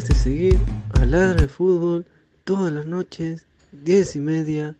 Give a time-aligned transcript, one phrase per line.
[0.00, 0.58] De seguir
[0.98, 2.06] a Ladra de Fútbol
[2.44, 4.74] todas las noches, 10 y media,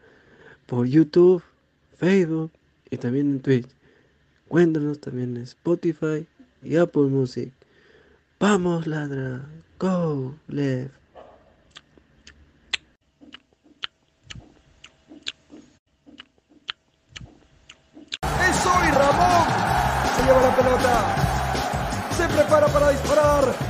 [0.65, 1.43] por YouTube,
[1.99, 2.51] Facebook
[2.91, 3.69] y también en Twitch.
[4.49, 6.27] Cuéntanos también en Spotify
[6.63, 7.53] y Apple Music.
[8.39, 9.45] Vamos, ladra.
[9.79, 10.95] Go, left.
[18.23, 19.47] ¡Es Ramón!
[20.17, 22.11] Se lleva la pelota.
[22.17, 23.70] Se prepara para disparar.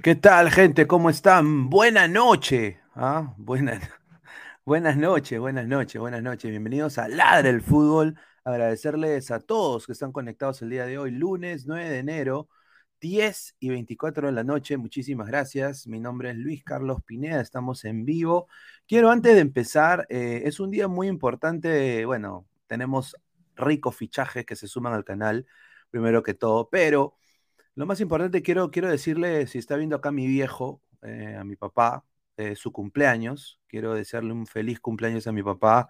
[0.04, 0.86] ¿Qué tal, gente?
[0.86, 1.70] ¿Cómo están?
[1.70, 2.82] Buena noche.
[2.94, 3.34] ¿ah?
[3.38, 6.52] Buenas, noches, buenas noches, buenas noches.
[6.52, 8.20] Bienvenidos a Ladre el Fútbol.
[8.44, 12.50] Agradecerles a todos que están conectados el día de hoy, lunes 9 de enero,
[13.00, 14.76] 10 y 24 de la noche.
[14.76, 15.88] Muchísimas gracias.
[15.88, 17.40] Mi nombre es Luis Carlos Pineda.
[17.40, 18.50] Estamos en vivo.
[18.86, 22.04] Quiero, antes de empezar, eh, es un día muy importante.
[22.06, 23.16] Bueno, tenemos
[23.56, 25.46] ricos fichajes que se suman al canal,
[25.92, 27.16] primero que todo, pero
[27.75, 31.56] lo más importante, quiero, quiero decirle, si está viendo acá mi viejo, eh, a mi
[31.56, 32.06] papá,
[32.38, 35.90] eh, su cumpleaños, quiero desearle un feliz cumpleaños a mi papá,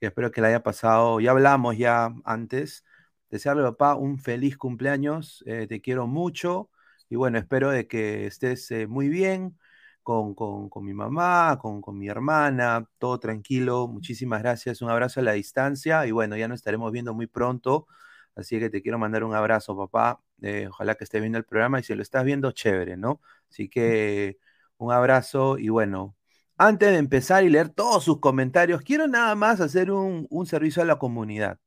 [0.00, 2.84] y espero que le haya pasado, ya hablamos ya antes,
[3.30, 6.70] desearle papá un feliz cumpleaños, eh, te quiero mucho,
[7.10, 9.58] y bueno, espero de que estés muy bien
[10.02, 15.20] con, con, con, mi mamá, con, con mi hermana, todo tranquilo, muchísimas gracias, un abrazo
[15.20, 17.86] a la distancia, y bueno, ya nos estaremos viendo muy pronto.
[18.34, 20.20] Así que te quiero mandar un abrazo, papá.
[20.42, 23.20] Eh, ojalá que estés viendo el programa y si lo estás viendo, chévere, ¿no?
[23.50, 24.38] Así que
[24.76, 26.16] un abrazo y bueno,
[26.56, 30.82] antes de empezar y leer todos sus comentarios, quiero nada más hacer un, un servicio
[30.82, 31.58] a la comunidad,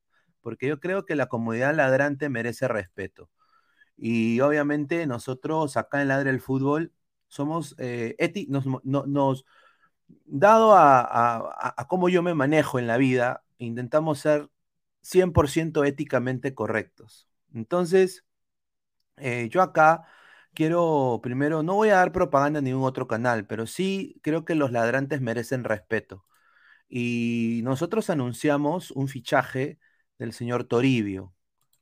[0.42, 3.30] porque yo creo que la comunidad ladrante merece respeto.
[3.98, 6.92] Y obviamente nosotros acá en Ladre el Fútbol
[7.28, 8.16] somos eh,
[8.50, 9.46] nos, no, nos,
[10.26, 14.50] dado a, a, a cómo yo me manejo en la vida, intentamos ser
[15.02, 17.30] 100% éticamente correctos.
[17.54, 18.26] Entonces,
[19.22, 20.04] Eh, yo acá
[20.54, 24.56] quiero, primero, no voy a dar propaganda a ningún otro canal, pero sí creo que
[24.56, 26.26] los ladrantes merecen respeto.
[26.90, 29.80] Y nosotros anunciamos un fichaje
[30.20, 31.36] del señor Toribio,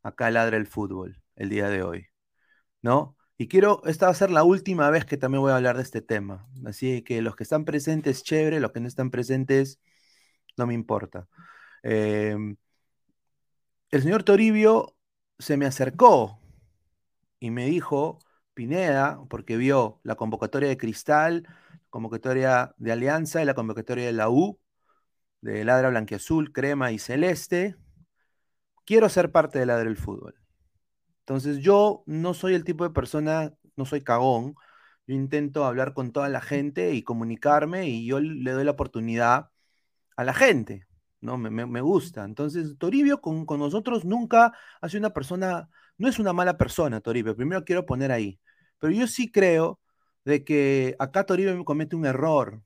[0.03, 2.07] acá ladra el fútbol, el día de hoy,
[2.81, 3.17] ¿no?
[3.37, 5.83] Y quiero, esta va a ser la última vez que también voy a hablar de
[5.83, 6.47] este tema.
[6.65, 9.79] Así que los que están presentes, chévere, los que no están presentes,
[10.57, 11.27] no me importa.
[11.83, 12.57] Em,
[13.91, 14.95] el señor Toribio
[15.39, 16.38] se me acercó
[17.39, 18.19] y me dijo,
[18.53, 21.47] Pineda, porque vio la convocatoria de Cristal,
[21.89, 24.59] convocatoria de Alianza y la convocatoria de la U,
[25.41, 27.75] de Ladra Blanquiazul, Crema y Celeste,
[28.85, 30.35] quiero ser parte de Ladra del Fútbol.
[31.21, 34.55] Entonces yo no soy el tipo de persona, no soy cagón,
[35.07, 39.49] yo intento hablar con toda la gente y comunicarme y yo le doy la oportunidad
[40.17, 40.87] a la gente,
[41.21, 41.37] ¿no?
[41.37, 42.25] Me, gusta.
[42.25, 45.69] Entonces, Toribio con, con, nosotros nunca ha sido una persona,
[45.99, 48.39] no es una mala persona, Toribio, primero quiero poner ahí,
[48.79, 49.79] pero yo sí creo
[50.25, 52.63] de que acá Toribio comete un error,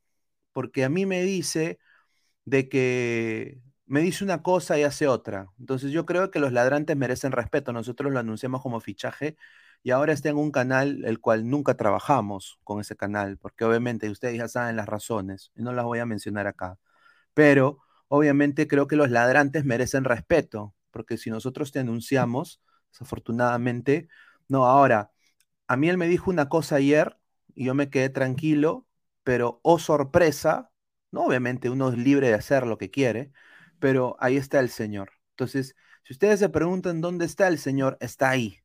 [0.53, 1.80] porque a mí me dice
[2.45, 5.47] de que me dice una cosa y hace otra.
[5.59, 7.74] Entonces yo creo que los ladrantes merecen respeto.
[7.74, 9.38] Nosotros lo anunciamos como fichaje
[9.83, 14.09] y ahora está en un canal el cual nunca trabajamos con ese canal, porque obviamente
[14.09, 16.80] ustedes ya saben las razones y no las voy a mencionar acá.
[17.33, 22.61] Pero obviamente creo que los ladrantes merecen respeto, porque si nosotros te anunciamos,
[22.94, 24.07] desafortunadamente,
[24.47, 25.12] no, ahora,
[25.68, 27.18] a mí él me dijo una cosa ayer
[27.56, 28.88] y yo me quedé tranquilo,
[29.23, 30.71] pero oh sorpresa,
[31.12, 33.31] no, obviamente uno es libre de hacer lo que quiere,
[33.80, 35.12] pero ahí está el Señor.
[35.31, 38.59] Entonces, si ustedes se preguntan dónde está el Señor, está ahí,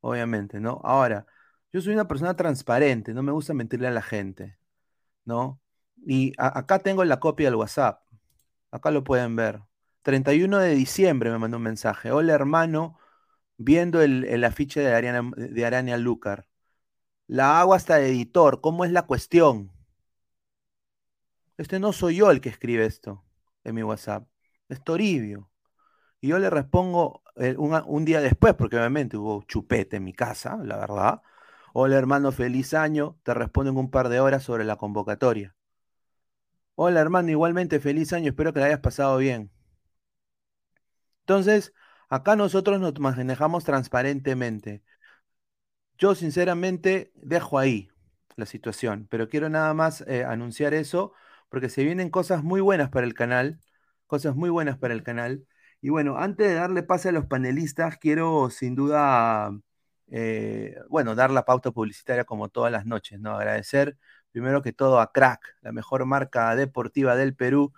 [0.00, 0.80] obviamente, ¿no?
[0.84, 1.26] Ahora,
[1.72, 4.58] yo soy una persona transparente, no me gusta mentirle a la gente,
[5.24, 5.60] ¿no?
[6.06, 8.02] Y acá tengo la copia del WhatsApp,
[8.70, 9.60] acá lo pueden ver.
[10.02, 12.12] 31 de diciembre me mandó un mensaje.
[12.12, 12.98] Hola hermano,
[13.58, 16.46] viendo el, afiche de Arania, de Arania Lucar.
[17.26, 19.72] La hago hasta de editor, ¿cómo es la cuestión?
[21.58, 23.24] Este no soy yo el que escribe esto
[23.64, 24.26] en mi WhatsApp
[24.68, 25.50] es Toribio.
[26.20, 30.58] Y yo le respondo eh, un, día después, porque obviamente hubo chupete en mi casa,
[30.64, 31.22] la verdad.
[31.74, 33.18] Hola hermano, feliz año.
[33.24, 35.54] Te respondo en un par de horas sobre la convocatoria.
[36.76, 38.30] Hola hermano, igualmente feliz año.
[38.30, 39.50] Espero que la hayas pasado bien.
[41.20, 41.72] Entonces,
[42.08, 44.82] acá nosotros nos manejamos transparentemente.
[45.98, 47.90] Yo sinceramente dejo ahí
[48.36, 51.12] la situación, pero quiero nada más eh, anunciar eso,
[51.48, 53.60] porque se vienen cosas muy buenas para el canal
[54.08, 55.46] cosas muy buenas para el canal.
[55.80, 59.52] Y bueno, antes de darle pase a los panelistas, quiero sin duda,
[60.08, 63.36] eh, bueno, dar la pauta publicitaria como todas las noches, ¿no?
[63.36, 63.96] Agradecer
[64.32, 67.72] primero que todo a Crack, la mejor marca deportiva del Perú,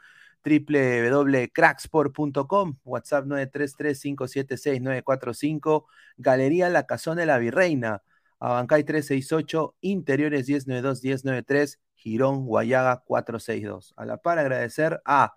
[0.44, 8.02] www.cracksport.com, WhatsApp 933-576-945, Galería La Cazón de la Virreina,
[8.38, 13.94] Abancay 368, Interiores 1092-1093, Girón, Guayaga 462.
[13.96, 15.34] A la par agradecer a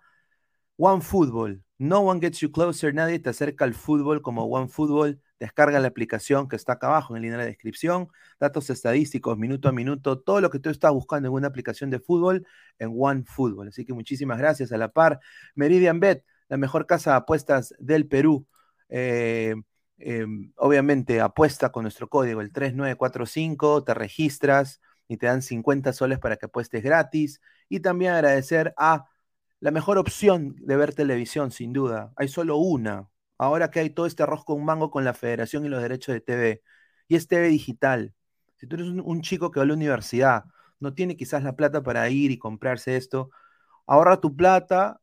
[0.76, 1.62] One Football.
[1.78, 2.94] No one gets you closer.
[2.94, 5.20] Nadie te acerca al fútbol como One Football.
[5.40, 8.08] Descarga la aplicación que está acá abajo en la línea de descripción.
[8.38, 10.20] Datos estadísticos, minuto a minuto.
[10.20, 12.46] Todo lo que tú estás buscando en una aplicación de fútbol
[12.78, 13.68] en One Football.
[13.68, 15.20] Así que muchísimas gracias a la par.
[15.54, 18.46] Meridian Bet, la mejor casa de apuestas del Perú.
[18.88, 19.54] Eh,
[19.98, 23.84] em, obviamente apuesta con nuestro código, el 3945.
[23.84, 27.40] Te registras y te dan 50 soles para que apuestes gratis.
[27.68, 29.06] Y también agradecer a
[29.60, 32.12] la mejor opción de ver televisión, sin duda.
[32.16, 33.08] Hay solo una.
[33.38, 36.20] Ahora que hay todo este arroz con mango con la federación y los derechos de
[36.20, 36.62] TV.
[37.08, 38.14] Y es TV digital.
[38.56, 40.44] Si tú eres un, chico que va a la universidad,
[40.80, 43.30] no tiene quizás la plata para ir y comprarse esto,
[43.86, 45.00] ahorra tu plata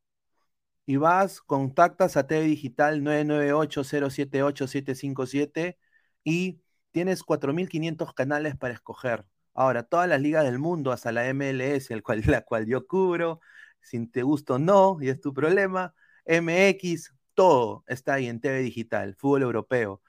[0.86, 5.78] y vas, contactas a TV Digital 998-078-757
[6.24, 6.62] y
[6.92, 9.26] tienes 4.500 canales para escoger.
[9.54, 13.40] Ahora, todas las ligas del mundo, hasta la MLS, el cual, la cual yo cubro,
[13.82, 15.94] si te gusta o no, y es tu problema.
[16.26, 20.02] MX, todo está ahí en TV Digital, fútbol europeo.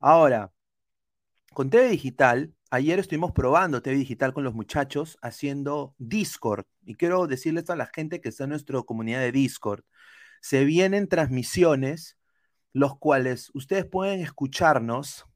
[0.00, 0.52] Ahora,
[1.52, 6.66] con TV Digital, ayer estuvimos probando TV Digital con los muchachos haciendo Discord.
[6.84, 9.84] Y quiero decirles a la gente que está en nuestra comunidad de Discord.
[10.40, 12.16] Se vienen transmisiones,
[12.72, 15.26] los cuales ustedes pueden escucharnos,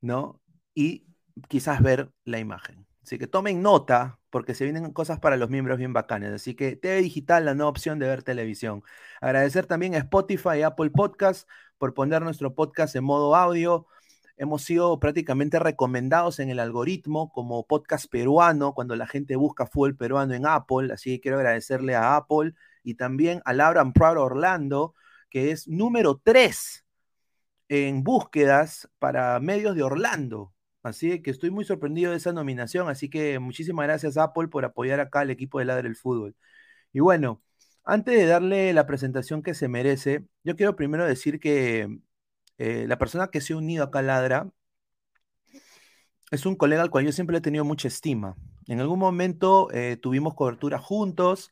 [0.00, 0.40] ¿no?
[0.74, 1.06] Y
[1.48, 2.86] quizás ver la imagen.
[3.02, 6.32] Así que tomen nota, porque se vienen cosas para los miembros bien bacanes.
[6.32, 8.82] Así que TV Digital, la nueva opción de ver televisión.
[9.20, 13.86] Agradecer también a Spotify y Apple Podcast por poner nuestro podcast en modo audio.
[14.36, 19.96] Hemos sido prácticamente recomendados en el algoritmo como podcast peruano cuando la gente busca fútbol
[19.96, 20.92] peruano en Apple.
[20.92, 22.54] Así que quiero agradecerle a Apple
[22.84, 24.94] y también a Laura Proud Orlando,
[25.30, 26.84] que es número 3
[27.68, 30.52] en búsquedas para medios de Orlando.
[30.82, 32.88] Así que estoy muy sorprendido de esa nominación.
[32.88, 36.36] Así que muchísimas gracias, Apple, por apoyar acá al equipo de Ladre el Fútbol.
[36.92, 37.42] Y bueno,
[37.84, 42.00] antes de darle la presentación que se merece, yo quiero primero decir que
[42.58, 44.50] eh, la persona que se ha unido acá a Ladra
[46.30, 48.36] es un colega al cual yo siempre he tenido mucha estima.
[48.66, 51.50] En algún momento eh, tuvimos cobertura juntos,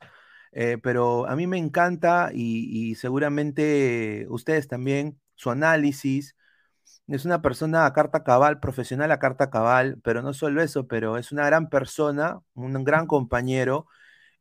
[0.52, 6.36] eh, pero a mí me encanta y, seguramente ustedes también, su análisis.
[7.09, 11.19] Es una persona a carta cabal, profesional a carta cabal, pero no solo eso, pero
[11.19, 13.87] es una gran persona, un gran compañero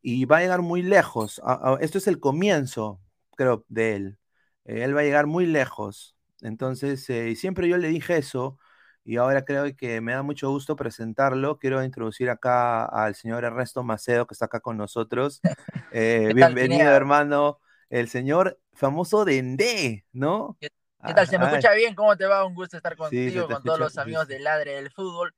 [0.02, 1.42] y va a llegar muy lejos.
[1.82, 3.02] esto es el comienzo,
[3.36, 4.20] creo, de él.
[4.66, 6.16] Eh, él va a llegar muy lejos.
[6.42, 7.06] Entonces,
[7.40, 8.60] siempre yo le dije eso
[9.04, 11.60] y ahora creo que me da mucho gusto presentarlo.
[11.60, 15.42] Quiero introducir acá al señor Ernesto Macedo, que está acá con nosotros.
[15.98, 17.62] Eh, bienvenido, hermano.
[17.90, 20.58] El señor famoso Dendé, ¿no?
[20.60, 20.68] ¿Qué,
[21.14, 21.28] tal?
[21.28, 21.96] ¿Se me escucha bien?
[21.96, 22.46] ¿Cómo te va?
[22.46, 25.34] Un gusto estar contigo, con todos los amigos del Ladre del Fútbol.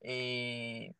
[0.00, 0.92] Eh,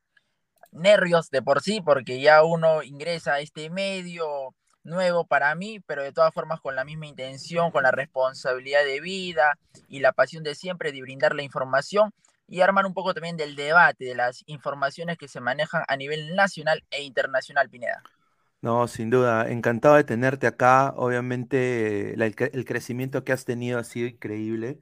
[0.72, 6.02] nervios de por sí, porque ya uno ingresa a este medio nuevo para mí, pero
[6.02, 10.42] de todas formas con la misma intención, con la responsabilidad de vida y la pasión
[10.42, 12.12] de siempre de brindar la información
[12.48, 16.34] y armar un poco también del debate, de las informaciones que se manejan a nivel
[16.34, 18.02] nacional e internacional, Pineda.
[18.60, 20.92] No, sin duda, encantado de tenerte acá.
[20.96, 24.80] Obviamente el, crecimiento que has tenido ha sido increíble.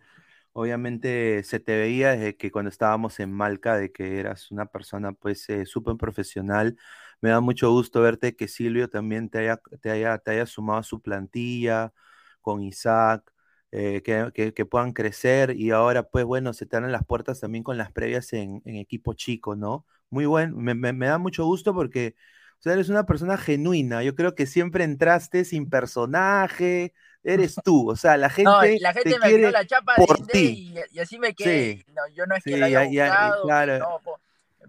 [0.52, 5.12] Obviamente se te veía desde que cuando estábamos en Malca, de que eras una persona
[5.12, 6.76] pues eh, súper profesional
[7.21, 10.80] me da mucho gusto verte que Silvio también te haya, te haya, te haya sumado
[10.80, 11.92] a su plantilla
[12.40, 13.33] con Isaac,
[13.73, 17.78] eh, que, puedan crecer y ahora pues bueno, se te dan las puertas también con
[17.78, 19.87] las previas en, equipo chico, ¿no?
[20.11, 20.75] Muy bueno, me,
[21.06, 22.14] da mucho gusto porque
[22.58, 27.90] o sea, eres una persona genuina, yo creo que siempre entraste sin personaje, eres tú,
[27.90, 30.75] o sea, la gente, no, la gente me dio la chapa por de ti.
[30.92, 33.78] Y, así me quedé, no, yo no es que la haya buscado, claro.
[33.78, 34.00] no,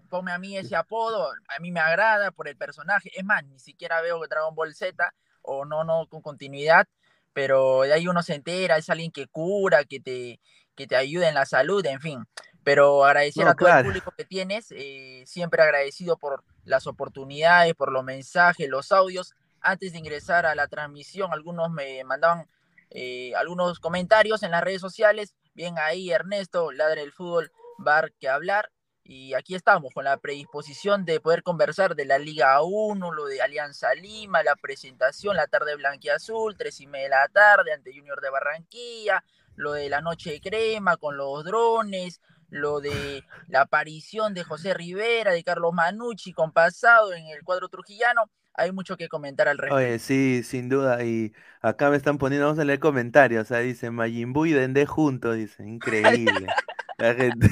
[0.08, 3.10] ponme a mí ese apodo, a mí me agrada por el personaje.
[3.14, 6.86] Es más, ni siquiera veo Dragon Ball Z o no, no con continuidad,
[7.32, 10.40] pero de ahí uno se entera, es alguien que cura, que te,
[10.74, 12.24] que te ayuda en la salud, en fin.
[12.64, 17.92] Pero agradecer a todo el público que tienes, eh, siempre agradecido por las oportunidades, por
[17.92, 19.34] los mensajes, los audios.
[19.60, 22.46] Antes de ingresar a la transmisión, algunos me mandaban
[22.90, 25.34] eh, algunos comentarios en las redes sociales.
[25.54, 28.70] Bien ahí, Ernesto, Ladre del Fútbol, Bar que hablar.
[29.10, 33.40] Y aquí estamos con la predisposición de poder conversar de la Liga 1, lo de
[33.40, 38.20] Alianza Lima, la presentación, la tarde blanquiazul, tres y media de la tarde ante Junior
[38.20, 39.24] de Barranquilla,
[39.56, 44.74] lo de la noche de crema con los drones, lo de la aparición de José
[44.74, 48.30] Rivera, de Carlos Manucci con pasado en el cuadro trujillano.
[48.54, 49.76] Hay mucho que comentar al respecto.
[49.76, 51.04] Oye, sí, sin duda.
[51.04, 53.42] Y acá me están poniendo, vamos a leer comentarios.
[53.42, 56.46] O sea, dice Mayimbu y Dende juntos, dice, increíble.
[56.98, 57.46] La gente.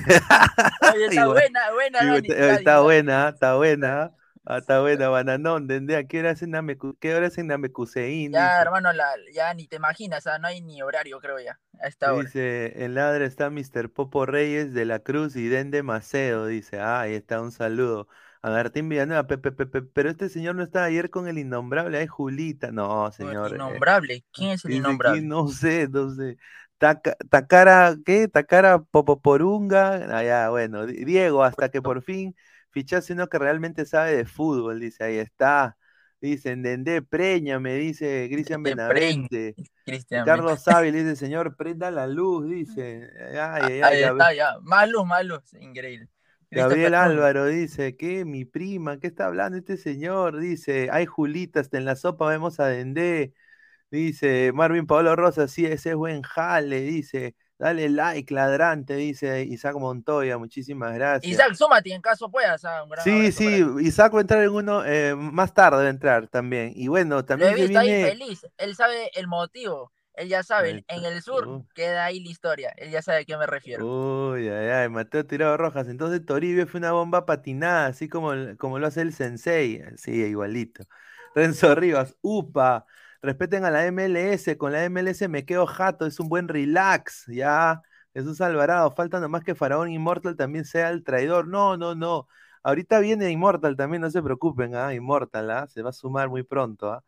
[0.93, 4.13] Oye, está buena, buena, está, buena, está buena.
[4.49, 5.97] Ah, está buena, bananón, ¿dende?
[5.97, 6.53] ¿A qué hora es en
[7.01, 8.31] ¿Qué hora Namekusein?
[8.31, 12.13] Ya, hermano, la, ya ni te imaginas, no hay ni horario, creo ya, a esta
[12.13, 12.23] hora.
[12.23, 13.91] Dice, en ladre está Mr.
[13.93, 18.07] Popo Reyes de la Cruz y Dende Macedo, dice, ah, ahí está, un saludo.
[18.41, 22.07] A Martín Villanueva, Pepe, Pepe, pero este señor no estaba ayer con el innombrable, ahí
[22.07, 23.49] Julita, no, señor.
[23.49, 24.25] ¿El eh, innombrable?
[24.33, 25.23] ¿Quién es el innombrable?
[25.23, 26.37] no sé, no sé.
[26.79, 28.29] Takara, ¿qué?
[28.29, 30.17] Takara Popoporunga.
[30.17, 32.37] Ah, ya, bueno, Diego, hasta que por fin
[32.77, 35.79] fichase uno que realmente sabe de fútbol, dice, ahí está.
[36.21, 39.55] Dicen, Dende Preña, me dice Cristian Benavente.
[40.27, 43.09] Carlos Sábil dice, señor, prenda la luz, dice.
[43.33, 44.59] Ay, ahí está, ya.
[44.61, 46.11] Más luz, más luz, increíble.
[46.51, 48.27] Gabriel Álvaro dice, ¿qué?
[48.27, 50.39] Mi prima, ¿qué está hablando este señor?
[50.39, 53.33] Dice, hay Julita, hasta en la sopa vemos a Dende.
[53.91, 57.37] Dice Marvin Pablo Rosa, sí, ese es buen jale, dice.
[57.59, 61.33] Dale like, ladrante, dice Isaac Montoya, muchísimas gracias.
[61.33, 62.63] Isaac, súmate en caso puedas.
[63.03, 66.73] sí, sí, Isaac va a entrar en uno, eh, más tarde va a entrar también.
[66.75, 67.53] Y bueno, también.
[67.53, 69.93] Lo he visto ahí feliz, él sabe el motivo.
[70.17, 72.73] Él ya sabe, en el sur queda ahí la historia.
[72.79, 73.87] Él ya sabe a qué me refiero.
[73.87, 75.89] Uy, ay, ay, Mateo Tirado Rojas.
[75.89, 79.83] Entonces Toribio fue una bomba patinada, así como, como lo hace el Sensei.
[79.97, 80.85] Sí, igualito.
[81.35, 82.87] Renzo Rivas, upa.
[83.23, 87.83] Respeten a la MLS, con la MLS me quedo jato, es un buen relax, ya.
[88.15, 91.49] Jesús Alvarado, falta nomás que Faraón Immortal también sea el traidor.
[91.49, 92.29] No, no, no.
[92.63, 94.95] Ahorita viene Immortal también, no se preocupen, ¿ah?
[94.95, 95.67] Immortal, ¿ah?
[95.69, 97.05] Se va a sumar muy pronto, ¿ah?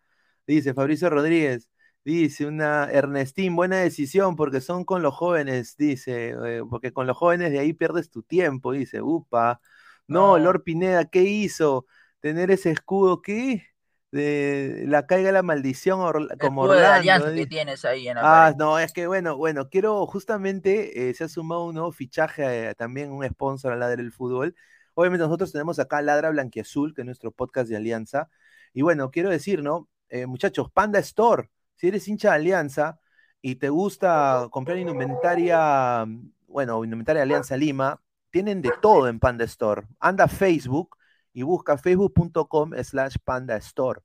[0.47, 1.69] Dice Fabricio Rodríguez,
[2.05, 7.17] dice una Ernestín, buena decisión porque son con los jóvenes, dice, eh, porque con los
[7.17, 9.61] jóvenes de ahí pierdes tu tiempo, dice, upa.
[10.07, 11.87] No, Lord Pineda, ¿qué hizo?
[12.21, 13.68] Tener ese escudo, ¿qué?
[14.11, 16.01] De la caiga la maldición
[16.41, 17.35] como Orlando.
[17.35, 21.29] que tienes ahí en Ah, no, es que bueno, bueno, quiero justamente, eh, se ha
[21.29, 24.55] sumado un nuevo fichaje, eh, también un sponsor a Ladra del Fútbol.
[24.95, 28.29] Obviamente nosotros tenemos acá Ladra Blanquiazul, que es nuestro podcast de Alianza.
[28.73, 29.89] Y bueno, quiero decir, ¿no?
[30.09, 32.99] Eh, muchachos, Panda Store, si eres hincha de Alianza
[33.43, 36.05] y te gusta comprar indumentaria,
[36.47, 39.87] bueno, indumentaria de Alianza Lima, tienen de todo en Panda Store.
[40.01, 40.98] Anda Facebook
[41.39, 44.01] y busca facebook.com slash panda store.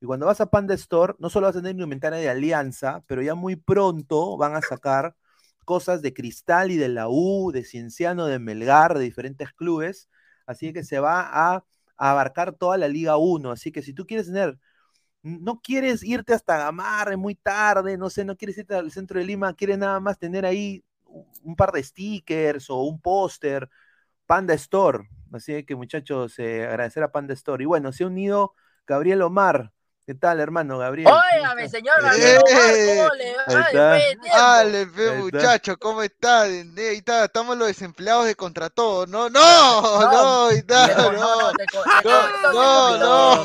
[0.00, 3.20] Y cuando vas a Panda Store, no solo vas a tener indumentaria de Alianza, pero
[3.20, 5.14] ya muy pronto van a sacar
[5.66, 10.08] cosas de Cristal y de la U, de Cienciano, de Melgar, de diferentes clubes.
[10.46, 11.64] Así que se va a,
[11.98, 13.50] abarcar toda la Liga 1.
[13.50, 14.58] Así que si tú quieres tener,
[15.22, 19.26] no quieres irte hasta Gamarre muy tarde, no sé, no quieres irte al centro de
[19.26, 20.82] Lima, quieres nada más tener ahí
[21.42, 23.68] un par de stickers o un póster,
[24.26, 25.06] Panda Store.
[25.32, 27.62] Así que muchachos, eh, agradecer a Panda Store.
[27.62, 28.54] Y bueno, se ha unido
[28.86, 29.72] Gabriel Omar.
[30.06, 31.08] ¿Qué tal, hermano Gabriel?
[31.08, 34.04] Óigame, señor Gabriel Omar, ¿cómo le va?
[34.34, 36.42] Dale, fe, muchacho, ¿cómo está?
[36.42, 39.06] Ahí está, estamos los desempleados de contra todo.
[39.06, 41.52] No, no, no, ahí está, no, no,
[42.52, 43.44] no,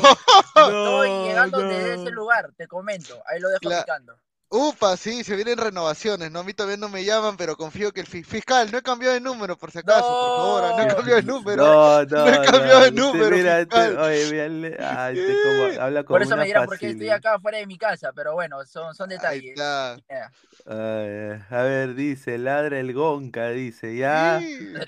[0.56, 4.18] Estoy llegando desde ese lugar, te comento, ahí lo dejo picando.
[4.48, 6.38] Upa, sí, se vienen renovaciones, ¿no?
[6.38, 9.20] A mí todavía no me llaman, pero confío que el fiscal, no he cambiado de
[9.20, 11.64] número, por si acaso, por favor, no he cambiado de número.
[11.64, 13.36] No, no, no he cambiado de número.
[13.36, 16.90] Mira, este, oye, mira, ay, este como, habla como Por eso me dirán por qué
[16.90, 19.58] estoy acá fuera de mi casa, pero bueno, son, son detalles.
[19.60, 24.40] Ay, a ver, dice, ladra el gonca, dice, ya.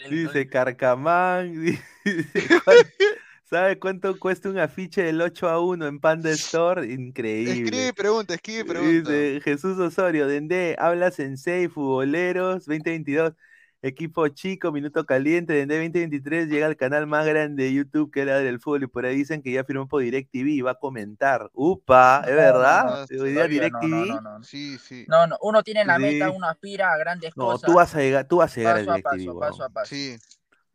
[0.08, 1.52] Dice, Carcamán,
[2.04, 2.48] dice,
[3.48, 6.86] ¿Sabe cuánto cuesta un afiche del 8 a 1 en Panda Store?
[6.86, 7.64] Increíble.
[7.64, 9.10] Escribe pregunta, escribe pregunta.
[9.10, 13.32] Dice Jesús Osorio, Dende, habla Sensei, futboleros, 2022,
[13.80, 18.38] equipo chico, minuto caliente, Dende 2023 llega al canal más grande de YouTube que era
[18.40, 21.48] del fútbol y por ahí dicen que ya firmó por DirecTV y va a comentar.
[21.54, 23.06] Upa, ¿es verdad?
[23.18, 24.08] Hoy día DirecTV.
[24.08, 25.06] No, no, sí, sí.
[25.08, 27.62] No, no, uno tiene la meta, uno aspira a grandes cosas.
[27.62, 29.26] No, tú vas a llegar, tú vas a llegar paso a DirecTV.
[29.26, 29.94] Paso, paso a paso.
[29.94, 30.18] Sí.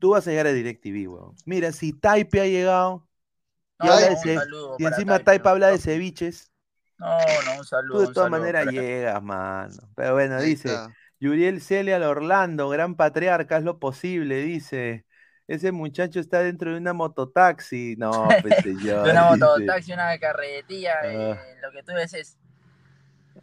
[0.03, 1.33] Tú vas a llegar a DirecTV, weón.
[1.45, 3.07] Mira, si Taipe ha llegado.
[4.77, 6.51] y, encima Taipe, habla de ceviches.
[6.99, 7.07] No,
[7.45, 7.99] no, un saludo.
[8.01, 9.89] Tú de todas maneras llegas, mano.
[9.95, 10.75] Pero bueno, dice.
[11.21, 15.05] Yuriel Celia al Orlando, gran patriarca, es lo posible, dice.
[15.47, 17.95] Ese muchacho está dentro de una mototaxi.
[17.97, 19.03] No, pues yo.
[19.03, 21.07] de una mototaxi, una carretilla, ah.
[21.07, 22.37] eh, lo que tú ves es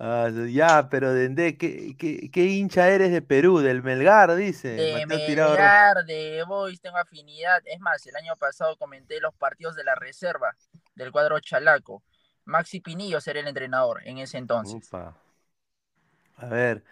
[0.03, 3.59] Ah, ya, pero Dende, ¿qué, qué, hincha eres de Perú?
[3.59, 4.71] ¿Del Melgar, dice?
[4.71, 7.61] De Melgar, de Boys, tengo afinidad.
[7.67, 10.57] Es más, el año pasado comenté los partidos de la reserva
[10.95, 12.03] del cuadro Chalaco.
[12.47, 14.89] Maxi Pinillo será el entrenador en ese entonces.
[14.91, 16.83] A ver,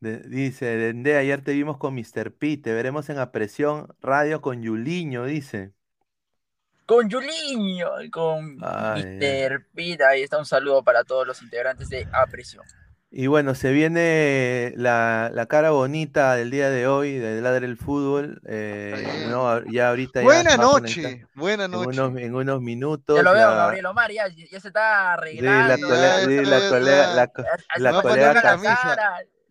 [0.00, 2.32] dice Dende, ayer te vimos con Mr.
[2.32, 5.75] P, te veremos en Apresión Radio con Yuliño, dice
[6.86, 9.66] con Juliño, con Mr.
[9.74, 10.04] Pete.
[10.04, 12.62] Ahí está un saludo para todos los integrantes de Aprecio.
[13.10, 18.40] Y bueno, se viene la, cara bonita del día de hoy, de Ladre el Fútbol.
[18.46, 19.30] Eh,
[19.70, 21.98] ya ahorita buena noche, buena noche.
[22.24, 23.16] En unos, minutos.
[23.16, 25.86] Ya lo veo, Gabriel Omar, ya, se está arreglando.
[26.24, 27.14] Sí, la colega,
[27.76, 28.58] la, colega,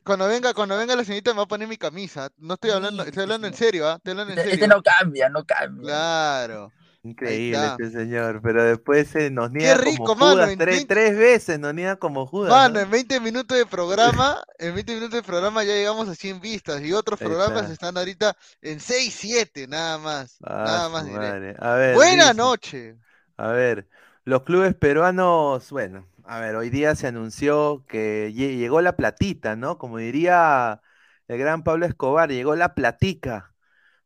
[0.04, 2.30] cuando venga, cuando venga la señorita me va a poner mi camisa.
[2.38, 3.96] No estoy hablando, estoy hablando en serio, ¿ah?
[3.96, 4.76] Estoy hablando en este, este serio.
[4.76, 5.84] Este no cambia, no cambia.
[5.84, 6.72] Claro.
[7.06, 12.26] Increíble este señor, pero después se nos niega como Judas, tres, veces nos niega como
[12.26, 12.50] Judas.
[12.50, 16.42] Mano, en 20 minutos de programa, en 20 minutos de programa ya llegamos a 100
[16.42, 20.38] vistas y otros programas están ahorita en 6, 7, nada más.
[20.44, 21.94] Ah, nada más diré.
[21.94, 22.96] Buena noche.
[23.38, 23.88] A ver,
[24.24, 29.78] los clubes peruanos, bueno, a ver, hoy día se anunció que llegó la platita, ¿no?
[29.78, 30.82] Como diría
[31.28, 33.54] el gran Pablo Escobar, llegó la platica.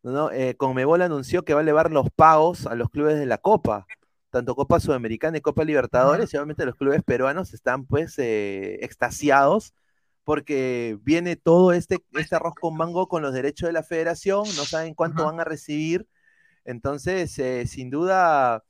[0.03, 0.31] ¿No?
[0.31, 3.85] Eh, Conmebol anunció que va a elevar los pagos a los clubes de la Copa,
[4.29, 9.73] tanto Copa Sudamericana y Copa Libertadores, y obviamente los clubes peruanos están pues eh, extasiados
[10.23, 14.65] porque viene todo este, este arroz con mango con los derechos de la federación, no
[14.65, 16.07] saben cuánto van a recibir,
[16.65, 18.63] entonces eh, sin duda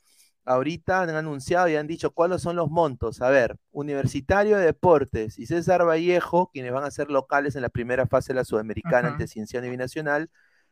[0.45, 3.21] ahorita han anunciado y han dicho cuáles son los montos.
[3.21, 7.69] A ver, Universitario de Deportes y César Vallejo, quienes van a ser locales en la
[7.69, 10.29] primera fase de la Sudamericana ante Cienciano y Binacional,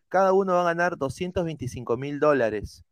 [0.10, 2.84] cada uno va a ganar 225 mil dólares.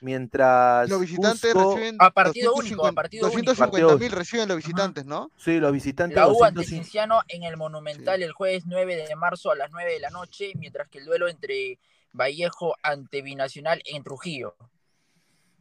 [0.00, 0.88] Mientras.
[0.88, 1.96] Los visitantes reciben.
[1.98, 5.30] A partido único, a partido 250 mil reciben los visitantes, ¿no?
[5.36, 6.16] Sí, los visitantes.
[6.16, 9.92] La U ante Cinciano en el Monumental el jueves 9 de marzo a las 9
[9.92, 11.78] de la noche, mientras que el duelo entre
[12.12, 14.56] Vallejo ante Binacional en Trujillo.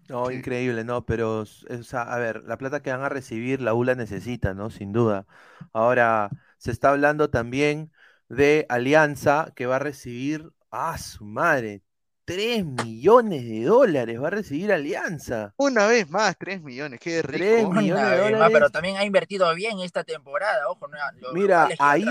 [0.08, 1.46] No, increíble, no, pero,
[1.94, 4.72] a ver, la plata que van a recibir, la U la necesita, ¿no?
[4.72, 5.28] Sin duda.
[5.72, 7.92] Ahora, se está hablando también
[8.28, 11.82] de Alianza, que va a recibir Ah, su madre.
[12.26, 15.54] 3 millones de dólares va a recibir Alianza.
[15.58, 17.44] Una vez más, 3 millones, qué rico.
[17.44, 18.50] 3 millones de dólares.
[18.54, 20.88] pero también ha invertido bien esta temporada, ojo.
[21.34, 22.06] Mira, ahí...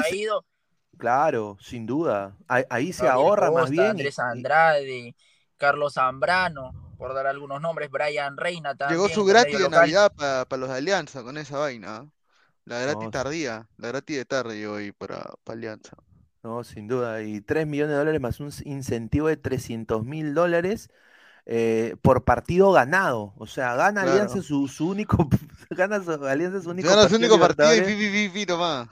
[0.96, 2.36] Claro, sin duda.
[2.48, 3.90] Ahí, se ahorra más bien.
[3.90, 5.14] Andrés Andrade,
[5.56, 9.00] Carlos Zambrano, por dar algunos nombres, Brian Reina también.
[9.00, 11.98] Llegó su gratis de Navidad para los de Alianza con esa vaina.
[11.98, 12.06] ¿ah?
[12.64, 15.96] La gratis tardía, la gratis de tarde hoy para, para Alianza.
[16.42, 17.22] No, sin duda.
[17.22, 20.90] Y 3 millones de dólares más un incentivo de 300 mil dólares
[21.46, 23.34] eh, por partido ganado.
[23.36, 25.28] O sea, gana Alianza su, su, único.
[25.70, 27.68] gana Alianza su único gana su único partido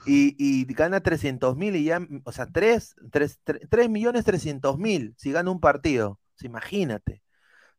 [0.05, 2.01] y, y, gana 300 mil y ya.
[2.23, 6.19] O sea, 3, 3, 3, millones 300 mil si gana un partido.
[6.41, 7.21] imagínate.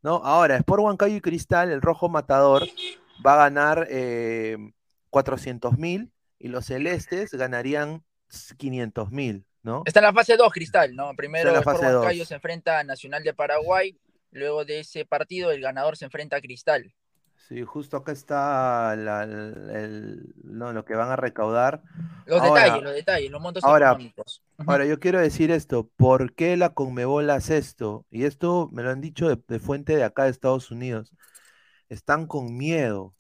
[0.03, 0.23] ¿no?
[0.25, 2.65] Ahora, Sport Huancayo y Cristal, el rojo matador,
[3.27, 4.57] va a ganar eh,
[5.11, 8.05] 400 mil y los celestes ganarían
[8.57, 9.45] 500 mil.
[9.85, 11.15] Está en la fase 2, Cristal, ¿no?
[11.15, 13.97] Primero el se enfrenta a Nacional de Paraguay,
[14.31, 16.93] luego de ese partido el ganador se enfrenta a Cristal.
[17.49, 21.83] Sí, justo acá está lo que van a recaudar.
[22.27, 24.43] Los detalles, los detalles, los montos ahora, económicos.
[24.67, 28.05] Ahora, yo quiero decir esto, ¿por qué la Conmebol hace esto?
[28.11, 31.15] Y esto me lo han dicho de, fuente de acá de Estados Unidos.
[31.89, 33.15] Están con miedo.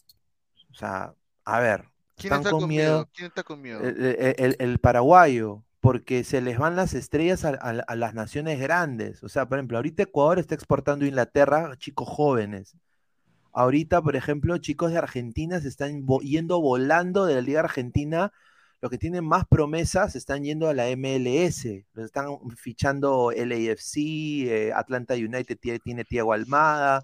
[0.70, 1.14] O sea,
[1.46, 3.08] a ver, ¿Quién está con, miedo?
[3.14, 3.80] ¿Quién está con miedo?
[3.82, 9.22] el paraguayo, porque se les van las estrellas a, las naciones grandes.
[9.22, 12.76] O sea, por ejemplo, ahorita Ecuador está exportando a Inglaterra chicos jóvenes.
[13.52, 18.32] Ahorita, por ejemplo, chicos de Argentina se están yendo volando de la Liga Argentina.
[18.80, 21.66] Los que tienen más promesas están yendo a la MLS.
[21.92, 27.02] Los están fichando LAFC, eh, Atlanta United tiene, Tiago Almada.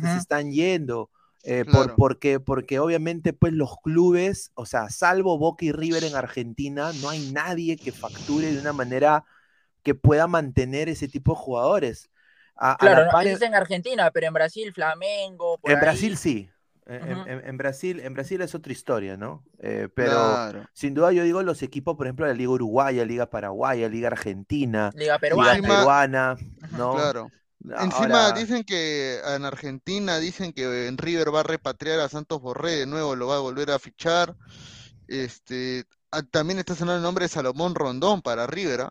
[0.00, 1.10] Se están yendo.
[1.42, 6.14] Eh, por, porque, porque obviamente, pues los clubes, o sea, salvo Boca y River en
[6.14, 9.24] Argentina, no hay nadie que facture de una manera
[9.82, 12.10] que pueda mantener ese tipo de jugadores.
[12.78, 15.58] claro, no, en Argentina, pero en Brasil, Flamengo.
[15.64, 16.50] en Brasil sí.
[16.86, 19.44] En, Brasil, en Brasil es otra historia, ¿no?
[19.60, 23.88] Eh, pero sin duda yo digo los equipos, por ejemplo, la Liga Uruguaya, Liga Paraguaya,
[23.88, 26.36] Liga Argentina, Liga Peruana, Liga peruana
[26.76, 26.94] ¿no?
[26.94, 27.30] Claro.
[27.68, 32.76] Encima dicen que en Argentina dicen que en River va a repatriar a Santos Borré
[32.76, 34.34] de nuevo, lo va a volver a fichar.
[35.08, 38.82] Este, ah, también está sonando el nombre de Salomón Rondón para River.
[38.82, 38.90] ¿ah?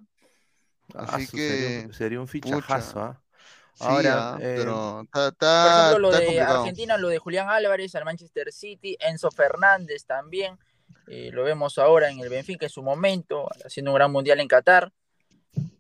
[0.96, 3.22] Así que sería, un fichajazo, ¿ah?
[3.80, 8.52] Ahora, eh, pero está, por ejemplo, lo de Argentina, lo de Julián Álvarez al Manchester
[8.52, 10.60] City, Enzo Fernández también,
[11.08, 14.50] eh, lo vemos ahora en el Benfica en su momento, haciendo un gran mundial en
[14.50, 14.92] Qatar.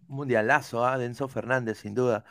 [0.07, 0.97] Mundialazo, ¿ah?
[0.97, 2.23] de Enzo Fernández, sin duda.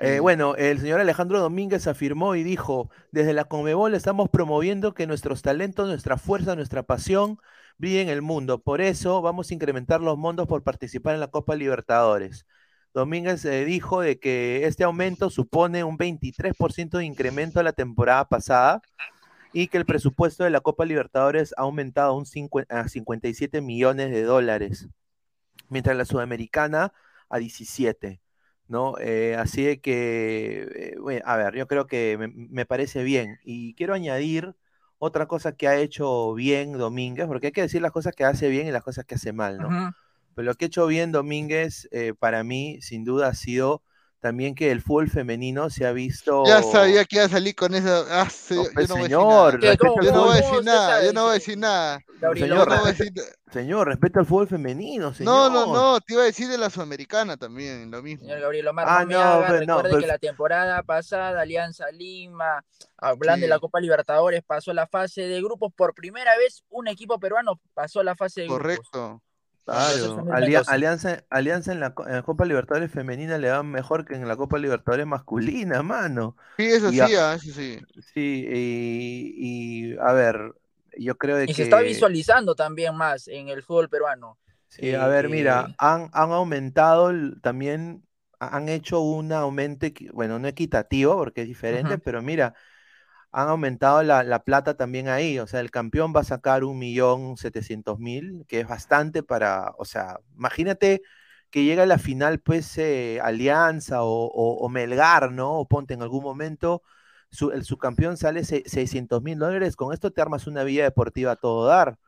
[0.00, 5.08] Eh, bueno, el señor Alejandro Domínguez afirmó y dijo, desde la Comebol estamos promoviendo que
[5.08, 7.38] nuestros talentos, nuestra fuerza, nuestra pasión
[7.78, 8.62] brillen en el mundo.
[8.62, 12.46] Por eso vamos a incrementar los montos por participar en la Copa Libertadores.
[12.94, 18.28] Domínguez eh, dijo de que este aumento supone un 23% de incremento a la temporada
[18.28, 18.82] pasada
[19.52, 22.24] y que el presupuesto de la Copa Libertadores ha aumentado un
[22.68, 24.88] a 57 millones de dólares,
[25.68, 26.92] mientras la Sudamericana
[27.28, 28.20] a 17.
[28.68, 28.94] ¿No?
[29.00, 33.38] Eh, así de que, eh, a ver, yo creo que me, parece bien.
[33.44, 34.54] Y quiero añadir
[34.98, 38.48] otra cosa que ha hecho bien Domínguez, porque hay que decir las cosas que hace
[38.48, 39.94] bien y las cosas que hace mal, ¿no?
[40.34, 43.82] Pero lo que ha hecho bien Domínguez, eh, para mí, sin duda, ha sido
[44.20, 46.44] también que el fútbol femenino se ha visto.
[46.46, 48.06] Ya sabía que iba a salir con eso.
[48.10, 51.04] Ah, yo no señor, yo no voy a decir nada.
[51.04, 52.00] Yo no voy a decir nada.
[52.34, 52.68] Señor,
[53.52, 55.52] señor, respeta al fútbol femenino, señor.
[55.52, 58.24] No, no, no, te iba a decir de la sudamericana también, lo mismo.
[58.24, 62.64] Señor Gabriel Omar, ah, no, pues, recuerde pues que la temporada pasada Alianza Lima,
[62.96, 67.20] hablando de la Copa Libertadores, pasó la fase de grupos por primera vez, un equipo
[67.20, 68.62] peruano pasó la fase de grupos.
[68.62, 69.22] Correcto.
[69.68, 70.26] Claro,
[70.66, 75.06] Alianza, Alianza en la, Copa Libertadores femenina le va mejor que en la Copa Libertadores
[75.06, 76.36] masculina, mano.
[76.56, 77.78] Sí, eso sí, ah, eso sí.
[78.14, 80.54] Sí, y, a ver,
[80.96, 84.38] yo creo de y se está visualizando también más en el fútbol peruano.
[84.68, 88.06] Sí, a ver, mira, eh, han, han aumentado también,
[88.38, 92.54] han hecho un aumento, bueno, no equitativo porque es diferente, pero mira,
[93.32, 95.38] han aumentado la, plata también ahí.
[95.38, 99.74] O sea, el campeón va a sacar un millón setecientos mil, que es bastante para,
[99.78, 101.02] o sea, imagínate
[101.50, 105.58] que llega a la final, pues, eh, Alianza o, Melgar, ¿no?
[105.58, 106.82] O ponte en algún momento,
[107.30, 111.36] su, el subcampeón sale 600 mil dólares, con esto te armas una vía deportiva a
[111.36, 111.98] todo dar.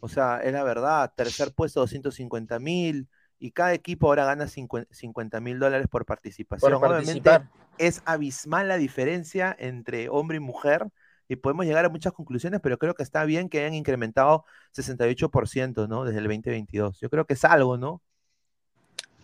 [0.00, 5.40] O sea, es la verdad, tercer puesto 250 mil, y cada equipo ahora gana 50
[5.40, 6.74] mil dólares por participación.
[6.74, 7.30] Obviamente
[7.78, 10.86] es abismal la diferencia entre hombre y mujer
[11.28, 15.88] y podemos llegar a muchas conclusiones, pero creo que está bien que hayan incrementado 68%,
[15.88, 16.04] ¿no?
[16.04, 17.00] Desde el 2022.
[17.00, 18.02] Yo creo que es algo, ¿no?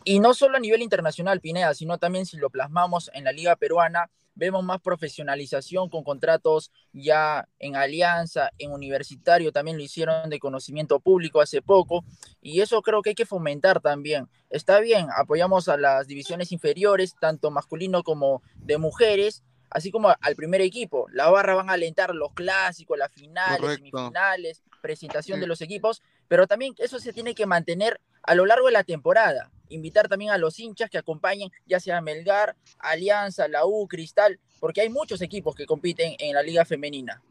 [0.05, 3.57] Y no solo a nivel internacional, Pineda, sino también si lo plasmamos en la liga
[3.57, 10.39] peruana, vemos más profesionalización con contratos ya en alianza, en universitario, también lo hicieron de
[10.39, 12.05] conocimiento público hace poco,
[12.41, 14.29] y eso creo que hay que fomentar también.
[14.51, 20.37] Está bien, apoyamos a las divisiones inferiores, tanto masculino como de mujeres, así como al
[20.37, 21.07] primer equipo.
[21.13, 26.47] La barra van a alentar los clásicos, las finales, semifinales, presentación de los equipos, pero
[26.47, 29.51] también eso se tiene que mantener a lo largo de la temporada.
[29.73, 34.81] Invitar también a los hinchas que acompañen, ya sea Melgar, Alianza, la U, Cristal, porque
[34.81, 37.23] hay muchos equipos que compiten en la liga femenina.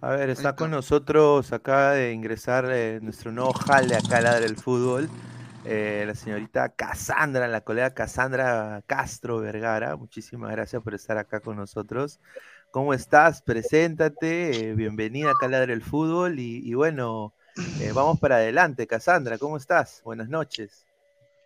[0.00, 4.56] A ver, está con nosotros, acaba de ingresar eh, nuestro nuevo jale acá al del
[4.56, 5.08] fútbol,
[5.64, 9.96] eh, la señorita Cassandra, la colega Cassandra Castro Vergara.
[9.96, 12.18] Muchísimas gracias por estar acá con nosotros.
[12.72, 13.42] ¿Cómo estás?
[13.42, 17.32] Preséntate, eh, bienvenida acá al del fútbol y bueno,
[17.80, 20.00] eh, vamos para adelante, Cassandra, ¿cómo estás?
[20.04, 20.86] Buenas noches.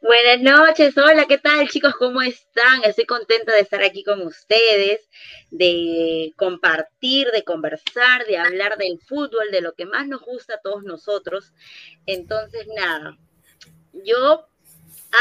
[0.03, 1.95] Buenas noches, hola, ¿qué tal chicos?
[1.99, 2.85] ¿Cómo están?
[2.85, 5.01] Estoy contenta de estar aquí con ustedes,
[5.51, 10.61] de compartir, de conversar, de hablar del fútbol, de lo que más nos gusta a
[10.61, 11.53] todos nosotros.
[12.05, 13.17] Entonces, nada,
[14.05, 14.47] yo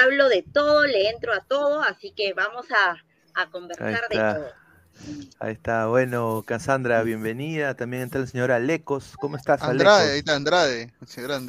[0.03, 2.97] hablo de todo, le entro a todo, así que vamos a,
[3.41, 4.51] a conversar de todo.
[5.39, 7.75] Ahí está, bueno, Cassandra, bienvenida.
[7.75, 9.15] También está el señor Alecos.
[9.19, 10.93] ¿Cómo estás, Andrade, ahí está Andrade.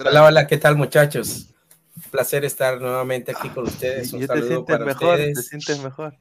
[0.07, 1.53] Hola, hola, ¿qué tal, muchachos?
[1.97, 4.13] Un placer estar nuevamente aquí con ustedes.
[4.13, 6.15] Un te sientes mejor, te sientes mejor.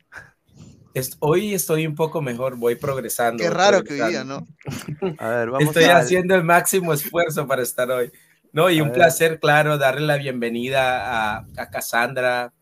[1.20, 3.44] hoy estoy un poco mejor, voy progresando.
[3.44, 4.48] Qué raro que hoy día, ¿no?
[5.20, 8.12] A ver, vamos Estoy haciendo el máximo esfuerzo para estar hoy.
[8.54, 12.54] No, y un placer, claro, darle la bienvenida a, a Cassandra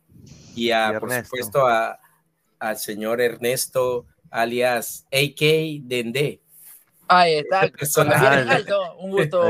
[0.55, 1.99] y a, por supuesto, a,
[2.59, 6.41] al señor Ernesto alias AK Dende.
[7.15, 7.71] Ahí está,
[8.99, 9.41] un gusto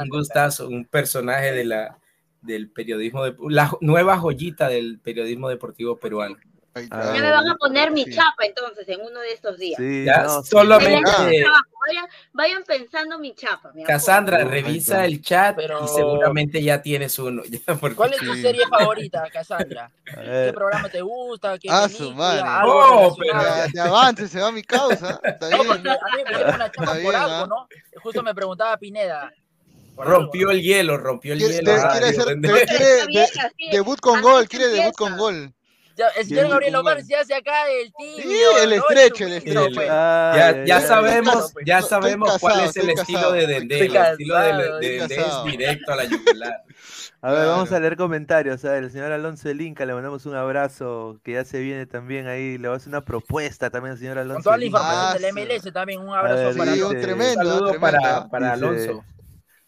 [0.00, 1.98] Un gustazo, un personaje de la,
[2.40, 6.36] del periodismo, de, la nueva joyita del periodismo deportivo peruano.
[6.82, 9.78] Ya me van a poner mi chapa entonces en uno de estos días.
[9.78, 11.44] Sí, ya solamente.
[12.32, 13.72] Vayan, pensando mi chapa.
[13.74, 17.42] Mi Cassandra, revisa el chat y seguramente ya tienes uno.
[17.96, 19.90] ¿Cuál es tu serie favorita, Cassandra?
[20.04, 21.58] ¿Qué programa te gusta?
[21.58, 22.42] ¿Qué ah, su madre.
[22.64, 23.40] Oh, pero
[23.72, 25.20] de avance se va mi causa.
[25.24, 27.46] Está no, porque a mí me una chapa por algo, ¿ah?
[27.48, 27.68] ¿no?
[28.00, 29.32] Justo me preguntaba Pineda.
[29.96, 31.72] Rompió el hielo, rompió el hielo.
[31.92, 35.52] Quiere, hacer, debut con gol, quiere debut con gol.
[35.98, 38.22] Ya, el señor Gabriel Omar se hace acá el tibio.
[38.22, 39.74] Sí, el estrecho, el estrecho.
[39.74, 39.86] Pues.
[39.88, 43.80] ya, ya sabemos, ya sabemos cuál es el estilo de Dende.
[43.80, 46.62] El estilo de, Dende es directo a la yugular.
[47.20, 48.64] A ver, vamos a leer comentarios.
[48.64, 51.84] A ver, el señor Alonso del Inca, le mandamos un abrazo, que ya se viene
[51.84, 52.58] también ahí.
[52.58, 54.34] Le va a hacer una propuesta también al señor Alonso.
[54.34, 57.80] Con toda la información del MLS también, un abrazo para sí, un tremendo, un saludo
[57.80, 59.04] para, para Alonso.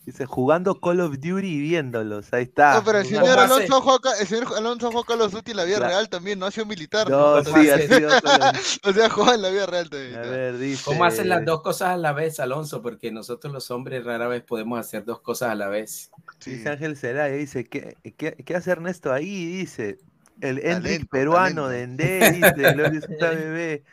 [0.06, 2.32] Dice, jugando Call of Duty y viéndolos.
[2.32, 2.74] Ahí está.
[2.74, 5.64] No, pero el señor Alonso juega, el señor Alonso juega Call of Duty en la
[5.64, 7.08] vida real también, no ha sido militar.
[7.10, 8.08] No, sí, ha sido.
[8.84, 10.16] o sea, juega en la vida real también.
[10.16, 10.84] A ver, dice...
[10.86, 12.80] ¿Cómo hacen las dos cosas a la vez, Alonso?
[12.80, 16.10] Porque nosotros los hombres rara vez podemos hacer dos cosas a la vez.
[16.44, 19.46] Dice Ángel Celaya, dice, ¿qué, qué, qué hace Ernesto ahí?
[19.46, 19.98] Dice,
[20.40, 23.84] el Enric peruano de Ende, dice, Gloria Bebé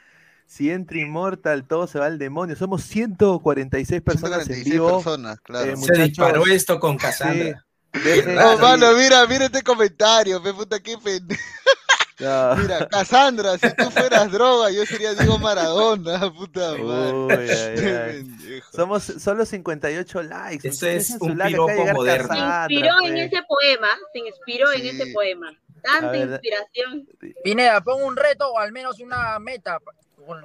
[0.47, 2.55] si entra Immortal, todo se va al demonio.
[2.55, 4.95] Somos 146 personas en vivo.
[4.95, 5.73] Personas, claro.
[5.73, 7.65] Eh, se disparó esto con Cassandra.
[7.93, 11.41] no, mano, mira, mira este comentario, pe puta, qué pendejo.
[12.19, 18.25] Mira, Cassandra, si tú fueras droga, yo sería Diego Maradona, puta madre.
[18.73, 20.67] Somos solo 58 likes.
[20.67, 22.33] Eso es un piropo moderno.
[22.33, 23.31] se inspiró en pues.
[23.31, 25.55] ese poema, se inspiró en ese poema.
[25.83, 27.07] Tanta inspiración.
[27.43, 29.79] Pineda, pon un reto o al menos una meta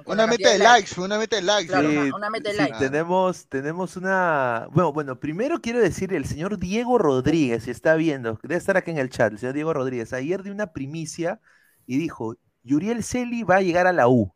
[0.05, 1.73] una, meta de likes, una meta de likes.
[2.13, 2.77] una, meta de likes.
[2.79, 4.67] Tenemos, tenemos una.
[4.71, 8.91] Bueno, bueno, primero quiero decir, el señor Diego Rodríguez, si está viendo, debe estar aquí
[8.91, 11.41] en el chat, el señor Diego Rodríguez, ayer dio una primicia
[11.85, 14.33] y dijo: Yuriel Celi va a llegar a la U.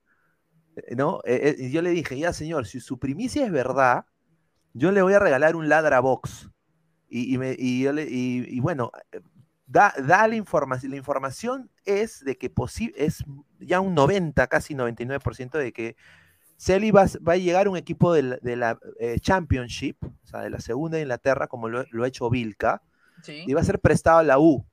[0.76, 1.22] Eh, ¿No?
[1.26, 4.06] Eh, eh, y yo le dije, ya señor, si su primicia es verdad,
[4.74, 6.50] yo le voy a regalar un ladra box.
[7.10, 8.92] Y, y, me, y, yo le, y bueno,
[9.68, 10.92] da, da la información.
[10.92, 12.52] La información es de que
[12.96, 13.24] es
[13.60, 15.96] ya un 90, casi 99% de que
[16.58, 20.60] Celi va, va, a llegar un equipo de la, eh, Championship, o sea, de la
[20.60, 22.82] segunda de Inglaterra, como lo, ha hecho Vilca,
[23.28, 24.66] y va a ser prestado a la U.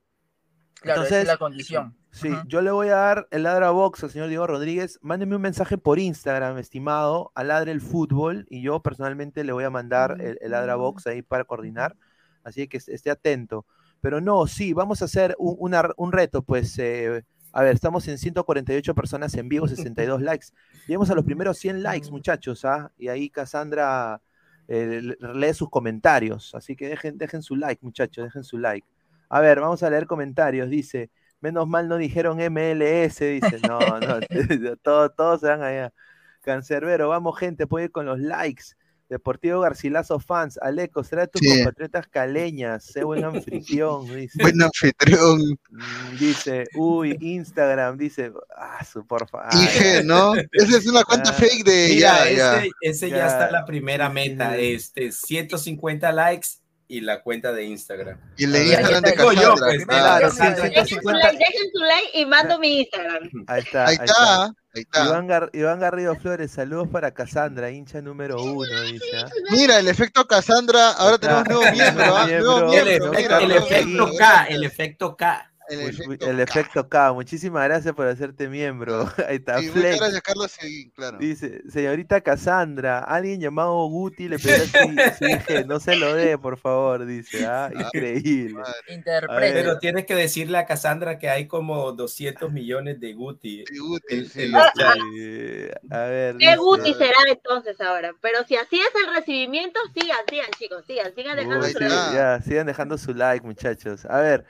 [0.81, 1.97] Claro, Entonces, es la condición.
[2.11, 5.01] Sí, yo le voy a dar el ladra box al señor Diego Rodríguez.
[5.03, 9.65] Mándeme un mensaje por Instagram, estimado, a ladre el fútbol, y yo personalmente le voy
[9.65, 11.97] a mandar el, el ladra box ahí para coordinar.
[12.45, 13.67] Así que esté atento.
[14.05, 18.95] Pero no, sí, vamos a hacer un, reto, pues, eh, a ver, estamos en 148
[18.95, 20.49] personas en vivo, 62 likes.
[20.87, 22.93] Lleguemos a los primeros 100 likes, muchachos, ¿ah?
[22.99, 24.21] Y ahí Cassandra
[24.69, 28.87] eh, lee sus comentarios, así que dejen, dejen su like, muchachos, dejen su like.
[29.31, 30.69] A ver, vamos a leer comentarios.
[30.69, 31.09] Dice,
[31.41, 33.59] menos mal no dijeron MLS, dice.
[33.67, 34.21] No, no,
[34.83, 35.95] todos, todos se van allá.
[36.43, 38.65] Cancerbero, vamos gente, puede ir con los likes.
[39.09, 44.43] Deportivo Garcilaso fans, Aleco, será tus compatriotas caleñas, sé buen anfitrión, dice.
[44.43, 45.41] Buen anfitrión.
[45.71, 49.49] Mm, dice, uy, Instagram, dice, ah, su porfa.
[49.53, 50.35] Dije, ¿no?
[50.35, 53.27] Esa es una cuenta fake de Mira, ese, ese ya.
[53.27, 58.19] está la primera meta, este, 150 likes y la cuenta de Instagram.
[58.37, 59.55] Y el Instagram de Cassandra.
[59.59, 63.31] Pues, claro, dejen, su like, dejen su like y mando mi Instagram.
[63.47, 63.87] Ahí está.
[63.87, 64.45] Ahí, está.
[64.45, 65.49] Ahí está.
[65.53, 69.17] Iván, Garrido Flores, saludos para Cassandra, hincha número uno, dice.
[69.17, 69.31] ¿ah?
[69.51, 72.17] Mira, el efecto Cassandra, ahora tenemos nuevo miembro.
[72.17, 72.27] ¿ah?
[72.29, 73.13] Nuevo miembro.
[73.13, 75.54] El, efecto K, el efecto K.
[75.69, 77.13] El efecto, K.
[77.13, 79.11] Muchísimas gracias por hacerte miembro.
[79.29, 79.59] Ahí está.
[79.61, 80.53] Sí, muchas gracias, Carlos.
[80.53, 81.19] Sí, claro.
[81.19, 84.55] Dice, señorita Cassandra, alguien llamado Guti le pidió
[85.21, 87.47] dije, no se lo dé, por favor, dice.
[87.47, 88.63] Ah, ah increíble.
[89.39, 93.65] Pero tienes que decirle a Cassandra que hay como 200 millones de Guti.
[93.79, 94.29] Guti
[95.91, 96.37] a ver.
[96.37, 98.15] ¿Qué Guti será entonces ahora?
[98.21, 102.15] Pero si así es el recibimiento, sigan, sigan, chicos, sigan, sigan dejando su like.
[102.15, 104.05] Ya, sigan dejando su like, muchachos.
[104.07, 104.45] A ver.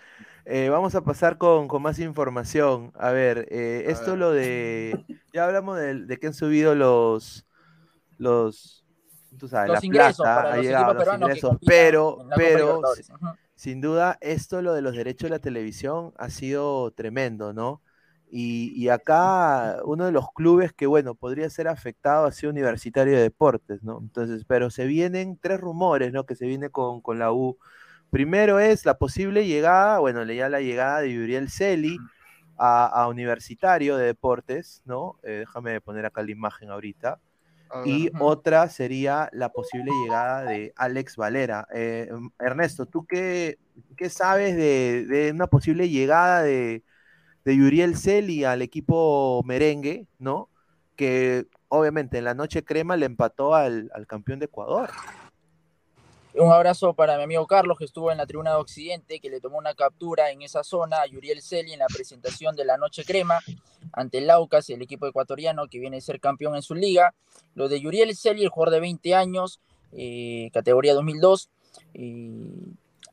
[0.47, 2.93] Eh, vamos a pasar con, más información.
[2.95, 5.05] A ver, eh, esto lo de.
[5.33, 7.47] Ya hablamos de, de, que han subido los.
[8.19, 8.85] Los.
[9.39, 12.83] Tú sabes, la ingresos ha llegado los ingresos, pero, pero
[13.57, 17.83] sin duda, esto lo de los derechos de la televisión ha sido tremendo, ¿no?
[18.31, 23.15] Y, y, acá uno de los clubes que, bueno, podría ser afectado ha sido Universitario
[23.15, 23.99] de Deportes, ¿no?
[24.01, 26.27] Entonces, pero se vienen tres rumores, ¿no?
[26.27, 27.59] Que se viene con, con la U
[28.11, 31.99] Primero es la posible llegada, bueno, ya la llegada de Uriel Celi
[32.57, 35.19] a, Universitario de Deportes, ¿no?
[35.23, 37.21] Eh, déjame poner acá la imagen ahorita.
[37.85, 41.67] y otra sería la posible llegada de Alex Valera.
[41.75, 43.59] Eh, Ernesto, ¿tú qué,
[43.97, 46.85] qué sabes de, una posible llegada de,
[47.45, 50.51] de Yuriel Celi al equipo merengue, ¿no?
[50.95, 54.90] Que obviamente en la noche crema le empató al, al campeón de Ecuador.
[56.37, 59.40] Un abrazo para mi amigo Carlos, que estuvo en la tribuna de Occidente, que le
[59.40, 63.04] tomó una captura en esa zona a Yuriel Celi en la presentación de la Noche
[63.04, 63.38] Crema
[63.92, 67.15] ante el Laucas, el equipo ecuatoriano que viene a ser campeón en su liga.
[67.54, 69.61] Lo de Yuriel Celi, el jugador de 20 años,
[69.92, 71.50] eh, categoría 2002.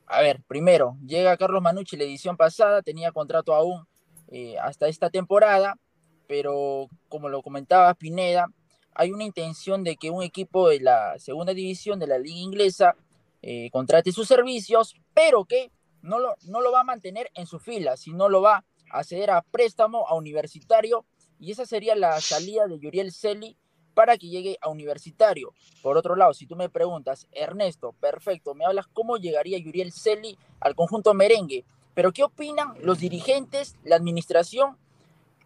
[0.07, 3.85] a ver, primero, llega Carlos Manucci la edición pasada, tenía contrato aún
[4.29, 5.77] eh, hasta esta temporada,
[6.25, 8.47] pero como lo comentaba Pineda,
[8.95, 12.95] hay una intención de que un equipo de la segunda división de la liga inglesa
[13.41, 15.71] eh, contrate sus servicios, pero que
[16.01, 19.31] no lo, no lo va a mantener en su fila, sino lo va a ceder
[19.31, 21.05] a préstamo a universitario
[21.39, 23.57] y esa sería la salida de Yuriel Celi
[23.93, 25.53] para que llegue a universitario.
[25.81, 30.37] Por otro lado, si tú me preguntas, Ernesto, perfecto, me hablas cómo llegaría Yuriel Celi
[30.59, 34.77] al conjunto merengue, pero ¿qué opinan los dirigentes, la administración?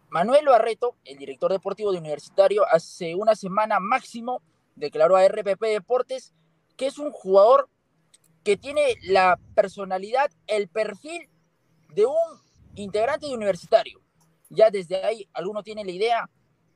[0.08, 4.42] Manuel Barreto, el director deportivo de Universitario, hace una semana máximo
[4.76, 6.32] declaró a RPP Deportes
[6.76, 7.68] que es un jugador
[8.46, 11.28] que tiene la personalidad, el perfil
[11.96, 12.14] de un
[12.76, 14.00] integrante de universitario.
[14.50, 16.30] Ya desde ahí alguno tiene la idea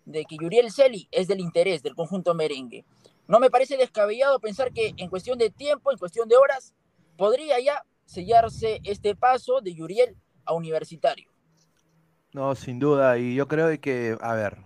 [0.04, 2.84] de que Yuriel Celi es del interés del conjunto merengue.
[3.28, 6.74] No me parece descabellado pensar que en cuestión de tiempo, en cuestión de horas,
[7.16, 10.16] podría ya sellarse este paso de Yuriel
[10.46, 11.30] a universitario.
[12.32, 14.58] No, sin duda, y yo creo que, a ver,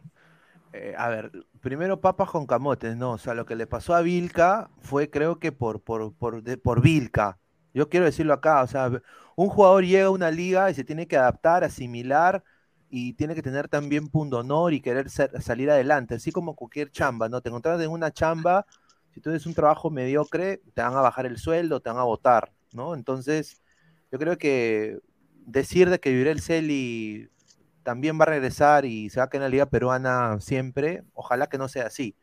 [0.72, 1.32] eh, a ver,
[1.64, 5.40] primero papas con camotes, no, o sea, lo que le pasó a Vilca fue creo
[5.40, 7.38] que por, por, por, por Vilca.
[7.72, 8.90] Yo quiero decirlo acá, o sea,
[9.34, 12.44] un jugador llega a una liga y se tiene que adaptar, asimilar
[12.90, 17.30] y tiene que tener también punto honor y querer salir adelante, así como cualquier chamba,
[17.30, 17.40] ¿no?
[17.40, 18.66] Te encontrás en una chamba,
[19.14, 22.04] si tú eres un trabajo mediocre, te van a bajar el sueldo, te van a
[22.04, 22.94] votar, ¿no?
[22.94, 23.62] Entonces,
[24.12, 24.98] yo creo que
[25.46, 27.30] decir de que Virel Celi
[27.84, 31.48] también va a regresar y se va a quedar en la liga peruana siempre, ojalá
[31.48, 32.16] que no sea así,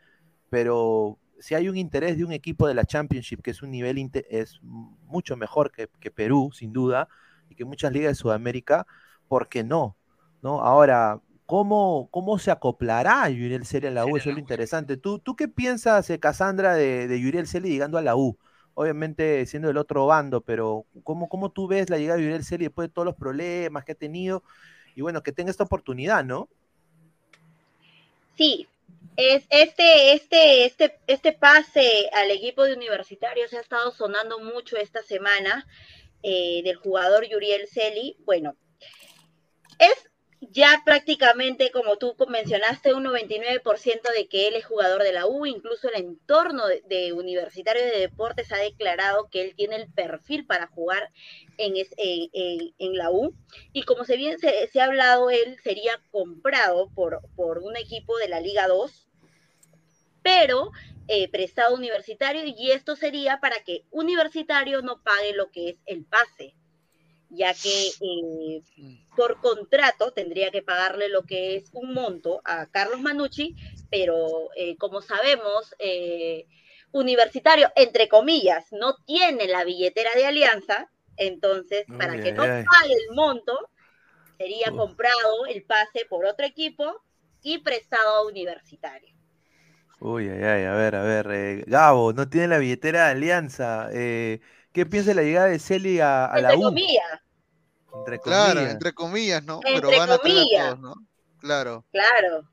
[0.49, 3.97] pero si hay un interés de un equipo de la Championship, que es un nivel
[4.29, 7.07] es mucho mejor que, Perú, sin duda,
[7.49, 8.85] y que muchas ligas de Sudamérica,
[9.27, 9.97] ¿por qué no?
[10.41, 10.61] ¿No?
[10.61, 14.17] Ahora, ¿cómo, cómo se acoplará Yuriel Celi a la U?
[14.17, 14.97] Eso es lo interesante.
[14.97, 18.37] ¿Tú, tú qué piensas, eh, Cassandra, de, de Yuriel Celi llegando a la U?
[18.73, 22.65] Obviamente siendo del otro bando, pero ¿cómo, cómo tú ves la llegada de Yuriel Celi
[22.65, 24.43] después de todos los problemas que ha tenido
[24.95, 26.49] y bueno, que tenga esta oportunidad, ¿no?
[28.37, 28.67] Sí,
[29.17, 34.77] es este, este, este, este pase al equipo de universitario se ha estado sonando mucho
[34.77, 35.67] esta semana
[36.23, 38.17] eh, del jugador Yuriel Celi.
[38.25, 38.55] Bueno,
[39.79, 40.10] es
[40.41, 45.45] ya prácticamente, como tú mencionaste, un 99% de que él es jugador de la U,
[45.45, 50.65] incluso el entorno de, Universitario de Deportes ha declarado que él tiene el perfil para
[50.65, 51.11] jugar
[51.57, 53.35] en, en, la U.
[53.71, 58.27] Y como se bien se, ha hablado, él sería comprado por, por un equipo de
[58.27, 59.09] la Liga 2,
[60.23, 60.71] pero
[61.07, 66.03] eh, prestado universitario, y esto sería para que Universitario no pague lo que es el
[66.03, 66.55] pase
[67.31, 68.61] ya que eh,
[69.15, 73.55] por contrato tendría que pagarle lo que es un monto a Carlos Manucci,
[73.89, 76.45] pero eh, como sabemos, eh,
[76.91, 83.15] universitario, entre comillas, no tiene la billetera de alianza, entonces para que no pague el
[83.15, 83.57] monto,
[84.37, 87.01] sería comprado el pase por otro equipo
[87.43, 89.15] y prestado a universitario.
[89.99, 93.89] Uy, ay, ay, a ver, a ver, Gabo, no tiene la billetera de alianza.
[94.71, 96.63] ¿Qué piensa de la llegada de Celi a, a la U?
[96.63, 97.03] Comillas.
[97.93, 98.51] Entre comillas.
[98.53, 99.59] Claro, entre comillas, ¿no?
[99.61, 100.65] Pero van a comillas.
[100.65, 100.95] todos, ¿no?
[101.39, 101.85] Claro.
[101.91, 102.47] Claro.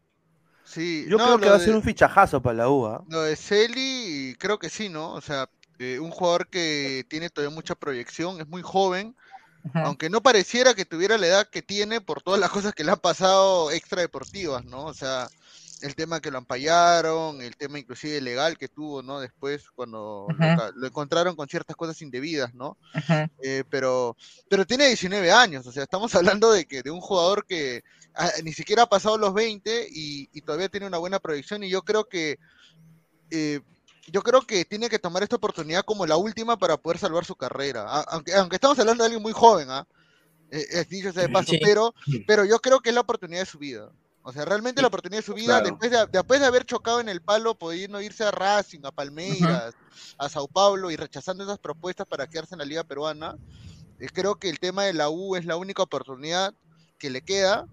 [0.64, 3.04] Sí, Yo creo que va a ser un fichajazo para la UA.
[3.08, 5.14] Lo de Celi, creo que sí, ¿no?
[5.14, 5.48] O sea,
[5.78, 9.16] eh, un jugador que tiene todavía mucha proyección, es muy joven,
[9.74, 12.92] aunque no pareciera que tuviera la edad que tiene por todas las cosas que le
[12.92, 14.84] han pasado extra deportivas, ¿no?
[14.84, 15.28] O sea,
[15.82, 19.20] el tema que lo ampallaron, el tema inclusive legal que tuvo, ¿no?
[19.20, 20.26] Después cuando
[20.74, 22.76] lo, encontraron con ciertas cosas indebidas, ¿no?
[23.42, 24.16] Eh, pero,
[24.48, 27.82] pero tiene 19 años, o sea, estamos hablando de que de un jugador que
[28.14, 31.82] ah, ni siquiera ha pasado los 20 y, todavía tiene una buena proyección y yo
[31.82, 32.38] creo que
[33.30, 33.60] eh,
[34.10, 37.36] yo creo que tiene que tomar esta oportunidad como la última para poder salvar su
[37.36, 39.86] carrera, aunque, aunque estamos hablando de alguien muy joven, ¿ah?
[40.50, 41.94] Eh, es dicho sea de paso, pero,
[42.26, 43.90] pero yo creo que es la oportunidad de su vida.
[44.28, 47.08] O sea, realmente la oportunidad de su vida, después, de, después de haber chocado en
[47.08, 49.74] el palo, pudiendo irse a Racing, a Palmeiras,
[50.18, 53.38] a Sao Paulo y rechazando esas propuestas para quedarse en la Liga Peruana,
[53.98, 56.52] eh, creo que el tema de la U es la única oportunidad
[56.98, 57.66] que le queda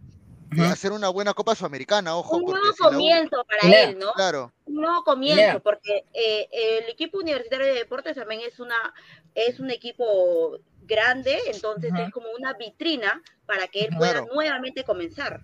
[0.52, 2.38] de hacer una buena Copa Sudamericana, ojo.
[2.38, 4.14] Un nuevo comienzo para él, ¿no?
[4.14, 4.54] Claro.
[4.64, 8.78] Un nuevo comienzo, porque eh, el equipo universitario de deportes también es una
[9.34, 15.42] es un equipo grande, entonces es como una vitrina para que él pueda nuevamente comenzar.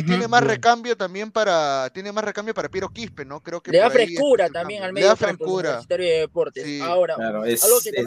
[0.00, 3.42] Y tiene más recambio también para tiene más recambio para Piero Quispe, ¿no?
[3.42, 5.80] Creo que le da frescura también al medio le da frescura.
[5.88, 6.80] de deportes.
[6.82, 7.16] Ahora,
[7.46, 7.62] es,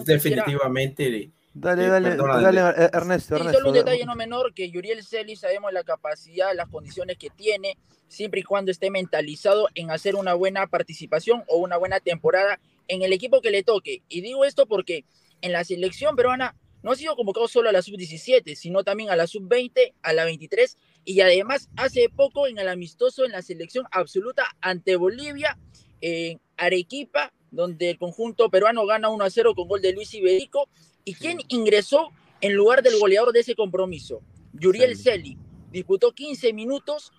[0.05, 3.57] definitivamente Dale, dale, dale, eh, Ernesto, Ernesto.
[3.57, 7.75] solo un detalle no menor que Yuriel Celis sabemos la capacidad, las condiciones que tiene,
[8.07, 13.01] siempre y cuando esté mentalizado en hacer una buena participación o una buena temporada en
[13.01, 14.03] el equipo que le toque.
[14.09, 15.05] Y digo esto porque
[15.41, 19.15] en la selección peruana no ha sido convocado solo a la sub-17, sino también a
[19.15, 23.86] la sub-20, a la 23 y además hace poco en el amistoso en la selección
[23.91, 25.58] absoluta ante Bolivia,
[26.02, 30.70] en Arequipa, donde el conjunto peruano gana 1 a 0 con gol de Luis Iberico.
[31.04, 34.22] ¿Y quién ingresó en lugar del goleador de ese compromiso?
[34.54, 35.38] Yuriel Celi.
[35.72, 37.12] Disputó 15 minutos.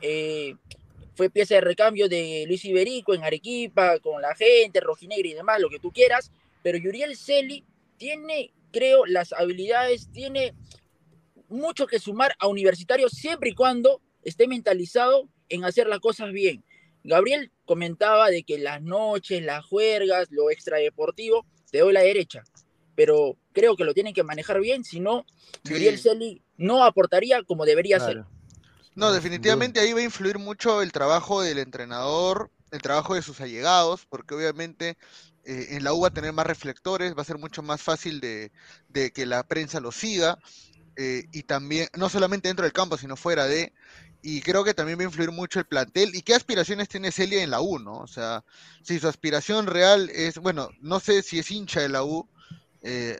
[0.00, 0.56] Eh,
[1.14, 5.60] fue pieza de recambio de Luis Iberico en Arequipa, con la gente, rojinegra y demás,
[5.60, 6.30] lo que tú quieras.
[6.62, 7.64] Pero Yuriel Celi
[7.96, 10.54] tiene, creo, las habilidades, tiene
[11.48, 16.64] mucho que sumar a Universitario siempre y cuando esté mentalizado en hacer las cosas bien.
[17.04, 22.42] Gabriel comentaba de que las noches, las juergas, lo extradeportivo, te doy la derecha,
[22.94, 25.24] pero creo que lo tienen que manejar bien, si no,
[25.64, 28.24] Gabriel Celi no aportaría como debería ser.
[28.94, 33.40] No, definitivamente ahí va a influir mucho el trabajo del entrenador, el trabajo de sus
[33.40, 34.98] allegados, porque obviamente
[35.44, 38.20] eh, en la U va a tener más reflectores, va a ser mucho más fácil
[38.20, 38.50] de,
[38.88, 40.38] de que la prensa lo siga.
[41.00, 43.72] Eh, y también, no solamente dentro del campo, sino fuera de,
[44.20, 46.12] y creo que también va a influir mucho el plantel.
[46.12, 47.98] ¿Y qué aspiraciones tiene Celia en la U, no?
[47.98, 48.42] O sea,
[48.82, 52.28] si su aspiración real es, bueno, no sé si es hincha de la U.
[52.82, 53.16] Eh,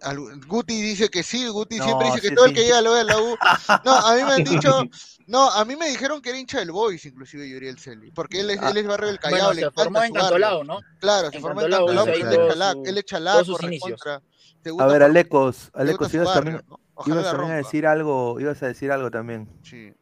[0.48, 3.04] Guti dice que sí, Guti siempre dice que todo el que llega lo ve a
[3.04, 3.36] la U.
[3.84, 4.82] No, a mí me han dicho,
[5.28, 8.50] no, a mí me dijeron que era hincha del Boys, inclusive Yuriel Celi, porque él
[8.50, 9.54] es, él es barrio del Callao.
[9.54, 10.80] se formó en Cantolao, ¿no?
[10.98, 14.22] Claro, se formó en Cantolao, él es chalac, él es chalac, contra.
[14.80, 16.60] A ver, Alecos, Alecos, ibas, también,
[17.06, 19.48] ibas también a decir algo, ibas a decir algo también.
[19.62, 19.92] Sí.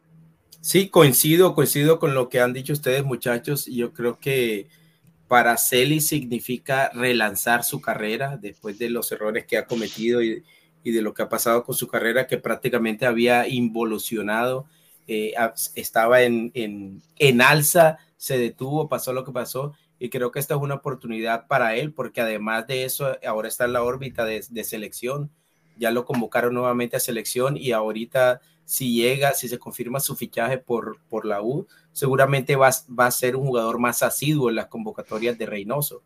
[0.61, 4.67] sí, coincido, coincido con lo que han dicho ustedes, muchachos, y yo creo que
[5.27, 10.43] para Celi significa relanzar su carrera después de los errores que ha cometido y,
[10.83, 14.67] y de lo que ha pasado con su carrera, que prácticamente había involucionado,
[15.07, 15.33] eh,
[15.75, 20.55] estaba en, en, en alza, se detuvo, pasó lo que pasó, y creo que esta
[20.55, 24.41] es una oportunidad para él, porque además de eso, ahora está en la órbita de,
[24.63, 25.31] selección,
[25.77, 30.57] ya lo convocaron nuevamente a selección y ahorita si llega, si se confirma su fichaje
[30.57, 34.67] por, por la U, seguramente va, va a ser un jugador más asiduo en las
[34.67, 36.03] convocatorias de Reynoso.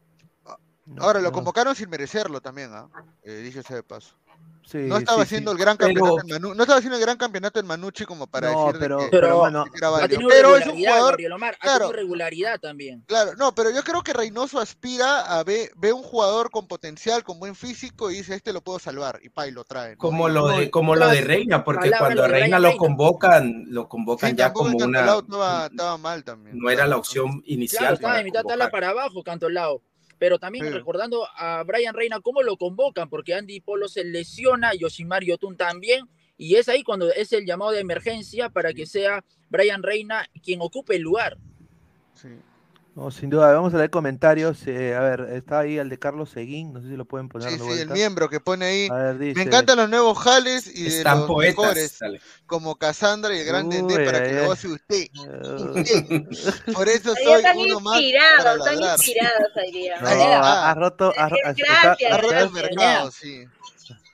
[0.98, 2.90] Ahora, lo convocaron sin merecerlo también, ¿ah?
[3.24, 4.16] eh, de paso.
[4.74, 7.66] No estaba haciendo el gran campeonato en Manu, no estaba haciendo el gran campeonato en
[7.68, 9.44] Manucci como para decir pero, que, pero,
[10.30, 11.18] pero, es un jugador
[11.60, 13.04] claro, regularidad también.
[13.08, 17.24] Claro, no, pero yo creo que Reynoso aspira a ver, ve un jugador con potencial,
[17.24, 19.98] con buen físico y dice, este lo puedo salvar y pa y lo trae.
[19.98, 24.54] Como lo de como lo de Reina, porque cuando Reina, lo convocan, lo convocan ya
[24.54, 26.58] como una estaba, estaba, mal también.
[26.58, 27.80] No era la opción inicial.
[27.80, 29.82] Claro, estaba de mitad tabla para abajo, lado
[30.22, 35.24] pero también recordando a Brian Reina cómo lo convocan, porque Andy Polo se lesiona, Yoshimar
[35.24, 36.08] Yotun también,
[36.38, 40.62] y es ahí cuando es el llamado de emergencia para que sea Brian Reina quien
[40.62, 41.40] ocupe el lugar.
[42.14, 42.28] Sí.
[42.94, 44.68] No, sin duda, vamos a leer comentarios.
[44.68, 47.50] Eh, a ver, está ahí el de Carlos Seguín, no sé si lo pueden poner.
[47.50, 48.90] Sí, sí, el miembro que pone ahí.
[49.18, 52.00] Me encantan los nuevos jales y de los mejores,
[52.46, 55.08] como Cassandra y el gran Dende para que lo goce usted.
[56.74, 58.02] Por eso soy uno más.
[58.38, 59.52] Para están inspirados.
[60.02, 61.14] No, ha, roto.
[61.18, 62.12] Ha, Gracias.
[62.12, 63.46] Ha roto el mercado, sí.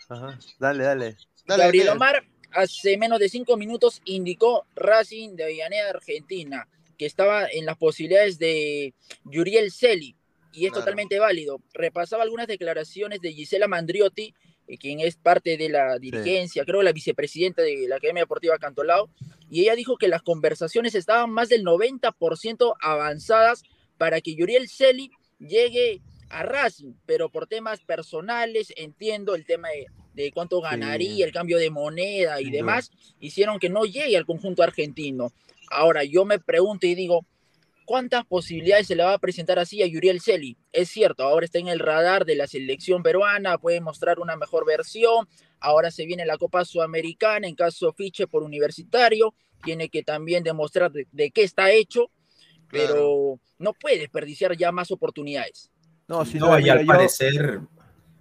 [0.07, 0.37] Ajá.
[0.59, 1.17] Dale, dale.
[1.47, 2.23] dale Gabriel Omar
[2.53, 6.67] hace menos de cinco minutos indicó Racing de Avellaneda, Argentina
[6.97, 8.93] que estaba en las posibilidades de
[9.25, 10.15] Yuriel Celi,
[10.51, 11.61] y es totalmente válido.
[11.73, 14.33] Repasaba algunas declaraciones de Gisela Mandriotti,
[14.67, 19.09] eh, quien es parte de la dirigencia, creo la vicepresidenta de la Academia Deportiva Cantolao,
[19.49, 23.63] y ella dijo que las conversaciones estaban más del 90% avanzadas
[23.97, 29.69] para que Yuriel Celi llegue a Racing, pero por temas personales, entiendo el tema
[30.13, 34.63] de, cuánto ganaría, el cambio de moneda y demás, hicieron que no llegue al conjunto
[34.63, 35.31] argentino.
[35.69, 37.25] Ahora, yo me pregunto y digo,
[37.85, 40.57] ¿cuántas posibilidades se le va a presentar así a Yuriel Celi?
[40.73, 44.65] Es cierto, ahora está en el radar de la selección peruana, puede mostrar una mejor
[44.65, 45.27] versión,
[45.59, 50.91] ahora se viene la Copa Sudamericana, en caso fiche por universitario, tiene que también demostrar
[50.91, 52.11] de, qué está hecho,
[52.69, 55.71] pero no puede desperdiciar ya más oportunidades.
[56.07, 57.61] No, si no, y al parecer,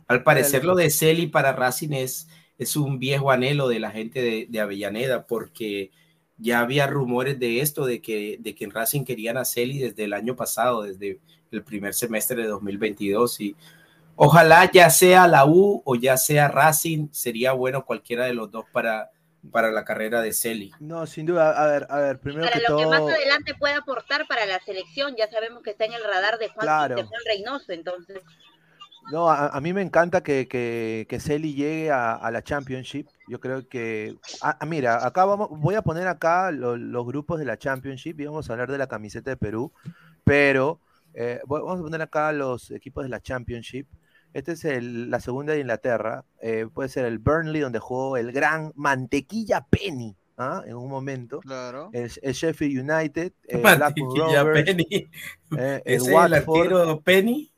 [0.07, 2.29] al parecer lo de Celi para Racing es,
[2.77, 5.91] un viejo anhelo de la gente de, de Avellaneda, porque
[6.39, 10.05] ya había rumores de esto, de que, de que en Racing querían a Celi desde
[10.05, 11.21] el año pasado, desde
[11.51, 13.41] el primer semestre de 2022.
[13.41, 13.57] Y
[14.17, 18.67] ojalá ya sea la U o ya sea Racing, sería bueno cualquiera de los dos
[18.73, 19.11] para,
[19.51, 20.73] para la carrera de Celi.
[20.79, 21.51] No, sin duda.
[21.51, 24.61] A ver, a ver, primero para que lo que más adelante puede aportar para la
[24.61, 28.21] selección, ya sabemos que está en el radar de Juan, de Juan Reynoso, entonces.
[29.13, 33.07] No, a, mí me encanta que, que, que Celi llegue a, la Championship.
[33.29, 34.17] Yo creo que.
[34.43, 38.27] Ah, ah, mira, acá vamos, voy a poner acá los grupos de la Championship y
[38.27, 39.73] vamos a hablar de la camiseta de Perú.
[40.25, 40.81] Pero
[41.15, 43.87] eh, vamos a poner acá los equipos de la Championship.
[44.35, 46.25] Este es el, la segunda de Inglaterra.
[46.41, 50.17] Eh, puede ser el Burnley, donde jugó el gran Mantequilla Penny.
[50.37, 50.63] ¿ah?
[50.67, 51.41] en un momento.
[51.41, 51.91] Claro.
[51.93, 55.09] El, Sheffield United, el Mantequilla Penny.
[55.57, 57.53] Eh, el, el Penny.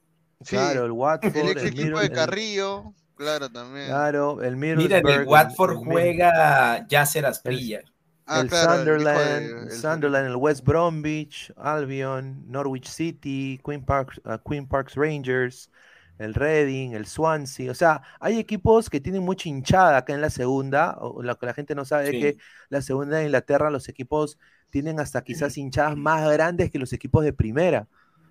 [0.47, 1.37] Claro, el Watford.
[1.37, 3.87] El equipo de Carrillo, claro, también.
[3.87, 7.83] Claro, el Mira, el Watford juega Yasser Asprilla.
[8.31, 14.67] Ah, el, Sunderland, el, Sunderland, el West Bromwich, Albion, Norwich City, Queen Parks, uh, Queen
[14.67, 15.71] Parks Rangers,
[16.19, 17.71] el Reading, el Swansea.
[17.71, 20.99] O sea, hay equipos que tienen mucha hinchada acá en la segunda.
[21.01, 22.37] O lo que la gente no sabe es que
[22.69, 27.25] la segunda de Inglaterra, los equipos tienen hasta quizás hinchadas más grandes que los equipos
[27.25, 27.89] de primera.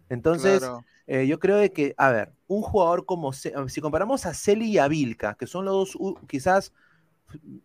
[0.09, 0.63] Entonces,
[1.07, 4.77] eh, yo creo de que, a ver, un jugador como, si comparamos a Celi y
[4.77, 6.73] a Vilca, que son los dos, quizás,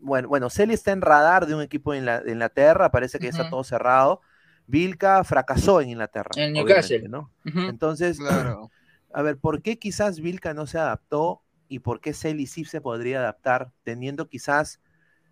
[0.00, 3.30] bueno, bueno, Celi está en radar de un equipo en, la, Inglaterra, parece que ya
[3.30, 4.20] está todo cerrado.
[4.66, 6.30] Vilca fracasó en Inglaterra.
[6.36, 7.08] En Newcastle.
[7.08, 7.30] ¿no?
[7.44, 8.18] Entonces,
[9.12, 12.80] a ver, ¿por qué quizás Vilca no se adaptó y por qué Celi sí se
[12.80, 14.80] podría adaptar, teniendo quizás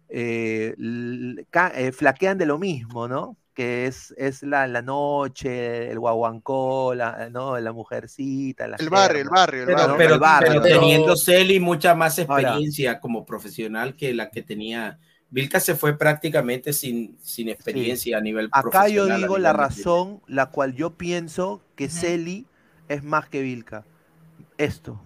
[0.09, 3.37] eh, eh, flaquean de lo mismo, ¿no?
[3.55, 7.59] Que es, es la, la noche, el guaguancó, la, ¿no?
[7.59, 8.65] la mujercita.
[8.65, 9.97] el, barrio, el barrio, el barrio.
[9.97, 14.99] Pero, pero, teniendo Celi mucha más experiencia como profesional que la que tenía.
[15.33, 19.07] Vilca se fue prácticamente sin, sin experiencia a nivel Acá profesional.
[19.07, 22.47] Acá yo digo la razón la cual yo pienso que Celi
[22.89, 23.85] es más que Vilca.
[24.59, 25.01] Esto.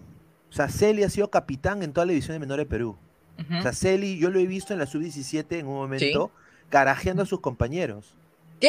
[0.49, 2.97] O sea, Celi ha sido capitán en toda la división de menores de Perú.
[3.59, 6.31] O sea, Celi, yo lo he visto en la sub-17 en un momento,
[6.71, 8.15] carajeando a sus compañeros.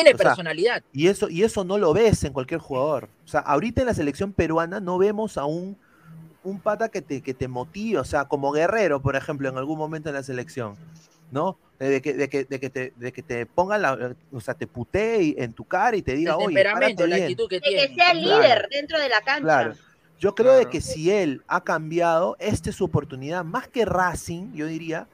[0.04, 0.84] Tiene personalidad.
[0.94, 3.10] y, eso, y eso no lo ves en cualquier jugador.
[3.26, 5.78] O sea, ahorita en la selección peruana no vemos a un,
[6.44, 9.78] un pata que te, que te motive, o sea, como Guerrero, por ejemplo, en algún
[9.78, 10.76] momento en la selección,
[11.32, 11.58] ¿no?
[11.80, 14.66] De que, de que, de que, te, de que te pongan la, o sea, te
[14.66, 17.90] putee en tu cara y te diga, oye, temperamento, la actitud que tiene.
[17.90, 19.42] que sea líder dentro de la cancha.
[19.42, 19.74] Claro.
[20.18, 24.54] Yo creo de que si él ha cambiado, esta es su oportunidad, más que Racing,
[24.54, 25.08] yo diría,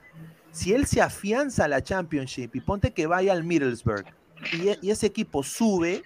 [0.52, 4.06] si él se afianza a la Championship y ponte que vaya al Middlesbrough,
[4.54, 6.04] y, ese equipo sube,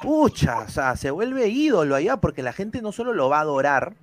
[0.00, 3.42] pucha, o sea, se vuelve ídolo allá porque la gente no solo lo va a
[3.42, 3.94] adorar,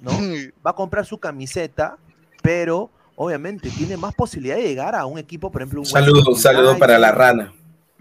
[0.00, 0.10] ¿no?
[0.66, 1.96] Va a comprar su camiseta
[2.42, 6.36] pero obviamente tiene más posibilidad de llegar a un equipo, por ejemplo, un saludo, un
[6.36, 7.52] saludo para la rana.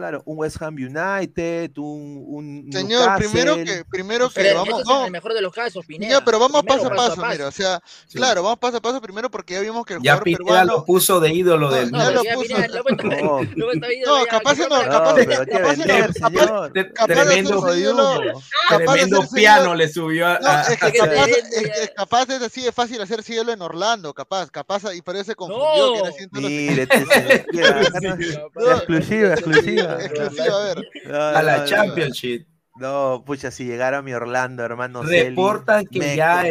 [0.02, 5.06] Claro, un West Ham United, un, un Señor, primero que, primero que pero vamos, vamos.
[5.06, 6.26] el mejor de los casos, Pineda.
[6.26, 7.80] pero vamos paso a paso, mira, o sea,
[8.12, 10.86] claro, vamos paso a paso primero porque ya vimos que el ya jugador peruano lo
[10.86, 12.58] puso de ídolo del no, ya lo puso.
[13.56, 15.14] no, capaz no, capaz
[17.06, 17.62] tremendo
[18.68, 20.80] tremendo piano le subió a, es
[21.96, 26.00] capaz, es, así de fácil hacer cielo en Orlando, capaz, capaz y se confundió que
[26.00, 26.88] era haciendo Mire,
[29.34, 30.74] exclusiva, exclusiva
[31.36, 32.48] a la Championship.
[32.78, 35.04] No, pucha, si llegara mi Orlando, hermano.
[35.04, 36.44] Reportan que ya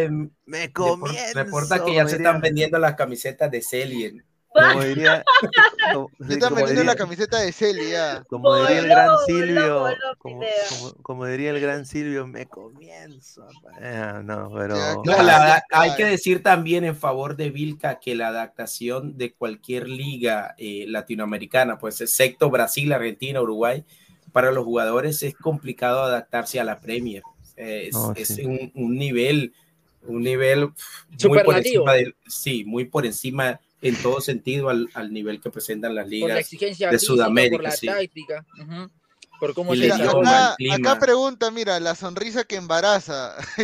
[0.45, 4.22] me comienzo, Reportan que ya se están vendiendo las camisetas de Celi.
[4.53, 5.22] Como diría,
[6.18, 8.24] vendiendo la camiseta de Celi ya.
[8.28, 9.86] Como diría el gran Silvio,
[11.03, 13.46] como, diría el gran Silvio, me comienzo.
[13.80, 14.74] Eh, no, pero
[15.70, 20.84] hay que decir también en favor de Vilca que la adaptación de cualquier liga eh,
[20.88, 23.84] latinoamericana, pues excepto Brasil, Argentina, Uruguay,
[24.32, 27.22] para los jugadores es complicado adaptarse a la Premier.
[27.57, 29.53] Es, un, nivel,
[30.07, 30.70] un nivel
[31.28, 35.51] muy por encima de, sí, muy por encima en todo sentido al, al nivel que
[35.51, 37.57] presentan las ligas de Sudamérica.
[37.57, 37.87] Por la sí.
[37.87, 38.47] táctica.
[39.41, 43.37] Por cómo se acá, acá, pregunta, mira, la sonrisa que embaraza.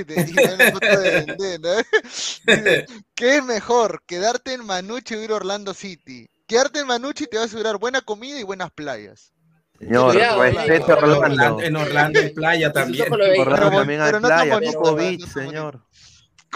[3.14, 6.30] ¿Qué es mejor, quedarte en Manucci o ir a Orlando City?
[6.46, 9.34] Quedarte en Manucci te va a asegurar buena comida y buenas playas.
[9.78, 11.60] Señor, respeto Orlando.
[11.60, 13.12] En Orlando hay playa también.
[13.12, 15.82] Orlando también hay playa, Coco Beach, señor.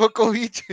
[0.01, 0.65] Coco Beach.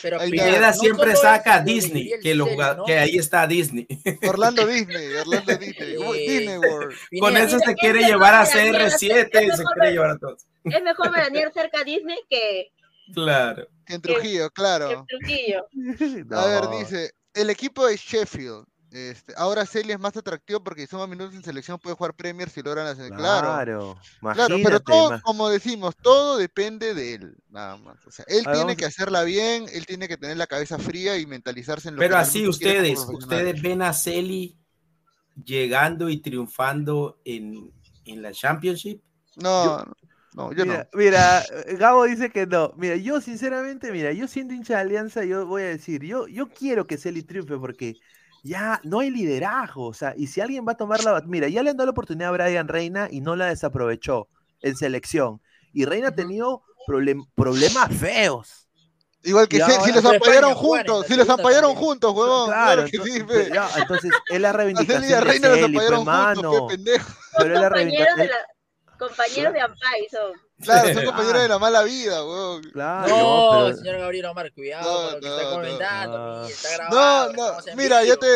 [0.00, 2.46] Pero Pineda siempre saca a Disney, que, lo,
[2.86, 3.86] que ahí está Disney.
[4.26, 5.96] Orlando Disney, Orlando Disney,
[6.26, 6.94] Disney World.
[7.20, 10.46] Con eso se quiere llevar a CR7, se quiere llevar a todos.
[10.64, 12.72] Es mejor veranear cerca a Disney que...
[13.12, 13.68] Claro.
[13.84, 14.88] Que en Trujillo, claro.
[14.88, 15.66] Que en Trujillo.
[16.30, 18.64] A ver, dice, el equipo de Sheffield
[18.94, 22.48] este, ahora Celia es más atractivo porque si suma minutos en selección puede jugar Premier
[22.48, 23.10] si logran hacer.
[23.12, 28.06] Claro, claro, pero todo, como decimos, todo depende de él, nada más.
[28.06, 31.26] O sea, él tiene que hacerla bien, él tiene que tener la cabeza fría y
[31.26, 34.56] mentalizarse en lo pero así ustedes, ustedes ven a Celi
[35.44, 37.72] llegando y triunfando en,
[38.04, 39.02] en la Championship.
[39.36, 39.84] No,
[40.34, 40.98] no, yo mira, no.
[40.98, 41.44] Mira,
[41.78, 42.72] Gabo dice que no.
[42.76, 46.48] Mira, yo sinceramente, mira, yo siendo hincha de Alianza, yo voy a decir, yo, yo
[46.48, 47.96] quiero que Celi triunfe porque
[48.44, 49.88] ya no hay liderazgo.
[49.88, 51.20] O sea, y si alguien va a tomar la.
[51.26, 54.28] Mira, ya le han dado la oportunidad a Brian Reina y no la desaprovechó
[54.60, 55.40] en selección.
[55.72, 56.62] Y Reina ha tenido
[57.34, 58.68] problemas feos.
[59.24, 62.50] Igual que si, los apoyaron juntos, si los apoyaron juntos, huevón.
[62.50, 65.14] Claro, entonces, ya, entonces es la reivindicación.
[65.14, 67.12] A Reina los apoyaron juntos, qué pendejo.
[67.38, 68.28] Pero es la reivindicación.
[68.98, 70.32] Compañeros de Ampay son.
[70.62, 72.62] Claro, son compañeros de la mala vida, weón.
[72.70, 76.46] Claro, no, señor Gabriel Omar, cuidado no, con lo que está comentando, no.
[76.46, 77.32] está grabado.
[77.32, 78.26] No, no, mira, yo te,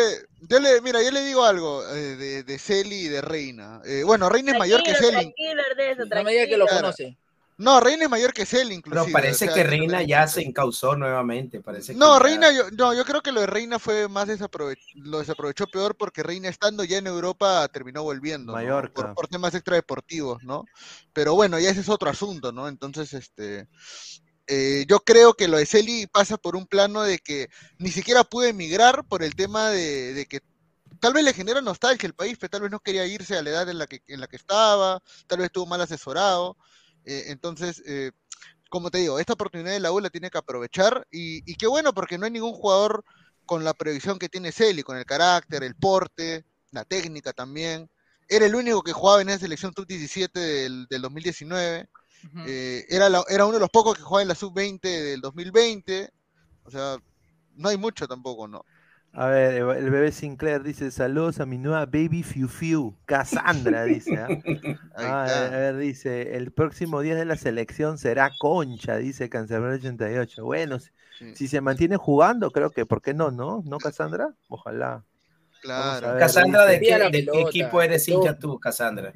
[0.41, 3.81] yo le, mira, yo le digo algo eh, de, de Celi y de Reina.
[3.85, 5.11] Eh, bueno, Reina es mayor que Celi.
[5.11, 6.15] Tranquilo, Ernesto, tranquilo.
[6.15, 7.17] No me diga que lo conoce.
[7.59, 9.03] No, Reina es mayor que Cell, inclusive.
[9.03, 11.59] Pero parece que Reina ya se encausó nuevamente.
[11.59, 15.19] Parece no, Reina, yo, no, yo creo que lo de Reina fue más desaprovechó, lo
[15.19, 18.57] desaprovechó peor porque Reina estando ya en Europa terminó volviendo.
[18.57, 18.93] ¿no?
[18.93, 20.63] Por, por, temas extradeportivos, ¿no?
[21.11, 22.69] Pero bueno, ya ese es otro asunto, ¿no?
[22.69, 23.67] Entonces, este.
[24.47, 28.23] Eh, yo creo que lo de Celi pasa por un plano de que ni siquiera
[28.23, 30.39] pude emigrar por el tema de, de que
[31.01, 33.49] tal vez le genera nostalgia el país, pero tal vez no quería irse a la
[33.49, 36.57] edad en la que, en la que estaba, tal vez estuvo mal asesorado.
[37.09, 38.11] Eh, entonces, eh,
[38.69, 41.91] como te digo, esta oportunidad de la U la tiene que aprovechar y, qué bueno
[41.91, 43.03] porque no hay ningún jugador
[43.47, 47.89] con la previsión que tiene Celi, con el carácter, el porte, la técnica también.
[48.27, 51.89] Era el único que jugaba en esa selección sub-17 del, 2019.
[52.45, 56.11] Eh, era, era uno de los pocos que jugaba en la sub-20 del 2020.
[56.65, 56.97] O sea,
[57.55, 58.63] no hay mucho tampoco, ¿no?
[59.11, 64.17] A ver, el bebé Sinclair dice: Saludos a mi nueva baby Fiu Fiu, Cassandra, dice.
[64.95, 70.45] Ah, a ver, dice: El próximo día de la selección será Concha, dice Cancerbero 88.
[70.45, 70.77] Bueno,
[71.33, 73.63] si, se mantiene jugando, creo que, ¿por qué no, no?
[73.65, 74.29] ¿No, Cassandra?
[74.47, 75.03] Ojalá.
[75.61, 76.17] Claro.
[76.17, 79.11] Cassandra, ¿de, qué, equipo eres hincha tú, Cassandra?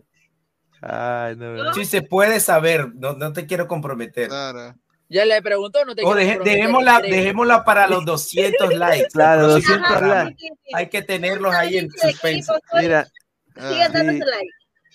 [0.82, 1.74] Ay, no.
[1.74, 4.28] Sí, se puede saber, no, no te quiero comprometer.
[4.28, 4.76] Claro.
[5.14, 9.09] Ya le preguntó, no te oh, dejémosla, dejémosla, para los 200 likes.
[9.14, 10.47] Claro, 200 likes.
[10.74, 12.59] Hay que tenerlos ahí en suspenso.
[12.74, 13.07] Mira,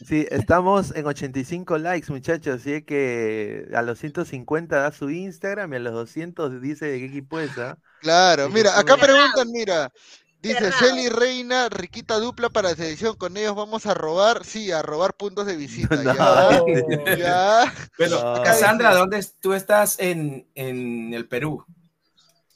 [0.04, 2.60] sí, estamos en 85 likes, muchachos.
[2.60, 7.04] Así que a los 150 da su Instagram y a los 200 dice de qué
[7.04, 7.56] equipo es.
[7.56, 7.78] ¿ah?
[8.00, 9.92] Claro, mira, acá preguntan, mira,
[10.40, 13.16] Dice Celi Reina, riquita dupla para la selección.
[13.16, 15.96] Con ellos vamos a robar, sí, a robar puntos de visita.
[16.02, 17.74] ya, ya.
[17.98, 21.64] Bueno, Cassandra, ¿dónde tú estás en, en el Perú?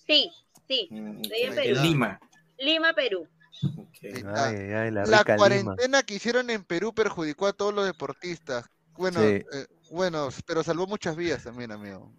[0.07, 0.31] Sí.
[0.69, 1.81] Sí, mm, estoy en Perú.
[1.83, 2.21] Lima.
[2.59, 3.27] Lima, Perú.
[4.03, 8.65] la, cuarentena que hicieron en Perú perjudicó a todos los deportistas.
[8.97, 9.45] Bueno, eh,
[9.93, 12.11] bueno, pero salvó muchas vidas también, amigo.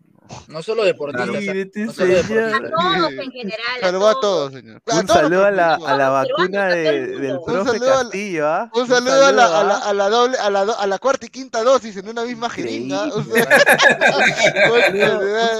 [0.47, 1.27] No solo deportistas.
[1.27, 2.53] No solo deportistas.
[2.53, 3.81] A todos en general.
[3.81, 4.81] Salvó a todos, señor.
[4.85, 8.71] Un saludo a la, a la vacuna de, del profe Castillo, ¿ah?
[8.73, 11.29] Un saludo a la, a la, a la doble, a la, a la cuarta y
[11.29, 13.07] quinta dosis en una misma jeringa.
[13.07, 13.43] O sea,
[14.73, 14.99] un,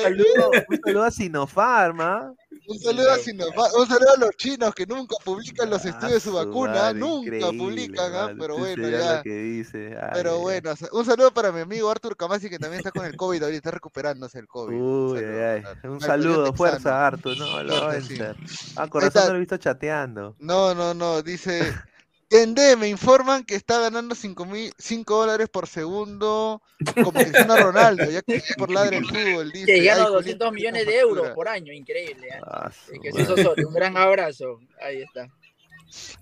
[0.02, 2.34] saludo, un saludo a Sinopharma.
[2.66, 6.34] Un saludo, a un saludo a los chinos que nunca publican los estudios de su
[6.34, 8.32] vacuna, nunca publican, ¿ah?
[8.40, 9.22] pero bueno, ya.
[10.14, 13.44] pero bueno, un saludo para mi amigo Artur Camasi que también está con el COVID
[13.44, 14.76] ahorita, está recuperándose el COVID.
[14.76, 18.36] Uy, un saludo, un saludo fuerza Artur, no, lo vencer.
[18.76, 20.36] Ah, corazón no lo he visto chateando.
[20.40, 21.74] No, no, no, dice
[22.34, 24.76] en D me informan que está ganando 5
[25.06, 26.62] dólares por segundo
[26.96, 29.52] como Cristiano Ronaldo, ya que por ladre el fútbol.
[29.52, 32.28] Dice, que gana 200 millones de euros por año, increíble.
[32.28, 32.42] ¿eh?
[32.44, 32.72] Ah,
[33.02, 33.36] que eso
[33.68, 34.60] un gran abrazo.
[34.82, 35.30] Ahí está.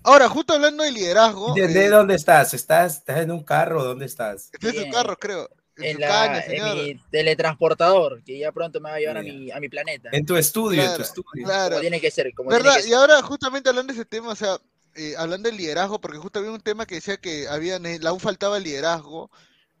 [0.02, 1.54] Ahora, justo hablando de liderazgo.
[1.54, 2.52] ¿De, eh, dónde estás?
[2.52, 2.98] estás?
[2.98, 3.82] ¿Estás en un carro?
[3.82, 4.50] ¿Dónde estás?
[4.52, 5.48] Estoy en un carro, creo.
[5.78, 9.58] En, la, en, mi teletransportador, que ya pronto me va a llevar a mi, a
[9.58, 10.10] mi planeta.
[10.12, 11.46] En tu estudio, en tu estudio.
[11.46, 11.70] Claro.
[11.70, 12.34] Como tiene que ser.
[12.34, 12.74] Como ¿Verdad?
[12.74, 14.58] Tiene que y ahora, justamente hablando de ese tema, o sea,
[14.94, 18.18] eh, hablando del liderazgo, porque justo había un tema que decía que había, la U
[18.18, 19.30] faltaba liderazgo,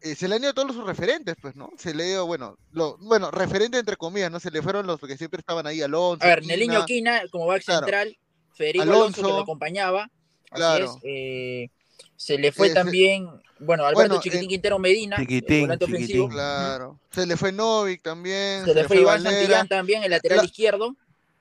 [0.00, 1.70] eh, se le han ido todos sus referentes, pues, ¿no?
[1.78, 4.40] Se le dio, bueno, lo, bueno, referente entre comillas, ¿no?
[4.40, 6.24] Se le fueron los que siempre estaban ahí, Alonso.
[6.24, 8.16] A ver, Neliño Quina, como back central,
[8.54, 10.10] Federico Alonso, que lo acompañaba,
[10.50, 11.70] así es, eh,
[12.16, 13.28] se le fue también,
[13.60, 16.28] bueno, Alberto Chiquitín Quintero Medina, Chiquitín, Chiquitín.
[16.28, 16.98] Claro.
[17.12, 18.64] Se le fue Novik también.
[18.64, 20.96] Se, le fue, Iván Santillán también, el lateral izquierdo.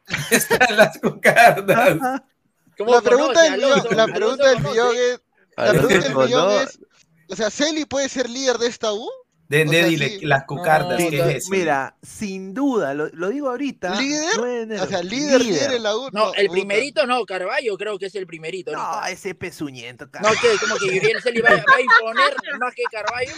[0.32, 2.22] Están las cucardas.
[2.78, 3.62] La pregunta, del,
[3.92, 5.22] la pregunta del millón es,
[5.58, 6.80] la pregunta del millón es,
[7.30, 9.10] o sea, ¿Celi puede ser líder de esta U?
[9.48, 11.02] De, de dile, las cucardas.
[11.50, 14.00] mira, sin duda, lo, lo digo ahorita.
[14.00, 14.80] ¿Líder?
[14.80, 16.10] o sea, líder, líder, en la U.
[16.14, 18.72] No, el primerito no, Carballo creo que es el primerito.
[18.72, 20.06] No, ese pezuñento.
[20.06, 20.48] No, ¿qué?
[20.58, 23.34] ¿Cómo que Gabriel Celi va, va, a imponer más que Carballo?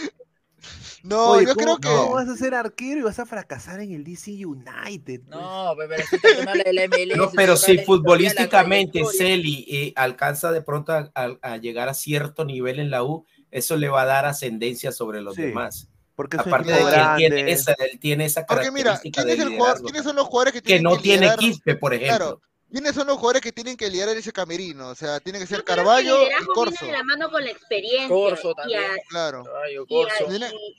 [1.02, 1.88] No, yo creo que.
[1.88, 5.20] ¿Cómo vas a ser arquero y vas a fracasar en el DC United?
[5.20, 5.28] Pues?
[5.28, 11.88] No, pero, la MLS, no, pero si futbolísticamente Celi eh, alcanza de pronto a, llegar
[11.88, 15.88] a cierto nivel en la U, eso le va a dar ascendencia sobre los demás.
[16.14, 19.56] Porque Aparte de que él tiene, esa, él tiene esa Porque mira, ¿quién es el
[19.56, 22.16] jugador, ¿quiénes son los jugadores que tienen que no tiene quispe, por ejemplo?
[22.16, 22.40] Claro,
[22.74, 24.88] ¿Quiénes son los jugadores que tienen que liderar ese camerino?
[24.88, 26.74] O sea, tiene que ser Carballo y Corso.
[26.80, 28.08] Viene de la mano con la experiencia.
[28.08, 28.82] Corso también.
[29.10, 29.44] claro.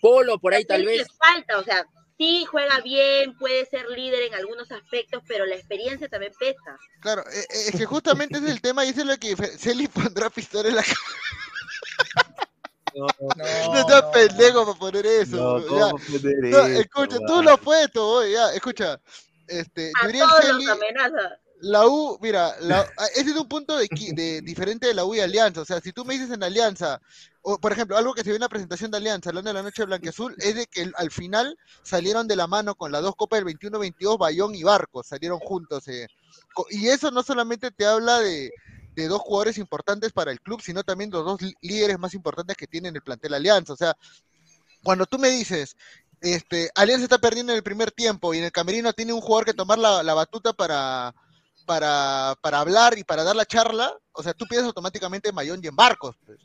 [0.01, 1.07] Polo por ahí tal vez.
[1.17, 1.87] falta, o sea,
[2.17, 6.77] sí juega bien, puede ser líder en algunos aspectos, pero la experiencia también pesa.
[6.99, 9.87] Claro, eh, eh, es que justamente es el tema y eso es lo que Celi
[9.87, 10.99] pondrá pistola en la cara.
[12.93, 15.37] No, no, no estás pendejo para poner eso.
[15.37, 15.91] No, ya.
[15.91, 18.99] Poner no, escucha, tú lo has puesto, ya, escucha.
[19.47, 22.85] Este, a todos los amenaza la U, mira, ah,
[23.15, 25.61] ese es un punto de, diferente de la U y Alianza.
[25.61, 27.01] O sea, si tú me dices en Alianza,
[27.41, 29.63] o por ejemplo, algo que se ve en la presentación de Alianza, hablando de la
[29.63, 33.43] noche blanqueazul, es de que al final salieron de la mano con las dos copas
[33.43, 35.87] del 21-22, Bayón y Barcos, salieron juntos.
[35.87, 36.07] Eh.
[36.69, 38.51] Y eso no solamente te habla de,
[38.95, 42.67] dos jugadores importantes para el club, sino también de los dos líderes más importantes que
[42.67, 43.73] tiene el plantel Alianza.
[43.73, 43.95] O sea,
[44.83, 45.75] cuando tú me dices,
[46.21, 49.45] este, Alianza está perdiendo en el primer tiempo y en el camerino tiene un jugador
[49.45, 51.13] que tomar la batuta para
[51.65, 55.59] para, para hablar y para dar la charla, o sea, tú piensas automáticamente en Mayón
[55.63, 56.15] y en Barcos.
[56.25, 56.39] Pues.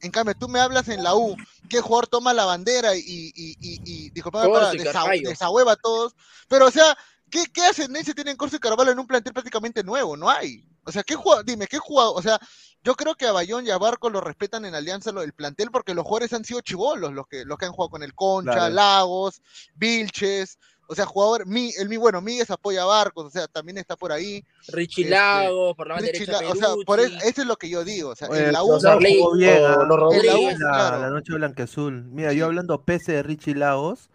[0.00, 1.36] En cambio, tú me hablas en la U,
[1.68, 6.14] ¿qué jugador toma la bandera y, y, y, y disculpame, para, desahueva a todos?
[6.48, 6.96] Pero, o sea,
[7.30, 10.16] ¿qué, qué ascendencia tienen Corso y Carvalho en un plantel prácticamente nuevo?
[10.16, 10.64] No hay.
[10.84, 11.44] O sea, ¿qué jugador?
[11.44, 12.14] Dime, ¿qué jugador?
[12.16, 12.38] O sea,
[12.82, 15.70] yo creo que a Bayón y a Barcos lo respetan en Alianza lo del plantel
[15.70, 18.70] porque los jugadores han sido chivolos, los que, los que han jugado con el Concha,
[18.70, 19.42] Lagos,
[19.74, 20.58] Vilches,
[20.90, 23.94] o sea, jugador, mi, el mi, bueno, Miguel apoya a Barcos, o sea, también está
[23.94, 24.44] por ahí.
[24.72, 27.84] Richie este, Lago, por la banda derecha O sea, por eso, es lo que yo
[27.84, 28.10] digo.
[28.10, 28.70] O sea, en la U.
[28.70, 32.06] jugó bien, la, la, noche blanqueazul.
[32.06, 34.10] Mira, yo hablando pese de Richie Lagos,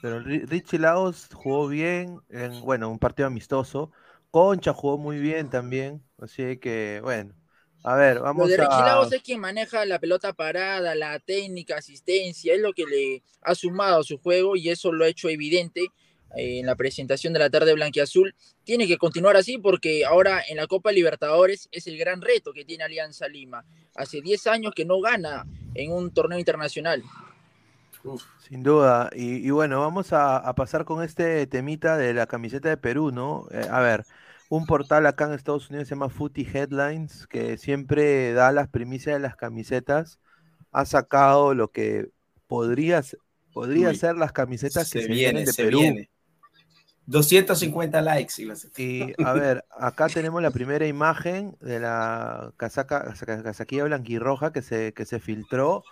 [0.00, 3.92] pero Richie Lagos jugó bien en, bueno, un partido amistoso.
[4.30, 6.02] Concha jugó muy bien también.
[6.18, 7.34] Así que, bueno.
[7.84, 11.76] A ver, vamos Lo de Richie Lagos es quien maneja la pelota parada, la técnica,
[11.76, 15.28] asistencia, es lo que le ha sumado a su juego y eso lo ha hecho
[15.28, 15.92] evidente
[16.34, 18.34] en la presentación de la tarde blanquiazul.
[18.64, 22.64] Tiene que continuar así porque ahora en la Copa Libertadores es el gran reto que
[22.64, 23.64] tiene Alianza Lima.
[23.94, 27.02] Hace 10 años que no gana en un torneo internacional.
[28.48, 29.10] sin duda.
[29.14, 33.46] Y, bueno, vamos a, pasar con este temita de la camiseta de Perú, ¿no?
[33.50, 34.04] Eh, a ver,
[34.48, 39.16] un portal acá en Estados Unidos se llama Footy Headlines, que siempre da las primicias
[39.16, 40.20] de las camisetas.
[40.70, 42.10] Ha sacado lo que
[42.46, 43.02] podría,
[43.52, 45.80] podría ser las camisetas que se, vienen de Perú.
[47.06, 48.34] 250 likes.
[48.76, 54.92] Y a ver, acá tenemos la primera imagen de la casaca, casaquilla blanquirroja que se,
[54.92, 55.84] que se filtró.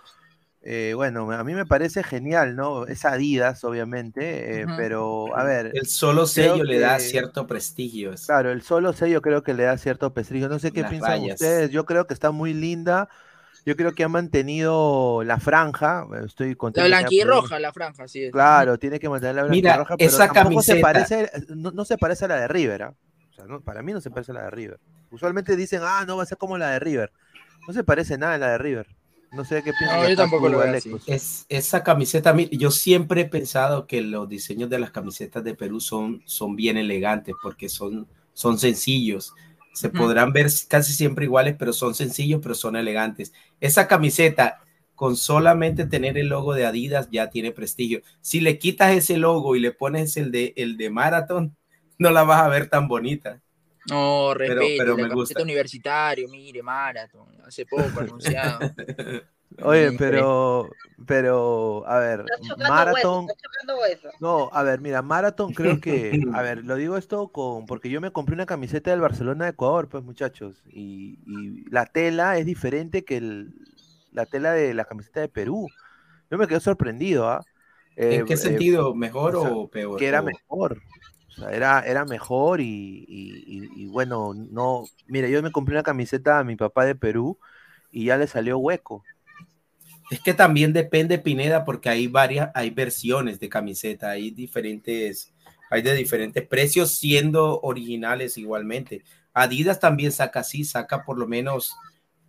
[0.67, 2.87] Eh, bueno, a mí me parece genial, ¿no?
[2.87, 5.71] Es Adidas, obviamente, eh, pero a ver.
[5.75, 8.15] El solo sello le da cierto prestigio.
[8.25, 10.49] Claro, el solo sello creo que le da cierto prestigio.
[10.49, 11.71] No sé qué piensan ustedes.
[11.71, 13.11] Yo creo que está muy linda.
[13.67, 16.07] Yo creo que ha mantenido la franja.
[16.25, 16.87] Estoy contento.
[16.89, 18.31] La blanquirroja, la franja, sí.
[18.31, 19.97] Claro, tiene que mantener la blanquirroja.
[19.97, 20.75] pero esa camiseta.
[20.75, 22.83] Se parece, no, se parece a la de River.
[22.83, 22.95] ¿ah?
[23.31, 24.81] O sea, para mí no se parece a la de River.
[25.11, 27.13] Usualmente dicen, ah, no va a ser como la de River.
[27.67, 28.87] No se parece nada a la de River.
[29.33, 30.03] No sé qué piensas.
[30.03, 34.71] No, yo tampoco lo veo Es, esa camiseta, yo siempre he pensado que los diseños
[34.71, 39.33] de las camisetas de Perú son, son bien elegantes porque son, son sencillos.
[39.75, 43.33] Se podrán ver casi siempre iguales, pero son sencillos, pero son elegantes.
[43.61, 44.61] Esa camiseta,
[44.95, 48.01] con solamente tener el logo de Adidas, ya tiene prestigio.
[48.21, 51.57] Si le quitas ese logo y le pones el de, el de Marathon,
[51.99, 53.41] no la vas a ver tan bonita.
[53.91, 55.43] No, respeto, pero, me gusta.
[55.43, 58.61] universitario, mire, Marathon, hace poco anunciado.
[59.63, 60.71] Oye, pero,
[61.07, 62.25] pero, a ver,
[62.59, 63.29] Marathon.
[64.21, 68.01] No, a ver, mira, Marathon creo que, a ver, lo digo esto con, porque yo
[68.01, 71.19] me compré una camiseta del Barcelona de Ecuador, pues muchachos, y,
[71.71, 73.47] la tela es diferente que
[74.13, 75.69] la tela de la camiseta de Perú.
[76.31, 77.45] Yo me quedé sorprendido, ¿ah?
[77.97, 78.95] ¿En qué eh, sentido?
[78.95, 79.99] ¿Mejor o, peor?
[79.99, 80.81] Que era mejor.
[81.29, 84.85] O sea, era, era mejor y, y, bueno, no.
[85.07, 87.39] Mira, yo me compré una camiseta a mi papá de Perú
[87.91, 89.05] y ya le salió hueco.
[90.11, 95.33] Es que también depende, Pineda, porque hay varias, hay versiones de camiseta, hay diferentes,
[95.71, 99.03] hay de diferentes precios, siendo originales igualmente.
[99.33, 101.75] Adidas también saca así, saca por lo menos,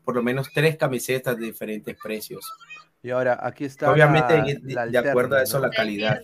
[0.04, 2.50] por lo menos tres camisetas de diferentes precios.
[3.04, 3.92] Y ahora, aquí está.
[3.92, 6.20] Obviamente, de acuerdo a eso, la calidad.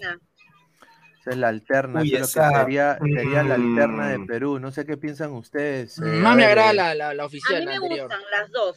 [1.22, 4.26] Esa es la alterna, sería, la alterna de mm.
[4.26, 4.60] Perú.
[4.60, 6.00] No sé qué piensan ustedes.
[6.00, 7.68] Eh, Más me agrada la, la, la, oficial.
[7.68, 8.76] A mí me gustan las dos.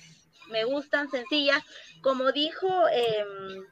[0.53, 1.62] Me gustan sencillas
[2.05, 3.67] como dijo, em,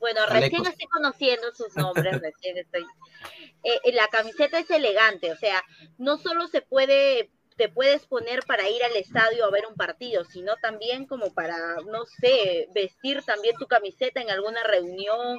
[0.00, 2.82] bueno, recién estoy conociendo sus nombres, recién estoy.
[3.62, 5.62] Eh, eh, la camiseta es elegante, o sea,
[5.98, 10.24] no solo se puede, te puedes poner para ir al estadio a ver un partido,
[10.24, 15.38] sino también como para, no sé, vestir también tu camiseta en alguna reunión,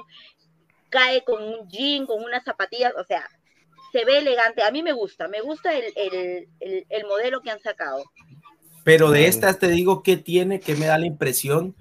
[0.88, 3.28] cae con un jean, con unas zapatillas, o sea,
[3.92, 4.62] se ve elegante.
[4.62, 8.02] A mí me gusta, me gusta el, el modelo que han sacado.
[8.84, 11.74] Pero de estas te digo que tiene, que me da la impresión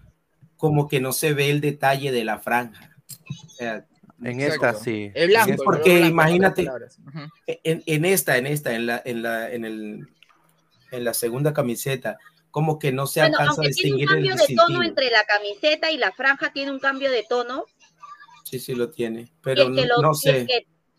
[0.58, 2.96] como que no se ve el detalle de la franja.
[3.60, 5.12] en esta sí.
[5.14, 6.66] El blanco, porque imagínate,
[7.46, 10.08] en, esta, en esta, en la, en la, en el,
[10.92, 12.18] en la segunda camiseta,
[12.50, 15.92] como que no se alcanza a distinguir tiene un cambio de tono entre la camiseta
[15.92, 17.66] y la franja, tiene un cambio de tono.
[18.46, 20.48] Sí, sí lo tiene, pero no, sé.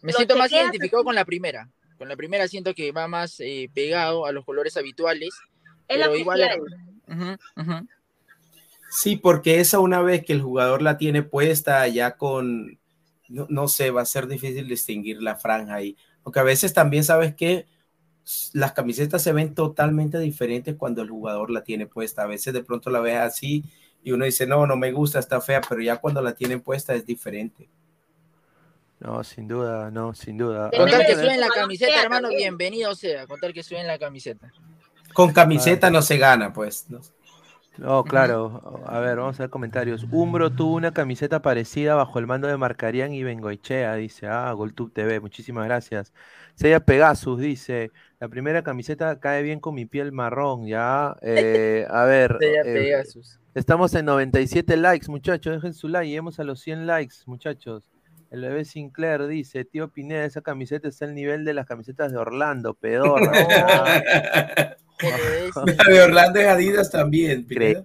[0.03, 1.71] Me siento más identificado con la primera.
[1.97, 5.31] Con la primera siento que va más eh, pegado a los colores habituales
[5.89, 6.41] pero igual.
[8.91, 12.79] Sí, porque esa una vez que el jugador la tiene puesta ya con,
[13.29, 15.97] no, no sé, va a ser difícil distinguir la franja ahí.
[16.23, 17.67] Porque a veces también sabes que
[18.53, 22.23] las camisetas se ven totalmente diferentes cuando el jugador la tiene puesta.
[22.23, 23.65] A veces de pronto la ves así
[24.03, 26.95] y uno dice, no, no me gusta, está fea, pero ya cuando la tienen puesta
[26.95, 27.69] es diferente.
[29.01, 30.71] No, sin duda, no, sin duda.
[30.71, 34.53] Contar que suben la camiseta, hermano, bienvenido sea, contar que suben la camiseta.
[35.15, 36.87] Con camiseta no se gana, pues.
[37.79, 38.05] No.
[38.05, 38.83] claro.
[38.87, 40.07] A ver, vamos a ver comentarios.
[40.11, 44.27] Umbro tuvo una camiseta parecida bajo el mando de Marcarian y Bengoichea, dice.
[44.27, 46.13] Ah, GolTube TV, muchísimas gracias.
[46.57, 51.17] Sella Pegasus dice, la primera camiseta cae bien con mi piel marrón, ya.
[51.23, 52.37] Eh, a ver.
[52.67, 53.03] Eh,
[53.55, 55.55] estamos en 97 likes, muchachos.
[55.55, 57.89] Dejen su like, lleguemos a los 100 likes, muchachos.
[58.31, 62.19] El bebé Sinclair dice, tío Pineda, esa camiseta está al nivel de las camisetas de
[62.19, 63.31] Orlando, pedorra.
[65.01, 67.41] La de Orlando y Adidas también.
[67.41, 67.85] Increíble.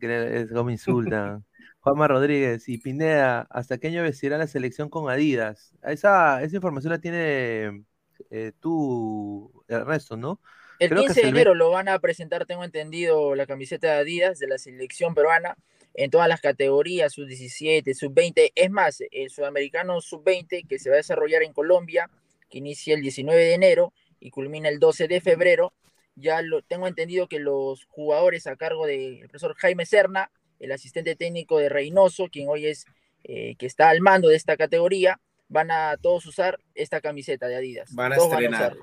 [0.00, 1.42] Es como insulta.
[1.80, 5.72] Juanma Rodríguez y Pineda, ¿hasta qué año vestirá la selección con Adidas?
[5.84, 7.84] Esa, esa información la tiene
[8.30, 10.40] eh, tú, Ernesto, ¿no?
[10.80, 14.48] El 15 de enero lo van a presentar, tengo entendido, la camiseta de Adidas de
[14.48, 15.56] la selección peruana
[15.94, 18.52] en todas las categorías, sub-17, sub-20.
[18.54, 22.10] Es más, el sudamericano sub-20 que se va a desarrollar en Colombia,
[22.50, 25.72] que inicia el 19 de enero y culmina el 12 de febrero,
[26.16, 31.14] ya lo tengo entendido que los jugadores a cargo del profesor Jaime Serna, el asistente
[31.14, 32.86] técnico de Reynoso, quien hoy es
[33.24, 37.56] eh, que está al mando de esta categoría, van a todos usar esta camiseta de
[37.56, 37.94] Adidas.
[37.94, 38.76] Van a estrenar.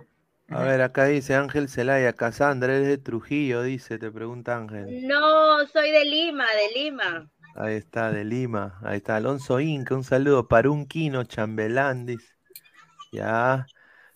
[0.49, 5.07] a, ver, acá dice Ángel Celaya, Casandra, es de Trujillo, dice, te pregunta Ángel.
[5.07, 7.31] No, soy de Lima, de Lima.
[7.55, 8.79] Ahí está, de Lima.
[8.84, 12.34] Ahí está Alonso Inca, un saludo para un Quino Chambelán, dice.
[13.11, 13.65] Ya.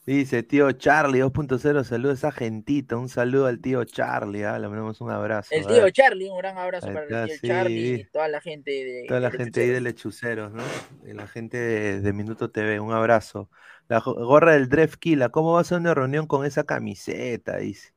[0.07, 4.57] Dice tío Charlie 2.0, saludos a esa gentita, un saludo al tío Charlie, ¿ah?
[4.57, 5.49] le mandamos un abrazo.
[5.53, 9.05] El tío Charlie, un gran abrazo para el tío Charlie y toda la gente de
[9.05, 10.63] Toda la gente ahí de Lechuceros, ¿no?
[11.05, 11.57] Y la gente
[11.99, 13.49] de, Minuto TV, un abrazo.
[13.89, 17.57] La gorra del Drefkila, ¿cómo va a una reunión con esa camiseta?
[17.57, 17.91] Dice.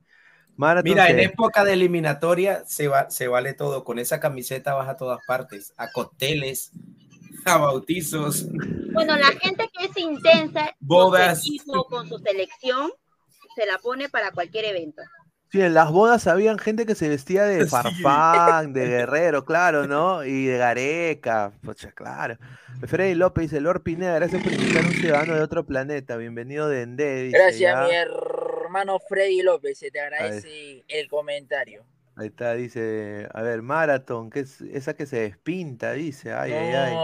[0.83, 4.97] Mira, en época de eliminatoria se, va, se vale todo, con esa camiseta vas a
[4.97, 6.73] todas partes, a cócteles,
[7.45, 8.47] a bautizos.
[8.93, 11.45] Bueno, la gente que es intensa bodas.
[11.67, 12.91] Con, con su selección
[13.55, 15.03] se la pone para cualquier evento.
[15.51, 20.25] Sí, en las bodas habían gente que se vestía de farfán, de guerrero, claro, ¿no?
[20.25, 22.39] Y de gareca, pues claro.
[22.87, 26.69] Freddy López dice, Lord Pineda, gracias por invitar a un ciudadano de otro planeta, bienvenido
[26.69, 27.31] de Ende.
[27.33, 31.85] gracias, mi hermano Freddy López, se te agradece el comentario.
[32.21, 36.75] Ahí está, dice, a ver, Marathon, que es esa que se despinta, dice, ay, ay,
[36.75, 36.95] ay.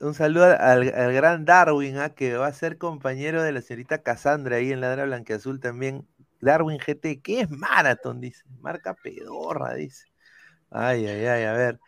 [0.00, 2.10] un saludo al, gran Darwin, ¿ah?
[2.10, 6.06] que va a ser compañero de la señorita Cassandra ahí en Ladra Blanqueazul también.
[6.42, 8.20] Darwin GT, ¿qué es Marathon?
[8.20, 10.12] Dice, marca pedorra, dice.
[10.68, 11.80] Ay, ay, ay, a ver.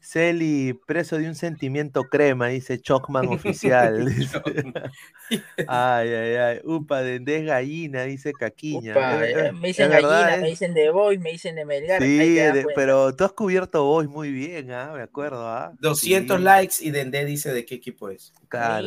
[0.00, 4.06] Celi, preso de un sentimiento crema, dice Chocman oficial.
[5.68, 6.60] ay, ay, ay.
[6.64, 8.94] Upa, de, de gallina, dice Caquiña.
[9.24, 12.02] Eh, me dicen gallina, me dicen de Boys, me dicen de Melgar.
[12.02, 12.38] Sí,
[12.74, 14.92] pero tú has cubierto Boys muy bien, ¿ah?
[14.94, 15.46] me acuerdo.
[15.48, 15.72] ¿ah?
[15.80, 18.32] 200 likes y Dende dice de qué equipo es.
[18.48, 18.86] Claro.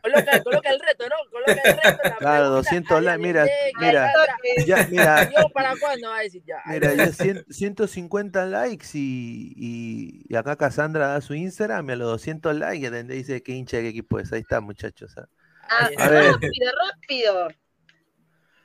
[0.00, 1.16] coloca, coloca, el reto, ¿no?
[1.30, 2.16] Coloca el reto.
[2.18, 3.46] claro, 200 likes, mira,
[3.80, 4.12] mira.
[4.66, 5.30] Ya, mira.
[5.30, 6.62] ¿Yo para cuándo va a decir ya?
[6.66, 9.77] Mira, ya 150 likes y y,
[10.34, 13.84] acá Cassandra da su Instagram y a los 200 likes y dice que hincha de
[13.84, 14.32] qué equipo es.
[14.32, 15.16] Ahí está, muchachos.
[15.18, 15.28] ¿ah?
[15.68, 17.48] Ah, rápido, rápido.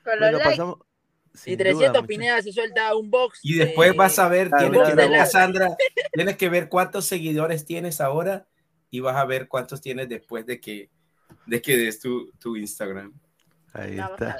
[0.04, 1.50] Con los likes.
[1.50, 3.40] y 300 Pineda se suelta un box.
[3.42, 5.76] Y después vas a ver, tienes que ver, Cassandra,
[6.12, 8.46] tienes que ver cuántos seguidores tienes ahora
[8.90, 10.90] y vas a ver cuántos tienes después de que,
[11.46, 13.12] de que des tu, tu Instagram.
[13.72, 14.36] Ahí está.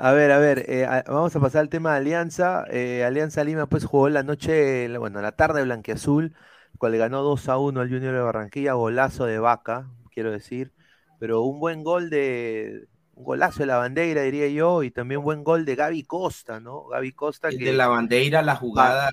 [0.00, 2.64] A ver, a ver, eh, vamos a pasar al tema de Alianza.
[2.70, 6.36] Eh, Alianza Lima pues jugó la noche, bueno, la tarde blanqueazul,
[6.78, 10.72] cual ganó 2 a 1 al Junior de Barranquilla, golazo de vaca, quiero decir,
[11.18, 15.24] pero un buen gol de, un golazo de la bandera, diría yo, y también un
[15.24, 16.86] buen gol de Gaby Costa, ¿no?
[16.86, 17.48] Gaby Costa.
[17.48, 19.10] Que, de la bandera, la jugada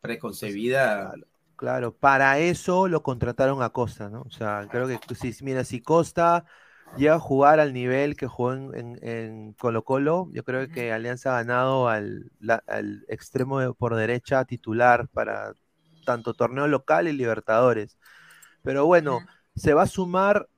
[0.00, 1.12] preconcebida.
[1.56, 4.22] Claro, para eso lo contrataron a Costa, ¿no?
[4.22, 6.44] O sea, creo que si, mira, si Costa
[6.96, 11.42] llega a jugar al nivel que jugó en, Colo Colo, yo creo que Alianza ha
[11.42, 12.30] ganado al,
[13.08, 15.54] extremo por derecha titular para
[16.04, 17.96] tanto torneo local y Libertadores.
[18.62, 19.20] Pero bueno,
[19.54, 20.48] se va a sumar,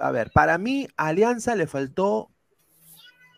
[0.00, 2.30] a ver, para mí Alianza le faltó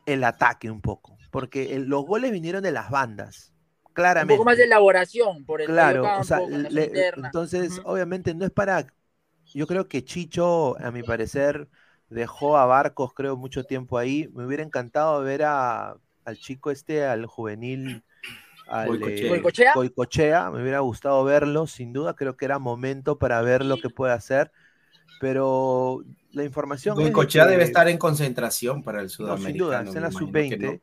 [0.06, 3.52] el ataque un poco, porque los goles vinieron de las bandas.
[3.92, 4.34] Claramente.
[4.34, 8.86] Un poco más de elaboración por el Claro, o sea, entonces, obviamente no es para.
[9.52, 11.68] Yo creo que Chicho, a mi parecer,
[12.11, 14.28] dejó a Barcos, creo, mucho tiempo ahí.
[14.34, 18.04] Me hubiera encantado ver a, al chico este, al juvenil.
[18.68, 23.78] Al, eh, me hubiera gustado verlo, sin duda, creo que era momento para ver lo
[23.78, 24.52] que puede hacer,
[25.20, 26.94] pero la información...
[26.94, 29.48] Boicochea debe estar en concentración para el sudamericano.
[29.48, 30.82] sin duda, en la sub-20,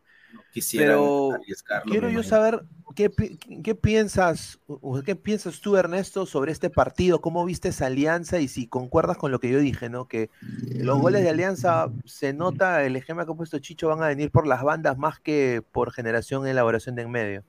[0.73, 1.38] pero
[1.85, 2.61] quiero yo saber
[2.95, 4.59] qué, piensas,
[5.05, 9.31] qué piensas tú, Ernesto, sobre este partido, cómo viste esa alianza y si concuerdas con
[9.31, 10.07] lo que yo dije, ¿no?
[10.07, 14.07] Que los goles de alianza se nota, el ejemplo que ha puesto Chicho van a
[14.07, 17.43] venir por las bandas más que por generación y elaboración de en medio.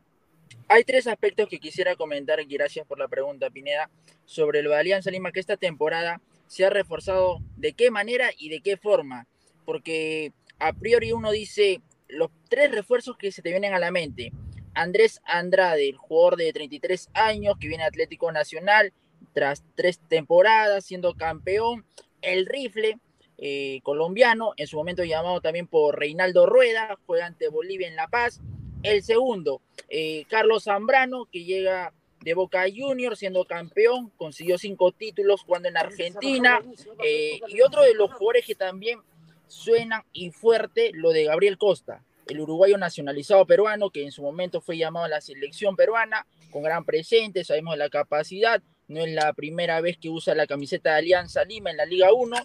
[0.69, 3.91] Hay tres aspectos que quisiera comentar, y gracias por la pregunta, Pineda,
[4.27, 8.51] sobre lo de Alianza Lima, que esta temporada se ha reforzado de qué manera y
[8.51, 9.27] de qué forma.
[9.65, 14.33] Porque a priori uno dice, los tres refuerzos que se te vienen a la mente.
[14.75, 18.93] Andrés Andrade, el jugador de 33 años que viene a Atlético Nacional
[19.33, 21.85] tras tres temporadas siendo campeón.
[22.23, 22.99] El rifle
[23.39, 28.09] eh, colombiano, en su momento llamado también por Reinaldo Rueda, juega ante Bolivia en La
[28.09, 28.41] Paz.
[28.83, 35.43] El segundo, eh, Carlos Zambrano, que llega de Boca Juniors siendo campeón, consiguió cinco títulos
[35.43, 36.61] jugando en Argentina.
[37.05, 39.01] Eh, y otro de los jugadores que también
[39.49, 44.61] suena y fuerte lo de Gabriel Costa, el uruguayo nacionalizado peruano que en su momento
[44.61, 49.33] fue llamado a la selección peruana, con gran presente, sabemos la capacidad, no es la
[49.35, 52.37] primera vez que usa la camiseta de Alianza Lima en la Liga 1.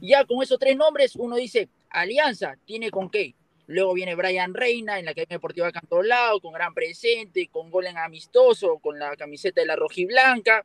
[0.00, 3.34] Ya con esos tres nombres uno dice, Alianza tiene con qué.
[3.66, 7.98] Luego viene Brian Reina en la Academia Deportiva Cantolao, con gran presente, con gol en
[7.98, 10.64] amistoso, con la camiseta de la rojiblanca.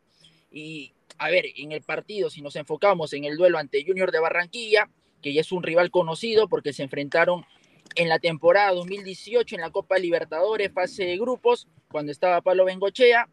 [0.52, 4.20] Y a ver, en el partido, si nos enfocamos en el duelo ante Junior de
[4.20, 4.88] Barranquilla,
[5.24, 7.46] que ya es un rival conocido porque se enfrentaron
[7.96, 13.30] en la temporada 2018 en la Copa Libertadores, fase de grupos, cuando estaba Pablo Bengochea.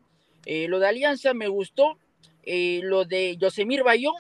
[0.47, 1.99] Eh, lo de Alianza me gustó.
[2.43, 4.15] Eh, lo de Yosemir Bayón,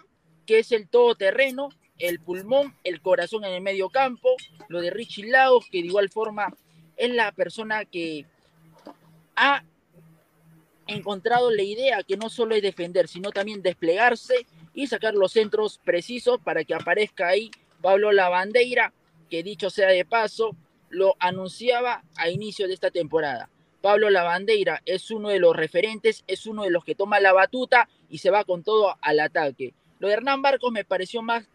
[0.44, 4.36] que es el todoterreno, el pulmón, el corazón en el medio campo,
[4.68, 6.52] lo de Richie Lagos, que de igual forma
[6.96, 8.26] es la persona que
[9.36, 9.64] ha
[10.86, 15.80] encontrado la idea que no solo es defender, sino también desplegarse y sacar los centros
[15.84, 17.50] precisos para que aparezca ahí
[17.80, 18.92] Pablo Lavandeira,
[19.28, 20.56] que dicho sea de paso,
[20.88, 23.48] lo anunciaba a inicio de esta temporada.
[23.80, 27.88] Pablo Lavandeira es uno de los referentes, es uno de los que toma la batuta
[28.10, 29.72] y se va con todo al ataque.
[29.98, 31.48] Lo de Hernán Barcos me pareció más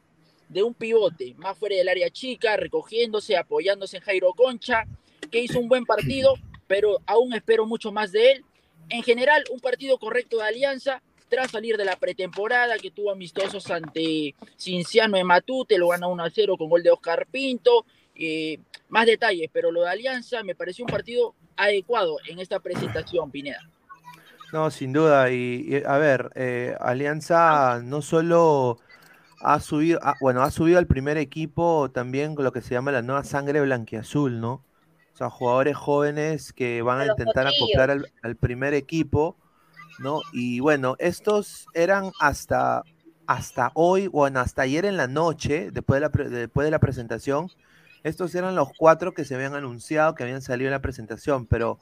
[0.49, 4.85] de un pivote, más fuera del área chica, recogiéndose, apoyándose en Jairo Concha,
[5.31, 6.35] que hizo un buen partido,
[6.67, 8.45] pero aún espero mucho más de él.
[8.89, 13.69] En general, un partido correcto de Alianza, tras salir de la pretemporada, que tuvo amistosos
[13.71, 17.85] ante Cinciano de Matute, lo gana 1 a 0 con gol de Oscar Pinto.
[18.15, 18.59] Eh,
[18.89, 23.69] más detalles, pero lo de Alianza me pareció un partido adecuado en esta presentación, Pineda.
[24.53, 25.31] No, sin duda.
[25.31, 28.79] Y, a ver, eh, Alianza no solo
[29.41, 32.91] ha subido, ah, bueno, ha subido al primer equipo también con lo que se llama
[32.91, 34.63] la nueva sangre blanquiazul, ¿no?
[35.13, 39.37] O sea, jugadores jóvenes que van a, intentar acoplar al, primer equipo,
[39.99, 40.21] ¿no?
[40.33, 42.83] Y bueno, estos eran hasta,
[43.27, 47.49] hasta hoy, bueno, hasta ayer en la noche, después de la, después de la presentación,
[48.03, 51.79] estos eran los cuatro que se habían anunciado, que habían salido en la presentación, pero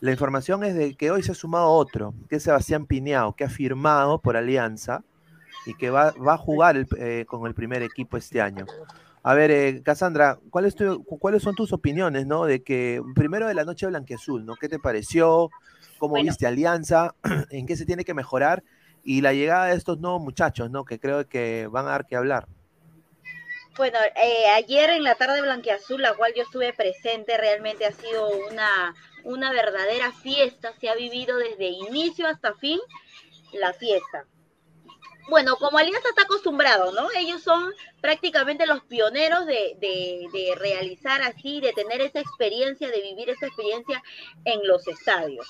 [0.00, 3.44] la información es de que hoy se ha sumado otro, que es Sebastián Piñao, que
[3.44, 5.02] ha firmado por Alianza
[5.66, 8.66] y que va, va a jugar eh, con el primer equipo este año.
[9.22, 12.44] A ver, eh, Cassandra, ¿cuáles son tus opiniones, no?
[12.44, 14.56] De que, primero de la noche blanqueazul, ¿no?
[14.56, 15.48] ¿Qué te pareció?
[16.08, 17.14] ¿Cómo viste Alianza?
[17.50, 18.62] ¿En qué se tiene que mejorar?
[19.02, 20.84] Y la llegada de estos nuevos muchachos, ¿no?
[20.84, 22.46] Que creo que van a dar que hablar.
[23.76, 28.28] Bueno, eh, ayer en la tarde blanqueazul, la cual yo estuve presente, realmente ha sido
[28.50, 28.94] una,
[29.24, 30.72] una verdadera fiesta.
[30.78, 32.78] Se ha vivido desde inicio hasta fin
[33.52, 34.26] la fiesta
[35.28, 37.08] bueno, como Alianza está acostumbrado, ¿no?
[37.16, 43.30] Ellos son prácticamente los pioneros de, de, realizar así, de tener esa experiencia, de vivir
[43.30, 44.02] esa experiencia
[44.44, 45.46] en los estadios.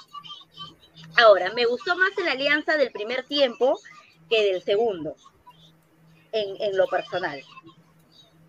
[1.16, 3.80] Ahora, me gustó más la Alianza del primer tiempo
[4.30, 5.16] que del segundo,
[6.32, 7.42] en, en lo personal.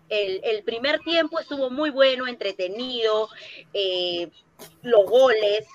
[0.08, 3.28] El, el, primer tiempo estuvo muy bueno, entretenido,
[3.72, 4.30] eh,
[4.82, 5.66] los goles,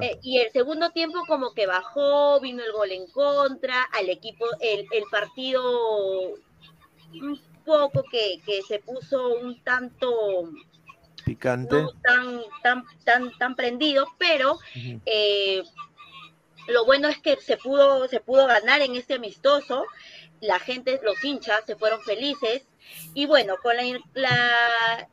[0.00, 4.46] eh, y el segundo tiempo como que bajó, vino el gol en contra, al equipo,
[4.60, 6.34] el, el partido
[7.12, 10.50] un poco que, que, se puso un tanto
[11.24, 14.58] picante, tan, tan, tan, tan prendido, pero
[15.04, 15.62] eh,
[16.68, 19.84] lo bueno es que se pudo, se pudo ganar en este amistoso,
[20.40, 22.66] la gente, los hinchas se fueron felices,
[23.14, 25.08] y bueno, con la, la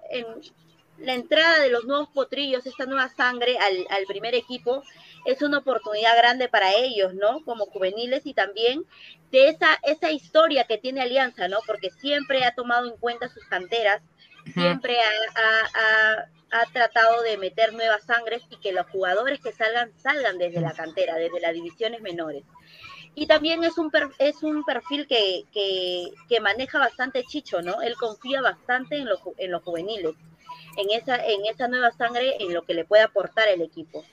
[1.00, 4.84] la entrada de los nuevos potrillos, esta nueva sangre al, primer equipo,
[5.26, 7.44] es una oportunidad grande para ellos, ¿no?
[7.44, 8.86] Como juveniles y también
[9.32, 11.60] de esa, esa historia que tiene Alianza, ¿no?
[11.66, 14.02] Porque siempre ha tomado en cuenta sus canteras,
[14.54, 16.28] siempre ha,
[16.72, 21.16] tratado de meter nuevas sangres y que los jugadores que salgan, salgan desde la cantera,
[21.16, 22.44] desde las divisiones menores.
[23.16, 27.82] Y también es un, es un perfil que, que, maneja bastante Chicho, ¿no?
[27.82, 30.14] Él confía bastante en, los, en los juveniles
[30.78, 34.04] en esa, en esa nueva sangre en lo que le puede aportar el equipo.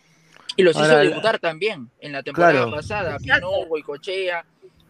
[0.57, 4.45] Y los hizo debutar también en la temporada pasada, Pino, Boicochea,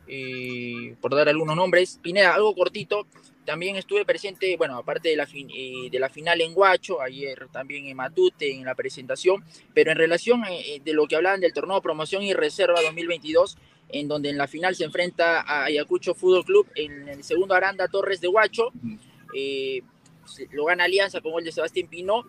[0.08, 2.00] eh, por dar algunos nombres.
[2.02, 3.06] Pineda, algo cortito,
[3.44, 7.86] también estuve presente, bueno, aparte de la, eh, de la final en Guacho, ayer también
[7.86, 9.44] en Matute, en la presentación,
[9.74, 13.58] pero en relación eh, de lo que hablaban del torneo de promoción y reserva 2022,
[13.88, 17.88] en donde en la final se enfrenta a Ayacucho Fútbol Club en el segundo Aranda
[17.88, 18.72] Torres de Guacho.
[19.34, 19.82] Eh,
[20.52, 22.24] lo gana Alianza con el de Sebastián Pino.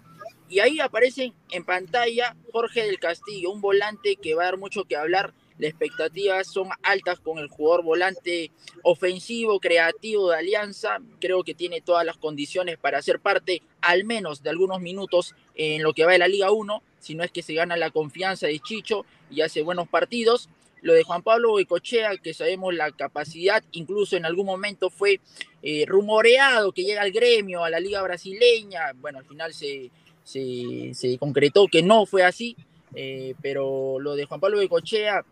[0.50, 4.84] Y ahí aparece en pantalla Jorge del Castillo, un volante que va a dar mucho
[4.84, 5.34] que hablar.
[5.58, 8.52] Las expectativas son altas con el jugador volante
[8.84, 11.00] ofensivo, creativo de Alianza.
[11.20, 15.84] Creo que tiene todas las condiciones para ser parte, al menos de algunos minutos, en
[15.84, 18.48] lo que va de la Liga 1, si no es que se gana la confianza
[18.48, 20.50] de Chicho y hace buenos partidos.
[20.82, 25.20] Lo de Juan Pablo Boicochea, que sabemos la capacidad, incluso en algún momento fue
[25.62, 28.94] eh, rumoreado que llega al gremio, a la liga brasileña.
[28.96, 29.92] Bueno, al final se,
[30.24, 32.58] se, concretó que no fue así,
[32.96, 35.24] eh, pero lo de Juan Pablo Boicochea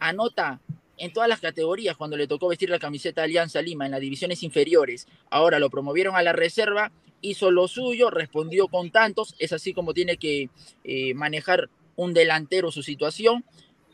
[0.00, 0.60] anota
[0.96, 4.00] en todas las categorías cuando le tocó vestir la camiseta de Alianza Lima en las
[4.00, 5.06] divisiones inferiores.
[5.30, 9.94] Ahora lo promovieron a la reserva, hizo lo suyo, respondió con tantos, es así como
[9.94, 10.50] tiene que
[10.84, 13.44] eh, manejar un delantero su situación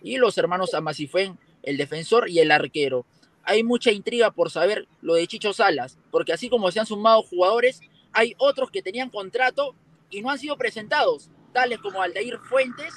[0.02, 3.04] y los hermanos Amasifén, el defensor y el arquero.
[3.42, 7.22] Hay mucha intriga por saber lo de Chicho Salas, porque así como se han sumado
[7.22, 7.80] jugadores,
[8.12, 9.74] hay otros que tenían contrato
[10.10, 12.94] y no han sido presentados, tales como Aldair Fuentes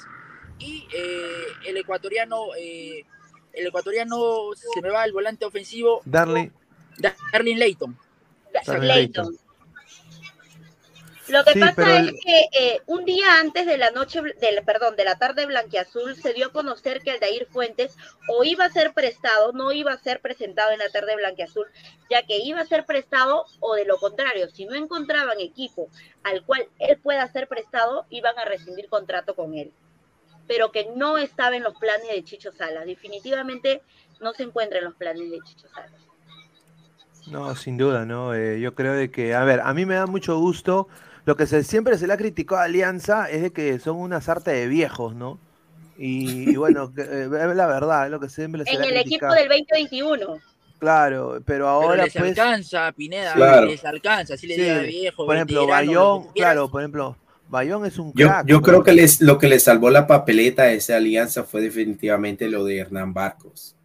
[0.58, 3.04] y eh, el ecuatoriano, eh,
[3.52, 6.50] el ecuatoriano se me va el volante ofensivo, Darling,
[7.32, 7.96] Darling Leighton.
[11.28, 15.04] Lo que pasa es que eh, un día antes de la noche, del, perdón, de
[15.04, 17.96] la tarde blanquiazul, se dio a conocer que Aldair Fuentes
[18.28, 21.66] o iba a ser prestado, no iba a ser presentado en la tarde blanquiazul,
[22.10, 25.88] ya que iba a ser prestado o de lo contrario, si no encontraban equipo
[26.24, 29.72] al cual él pueda ser prestado, iban a rescindir contrato con él.
[30.46, 32.84] Pero que no estaba en los planes de Chicho Salas.
[32.84, 33.80] Definitivamente
[34.20, 36.04] no se encuentra en los planes de Chicho Salas.
[37.26, 38.34] No, sin duda, ¿no?
[38.34, 40.88] Eh, yo creo de que, a ver, a mí me da mucho gusto
[41.24, 44.50] lo que siempre se le ha criticado a Alianza es de que son una sarta
[44.50, 45.38] de viejos, ¿no?
[45.96, 48.94] Y, bueno, eh, es la verdad, es lo que siempre se en le ha En
[48.94, 50.38] el equipo del 2021.
[50.78, 55.36] Claro, pero ahora pero les pues, alcanza, Pineda, les alcanza, así le diga viejo, Por
[55.36, 57.16] ejemplo, Bayón, claro, por ejemplo,
[57.48, 58.46] Bayón es un crack.
[58.46, 62.48] Yo, creo que les, lo que le salvó la papeleta a esa alianza fue definitivamente
[62.48, 63.76] lo de Hernán Barcos.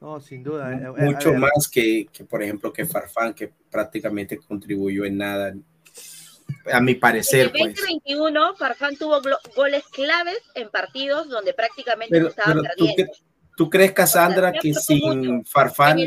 [0.00, 0.72] No, sin duda.
[0.72, 5.54] Eh, eh, Mucho más que, que, por ejemplo, que Farfán, que prácticamente contribuyó en nada
[6.72, 7.50] a mi parecer.
[7.54, 8.58] En el 2021, pues.
[8.58, 9.20] Farfán tuvo
[9.54, 13.12] goles claves en partidos donde prácticamente pero, estaban perdiendo.
[13.56, 15.98] ¿Tú, crees, Cassandra, que sin Farfán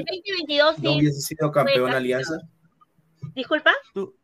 [0.79, 2.39] no hubiese sido campeón Alianza?
[3.35, 3.73] Disculpa.
[3.93, 4.15] ¿Tú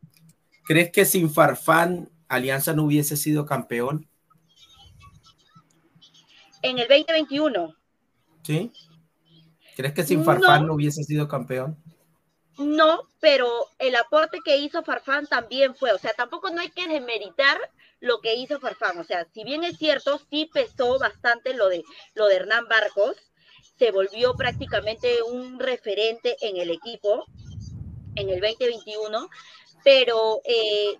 [0.70, 4.08] crees que sin Farfán Alianza no hubiese sido campeón?
[6.62, 7.74] En el 2021.
[8.42, 8.72] ¿Sí?
[9.76, 11.76] ¿Crees que sin Farfán no hubiese sido campeón?
[12.60, 16.86] No, pero el aporte que hizo Farfán también fue, o sea, tampoco no hay que
[16.86, 17.58] demeritar
[18.00, 21.82] lo que hizo Farfán, o sea, si bien es cierto, sí pesó bastante lo de,
[22.12, 23.16] lo de Hernán Barcos,
[23.78, 27.24] se volvió prácticamente un referente en el equipo
[28.16, 29.30] en el 2021,
[29.82, 30.98] pero eh,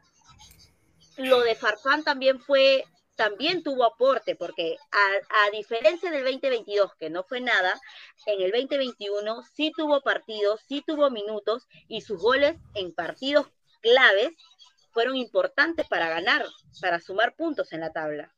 [1.18, 2.86] lo de Farfán también fue
[3.20, 7.78] también tuvo aporte, porque a, diferencia del 2022, que no fue nada,
[8.24, 13.48] en el 2021 sí tuvo partidos, sí tuvo minutos y sus goles en partidos
[13.82, 14.30] claves
[14.92, 16.46] fueron importantes para ganar,
[16.80, 18.32] para sumar puntos en la tabla.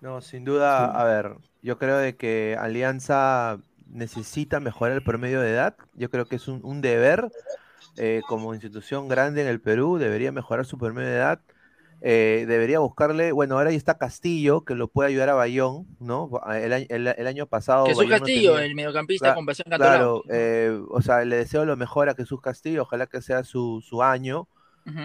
[0.00, 3.58] No, sin duda, a ver, yo creo de que Alianza
[3.88, 5.74] necesita mejorar el promedio de edad.
[5.94, 7.32] Yo creo que es un, deber
[7.96, 11.40] eh, como institución grande en el Perú, debería mejorar su promedio de edad.
[12.06, 16.30] Eh, debería buscarle, bueno, ahora ahí está Castillo, que lo puede ayudar a Bayón, ¿no?
[16.52, 17.86] El, año pasado.
[17.86, 22.14] Jesús Castillo, el mediocampista con pasión Claro, eh, o sea, le deseo lo mejor a
[22.14, 24.48] Jesús Castillo, ojalá que sea su, año.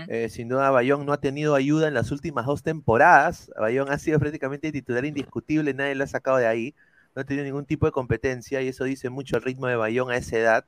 [0.09, 3.49] Eh, sin duda, Bayón no ha tenido ayuda en las últimas dos temporadas.
[3.57, 6.75] Bayón ha sido prácticamente titular indiscutible, nadie lo ha sacado de ahí.
[7.15, 10.11] No ha tenido ningún tipo de competencia y eso dice mucho el ritmo de Bayón
[10.11, 10.65] a esa edad.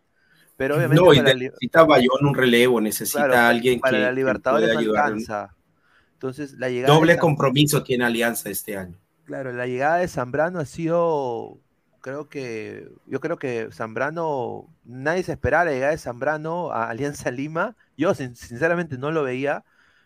[0.56, 1.04] Pero obviamente.
[1.04, 4.04] No, y necesita Bayón un relevo, necesita alguien para que.
[4.04, 5.58] la Libertadores alcanza.
[6.22, 8.96] Entonces, la llegada Doble compromiso tiene Alianza este año.
[9.26, 11.58] Claro, la llegada de Zambrano ha sido,
[12.02, 17.32] creo que, yo creo que Zambrano, nadie se esperaba la llegada de Zambrano a Alianza
[17.32, 17.76] Lima.
[17.98, 19.64] Yo sinceramente no lo veía.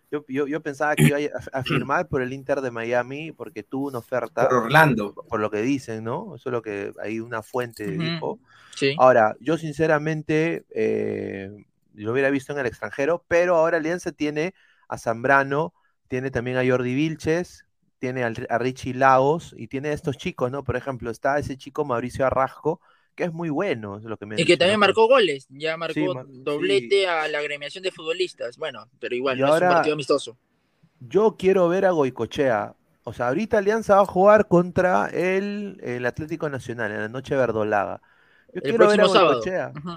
[0.09, 1.17] Yo, yo, pensaba que iba
[1.51, 4.47] a, firmar por el Inter de Miami porque tuvo una oferta.
[4.47, 5.13] Por Orlando.
[5.13, 6.37] Por, lo que dicen, ¿no?
[6.37, 8.39] Eso es lo que hay una fuente dijo.
[8.73, 8.95] Sí.
[8.99, 11.51] Ahora, yo sinceramente eh,
[11.93, 14.53] lo hubiera visto en el extranjero, pero ahora Alianza tiene
[14.87, 15.73] a Zambrano,
[16.07, 17.65] tiene también a Jordi Vilches,
[17.99, 20.64] tiene a, Richie Lagos y tiene a estos chicos, ¿no?
[20.64, 22.82] Por ejemplo, está ese chico Mauricio Arrasco,
[23.15, 26.26] que es muy bueno, es lo que me Y que también marcó goles, ya marcó
[26.27, 28.57] doblete a la agremiación de futbolistas.
[28.57, 30.38] Bueno, pero igual, no es un partido amistoso.
[30.99, 32.76] Yo quiero ver a Goicochea.
[33.03, 37.36] O sea, ahorita Alianza va a jugar contra el, el Atlético Nacional en la noche
[37.36, 38.02] verdolaga.
[38.56, 39.41] Yo el próximo sábado.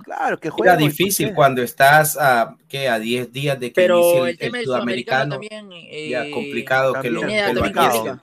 [0.04, 0.72] Claro, que juega.
[0.72, 2.88] Era difícil cuando estás a, ¿qué?
[2.88, 5.70] a 10 días de que Pero el, tema el sudamericano, también.
[6.10, 8.18] ya complicado que lo, que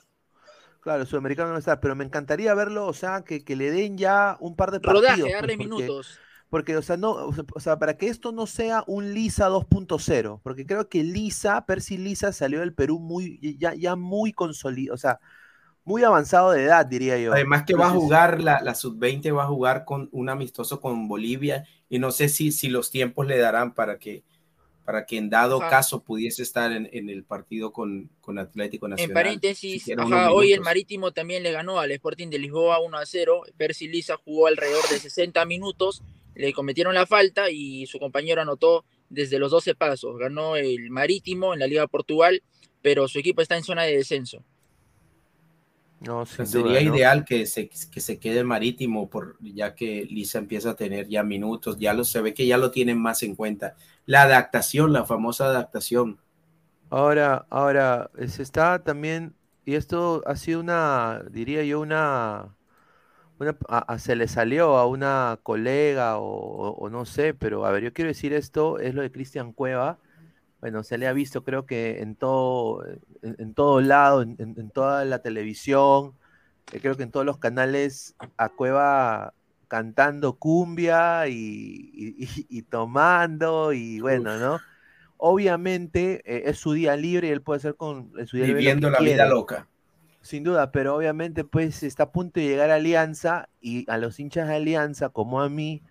[0.81, 3.97] Claro, el sudamericano no está, pero me encantaría verlo, o sea, que, que le den
[3.97, 5.17] ya un par de partidos.
[5.17, 6.19] Rodaje, darle pues, minutos.
[6.49, 10.65] Porque, o sea, no, o sea, para que esto no sea un Lisa 2.0, porque
[10.65, 15.19] creo que Lisa, Percy Lisa salió del Perú muy, ya, ya muy consolidado, o sea,
[15.85, 17.31] muy avanzado de edad, diría yo.
[17.31, 21.07] Además que va a jugar, la, la sub-20 va a jugar con un amistoso con
[21.07, 24.23] Bolivia y no sé si, si los tiempos le darán para que,
[24.83, 29.11] para que en dado caso pudiese estar en, en el partido con, con, Atlético Nacional.
[29.11, 29.85] En paréntesis,
[30.31, 33.41] hoy el Marítimo también le ganó al Sporting de Lisboa 1 a 0.
[33.55, 36.01] Percy Lisa jugó alrededor de 60 minutos,
[36.33, 40.17] le cometieron la falta y su compañero anotó desde los 12 pasos.
[40.17, 42.41] Ganó el Marítimo en la Liga Portugal,
[42.81, 44.43] pero su equipo está en zona de descenso.
[46.01, 50.75] No, sería ideal que se, que se quede marítimo, por, ya que Lisa empieza a
[50.75, 53.75] tener ya minutos, ya lo se ve que ya lo tienen más en cuenta.
[54.05, 56.19] La adaptación, la famosa adaptación.
[56.89, 59.33] Ahora, ahora, se está también,
[59.65, 62.55] y esto ha sido una, diría yo, una,
[63.97, 68.33] se le salió a una colega o, no sé, pero a ver, yo quiero decir
[68.33, 69.97] esto, es lo de Cristian Cueva.
[70.65, 72.83] Bueno, se le ha visto creo que en todo,
[73.21, 76.13] en, todo lado, en, toda la televisión,
[76.73, 79.35] eh, creo que en todos los canales a Cueva
[79.67, 84.59] cantando cumbia y, tomando y bueno, ¿no?
[85.17, 88.97] Obviamente eh, es su día libre y él puede ser con su día Viviendo la
[89.01, 89.67] vida loca.
[90.21, 94.19] Sin duda, pero obviamente pues está a punto de llegar a Alianza y a los
[94.19, 95.83] hinchas de Alianza, como a mí,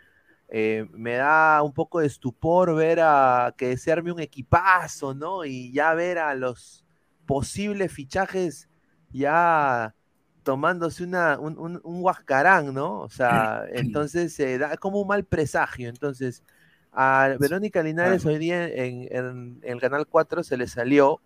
[0.56, 5.44] eh, me da un poco de estupor ver a que se arme un equipazo, ¿no?
[5.44, 6.84] Y ya ver a los
[7.26, 8.68] posibles fichajes
[9.10, 9.96] ya
[10.44, 13.00] tomándose una, un, un, huascarán, ¿no?
[13.00, 15.88] O sea, entonces se da como un mal presagio.
[15.88, 16.44] Entonces,
[16.92, 21.20] a Verónica Linares hoy día en, en el Canal 4 se le salió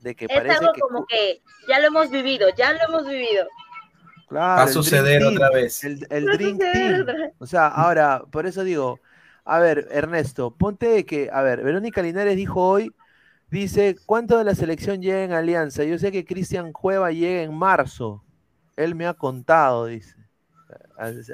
[0.00, 3.46] de que es algo como que ya lo hemos vivido, ya lo hemos vivido.
[4.28, 5.84] Claro, Va a suceder otra vez.
[5.84, 7.06] El, el Dream Team.
[7.38, 8.98] O sea, ahora, por eso digo,
[9.44, 12.94] a ver, Ernesto, ponte de que, a ver, Verónica Linares dijo hoy,
[13.50, 15.84] dice, ¿cuánto de la selección llega en Alianza?
[15.84, 18.24] Yo sé que Cristian Cueva llega en marzo.
[18.76, 20.16] Él me ha contado, dice.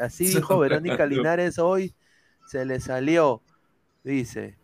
[0.00, 1.94] Así dijo Verónica Linares hoy,
[2.46, 3.42] se le salió,
[4.02, 4.56] dice.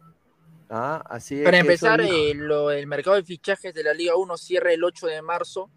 [0.70, 4.82] Ah, así Para empezar, eh, el mercado de fichajes de la Liga 1 cierra el
[4.82, 5.70] 8 de marzo,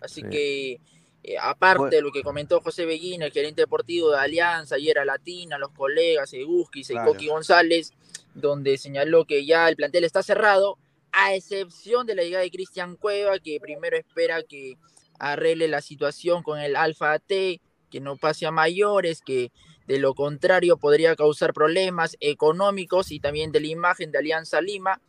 [0.00, 0.80] así que
[1.24, 5.06] eh, aparte de lo que comentó José Beguín, el gerente deportivo de Alianza, ayer a
[5.06, 7.92] Latina, los colegas, Eguski, Coqui González,
[8.34, 10.78] donde señaló que ya el plantel está cerrado,
[11.12, 14.76] a excepción de la llegada de Cristian Cueva, que primero espera que
[15.18, 19.50] arregle la situación con el Alfa AT, que no pase a mayores, que
[19.86, 25.00] de lo contrario, podría causar problemas económicos y también de la imagen de Alianza Lima.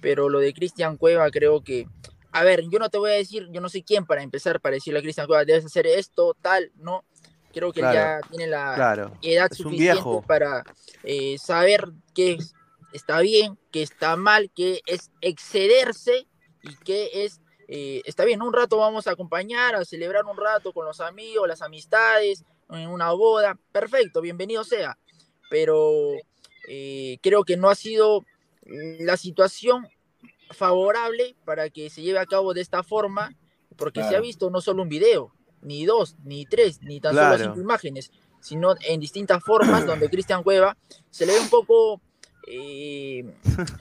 [0.00, 1.86] Pero lo de Cristian Cueva creo que,
[2.34, 4.74] a ver, yo no te voy a decir, yo no sé quién para empezar para
[4.74, 7.04] decirle a Cristian Cueva, debes hacer esto, tal, no.
[7.52, 10.64] Creo que ya tiene la edad suficiente para
[11.04, 12.38] eh, saber qué
[12.92, 16.26] está bien, qué está mal, qué es excederse
[16.64, 20.72] y qué es eh, está bien, un rato vamos a acompañar, a celebrar un rato
[20.72, 24.98] con los amigos, las amistades, en una boda, perfecto, bienvenido sea,
[25.48, 26.14] pero
[26.66, 28.24] eh, creo que no ha sido
[28.66, 29.86] la situación
[30.50, 33.34] favorable para que se lleve a cabo de esta forma,
[33.76, 37.38] porque se ha visto no solo un video, ni dos, ni tres, ni tan solo
[37.38, 38.10] cinco imágenes,
[38.40, 40.76] sino en distintas formas donde Cristian Cueva
[41.10, 42.00] se le ve un poco,
[42.46, 43.24] eh,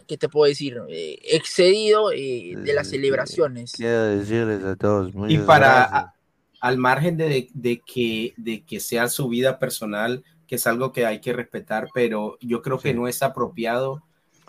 [0.07, 0.77] ¿qué te puedo decir?
[0.89, 3.73] Eh, excedido eh, de las celebraciones.
[3.73, 6.13] Quiero decirles a todos, y para,
[6.61, 7.49] al margen de,
[7.85, 12.37] que, de que sea su vida personal, que es algo que hay que respetar, pero
[12.39, 14.01] yo creo que no es apropiado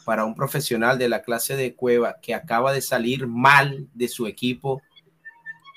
[0.04, 4.26] para un profesional de la clase de Cueva que acaba de salir mal de su
[4.26, 4.82] equipo,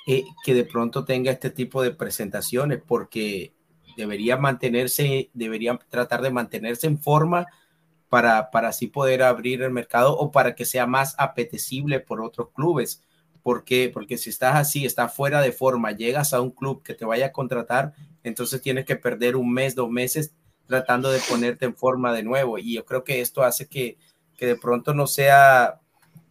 [0.08, 3.54] eh, que de pronto tenga este tipo de presentaciones, porque
[3.96, 7.48] debería mantenerse, debería tratar de mantenerse en forma
[8.10, 12.50] para, para así poder abrir el mercado o para que sea más apetecible por otros
[12.54, 13.04] clubes
[13.48, 13.90] ¿Por qué?
[13.94, 17.28] Porque si estás así, estás fuera de forma, llegas a un club que te vaya
[17.28, 20.34] a contratar, entonces tienes que perder un mes, dos meses
[20.66, 22.58] tratando de ponerte en forma de nuevo.
[22.58, 23.98] Y yo creo que esto hace que,
[24.38, 25.82] que de pronto no sea,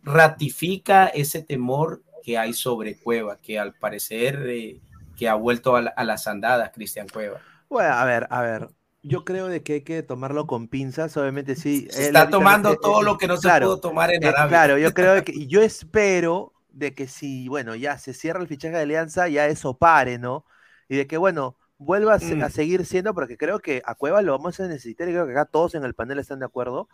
[0.03, 4.81] ratifica ese temor que hay sobre Cueva, que al parecer eh,
[5.17, 7.41] que ha vuelto a, las andadas, Cristian Cueva.
[7.69, 8.69] Bueno, a ver, a ver,
[9.03, 11.89] yo creo de que hay que tomarlo con pinzas, obviamente sí.
[11.91, 14.49] está tomando todo lo que no se pudo tomar en Arabia.
[14.49, 18.77] Claro, yo creo que, yo espero de que si, bueno, ya se cierra el fichaje
[18.77, 20.45] de Alianza, ya eso pare, ¿no?
[20.89, 22.51] Y de que, bueno, vuelva a, mm.
[22.51, 25.47] seguir siendo, porque creo que a Cueva lo vamos a necesitar, y creo que acá
[25.47, 26.89] todos en el panel están de acuerdo.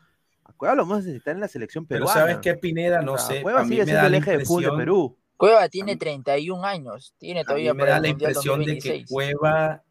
[0.45, 2.13] A Cueva lo vamos a necesitar en la selección peruana.
[2.13, 3.03] Pero ¿sabes qué, Pineda?
[3.03, 3.43] No sé.
[3.43, 5.19] Cueva sigue siendo el eje de fútbol de Perú.
[5.37, 9.83] Cueva tiene 31 años, tiene todavía me da la impresión de que Cueva,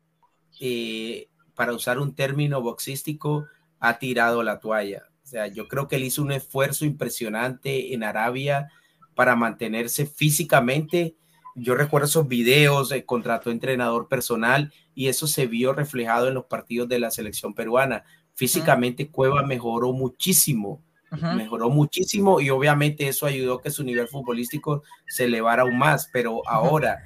[0.61, 3.48] eh, para usar un término boxístico,
[3.80, 5.10] ha tirado la toalla.
[5.23, 8.69] O sea, yo creo que él hizo un esfuerzo impresionante en Arabia
[9.14, 11.15] para mantenerse físicamente.
[11.56, 16.45] Yo recuerdo esos videos, eh, contrató entrenador personal y eso se vio reflejado en los
[16.45, 18.03] partidos de la selección peruana.
[18.42, 20.82] Físicamente Cueva mejoró muchísimo,
[21.12, 26.10] mejoró muchísimo y obviamente eso ayudó a que su nivel futbolístico se elevara aún más,
[26.12, 27.04] pero ahora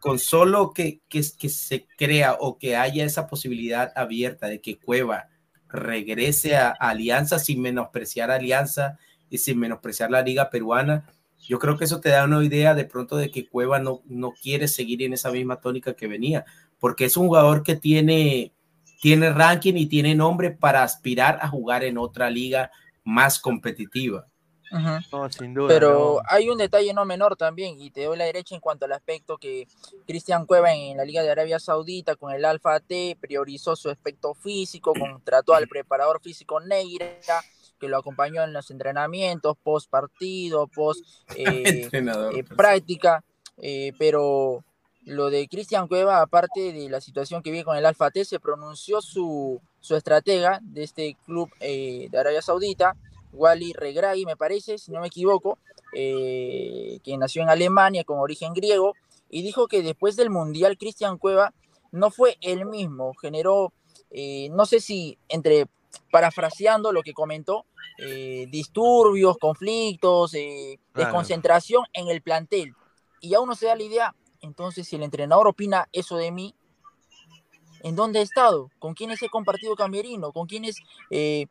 [0.00, 4.78] con solo que, que, que se crea o que haya esa posibilidad abierta de que
[4.78, 5.28] Cueva
[5.68, 8.98] regrese a Alianza sin menospreciar Alianza
[9.28, 11.04] y sin menospreciar la liga peruana,
[11.38, 14.32] yo creo que eso te da una idea de pronto de que Cueva no, no
[14.32, 16.46] quiere seguir en esa misma tónica que venía,
[16.78, 18.54] porque es un jugador que tiene,
[19.00, 22.70] tiene ranking y tiene nombre para aspirar a jugar en otra liga
[23.04, 24.26] más competitiva.
[25.30, 25.68] sin duda.
[25.68, 28.92] Pero hay un detalle no menor también, y te doy la derecha en cuanto al
[28.92, 29.66] aspecto que
[30.06, 34.34] Cristian Cueva en la Liga de Arabia Saudita con el Alfa T priorizó su aspecto
[34.34, 37.18] físico, contrató al preparador físico Neira,
[37.78, 41.04] que lo acompañó en los entrenamientos, post partido, post
[41.36, 43.24] eh, eh, práctica,
[43.56, 44.64] eh, pero
[45.08, 48.40] lo de Cristian Cueva, aparte de la situación que vive con el Alfa T, se
[48.40, 52.96] pronunció su, su estratega de este club de Arabia Saudita,
[53.32, 55.58] Wally Regragui, me parece, si no me equivoco,
[55.94, 58.94] eh, que nació en Alemania con origen griego,
[59.30, 61.52] y dijo que después del Mundial Cristian Cueva
[61.92, 63.72] no fue el mismo, generó,
[64.10, 65.66] eh, no sé si entre,
[66.10, 67.64] parafraseando lo que comentó,
[67.98, 70.32] eh, disturbios, conflictos,
[70.94, 72.74] desconcentración en el plantel.
[73.20, 76.54] Y aún no se da la idea, entonces si el entrenador opina eso de mí,
[77.82, 80.76] en dónde he estado, con quiénes he compartido camerino, con quiénes
[81.10, 81.46] eh,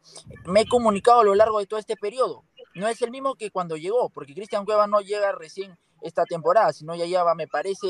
[0.46, 2.44] me he comunicado a lo largo de todo este periodo.
[2.76, 6.74] No es el mismo que cuando llegó, porque Cristian Cueva no llega recién esta temporada,
[6.74, 7.88] sino ya lleva, me parece,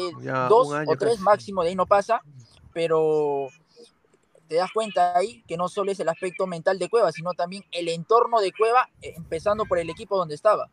[0.50, 2.22] dos o tres máximo, de ahí no pasa,
[2.74, 3.48] pero
[4.48, 7.66] te das cuenta ahí que no solo es el aspecto mental de Cueva, sino también
[7.72, 10.70] el entorno de Cueva, eh, empezando por el equipo donde estaba.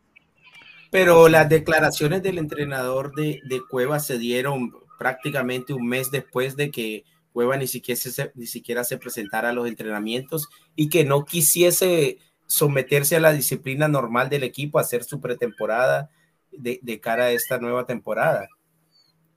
[0.95, 6.71] Pero las declaraciones del entrenador de, de Cueva se dieron prácticamente un mes después de
[6.71, 7.03] que
[7.33, 12.19] Cueva ni siquiera, se, ni siquiera se presentara a los entrenamientos y que no quisiese
[12.47, 16.11] someterse a la disciplina normal del equipo, hacer su pretemporada
[16.53, 18.47] de, de cara a esta nueva temporada.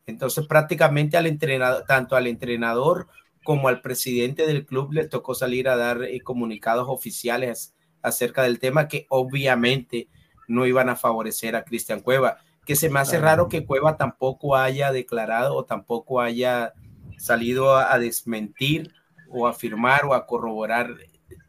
[0.06, 3.08] Entonces prácticamente al entrenador, tanto al entrenador
[3.44, 7.74] como al presidente del club le tocó salir a dar eh, comunicados oficiales
[8.04, 10.08] acerca del tema que obviamente
[10.48, 14.56] no iban a favorecer a Cristian Cueva, que se me hace raro que Cueva tampoco
[14.56, 16.74] haya declarado o tampoco haya
[17.18, 18.94] salido a, desmentir
[19.30, 20.95] o a afirmar o a corroborar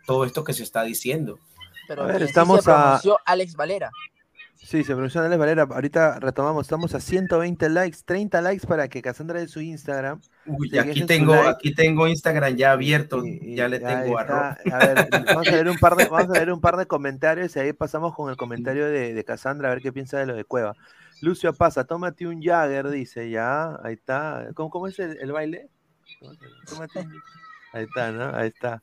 [0.07, 1.39] todo esto que se está diciendo.
[1.87, 3.91] Pero a ver, estamos se a Alex Valera.
[4.61, 5.63] Sí, se pronunció Alex Valera.
[5.63, 10.21] Ahorita retomamos, estamos a 120 likes, 30 likes para que Cassandra de su Instagram.
[10.47, 15.49] Uy, aquí tengo, aquí tengo Instagram ya abierto, ya le tengo a A ver, vamos
[15.49, 18.15] a leer un par de, vamos a leer un par de comentarios y ahí pasamos
[18.15, 20.75] con el comentario de, de Cassandra a ver qué piensa de lo de Cueva.
[21.21, 24.49] Lucio Pasa, tómate un Jagger, dice, ya, ahí está.
[24.55, 25.69] ¿Cómo, cómo es el, baile?
[27.73, 28.37] Ahí está, ¿no?
[28.37, 28.83] Ahí está.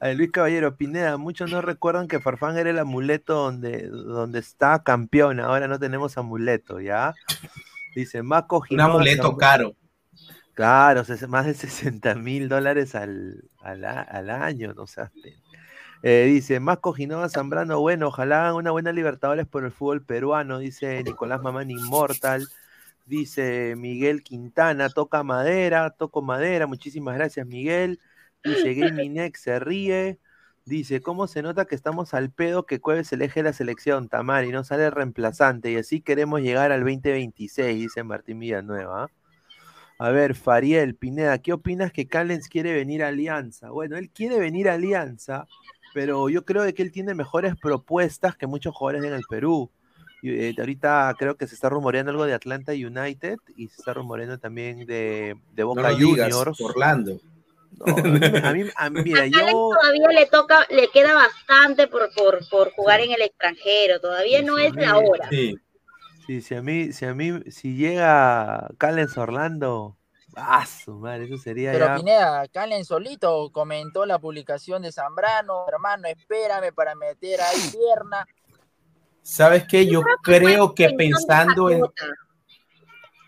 [0.00, 5.40] Luis Caballero, Pineda, muchos no recuerdan que Farfán era el amuleto donde, donde está campeón,
[5.40, 7.14] ahora no tenemos amuleto, ¿ya?
[7.94, 9.74] Dice, Maco Un amuleto caro.
[10.54, 15.02] Claro, más de 60 mil dólares al, al, año, no sé.
[16.02, 20.58] Eh, dice, más Cojinova Zambrano, bueno, ojalá hagan una buena Libertadores por el fútbol peruano,
[20.58, 22.46] dice Nicolás Mamán Inmortal.
[23.06, 28.00] Dice Miguel Quintana, toca madera, toco madera, muchísimas gracias Miguel.
[28.44, 30.18] Dice Gaming se ríe.
[30.66, 34.50] Dice, ¿cómo se nota que estamos al pedo que Cueves eje la selección, Tamar, y
[34.50, 35.70] no sale reemplazante?
[35.70, 39.10] Y así queremos llegar al 2026, dice Martín Villanueva.
[39.98, 43.70] A ver, Fariel, Pineda, ¿qué opinas que Callens quiere venir a Alianza?
[43.70, 45.46] Bueno, él quiere venir a Alianza
[45.94, 49.70] pero yo creo de que él tiene mejores propuestas que muchos jugadores en el Perú.
[50.22, 53.94] Y, eh, ahorita creo que se está rumoreando algo de Atlanta United y se está
[53.94, 56.60] rumoreando también de, de Boca Juniors.
[56.60, 57.20] Orlando.
[57.86, 59.46] A mí, a mí mira, yo...
[59.46, 64.58] todavía le toca, le queda bastante por, por, por jugar en el extranjero, todavía no
[64.58, 65.28] es la hora.
[65.30, 65.56] Sí.
[66.26, 69.96] sí, si a mí, si a mí, si llega Callens Orlando,
[70.36, 71.72] Ah, su madre, eso sería.
[71.72, 78.26] Pero Pineda, Calen solito comentó la publicación de Zambrano, hermano, espérame para meter ahí pierna.
[79.22, 79.86] ¿Sabes qué?
[79.86, 81.82] Yo creo que pensando en.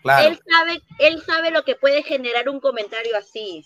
[0.03, 0.27] Claro.
[0.27, 3.65] Él sabe, él sabe lo que puede generar un comentario así.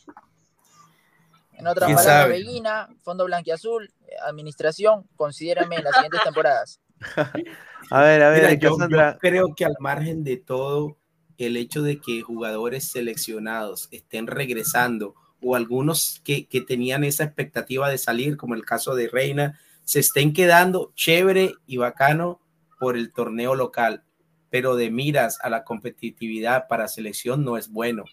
[1.61, 3.93] En otra palabras, Bellina, Fondo Blanquiazul,
[4.25, 6.81] Administración, considérame en las siguientes temporadas.
[7.91, 8.75] a ver, a ver, yo
[9.19, 10.97] creo que al margen de todo,
[11.37, 17.99] el hecho de que jugadores seleccionados estén regresando o algunos que, tenían esa expectativa de
[17.99, 22.41] salir, como el caso de Reina, se estén quedando chévere y bacano
[22.79, 24.03] por el torneo local,
[24.49, 28.05] pero de miras a la competitividad para selección no es bueno.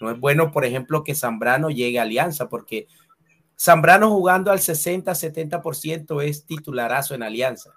[0.00, 2.86] No es bueno, por ejemplo, que Zambrano llegue a Alianza, porque
[3.58, 7.72] Zambrano jugando al 60-70% es titularazo en Alianza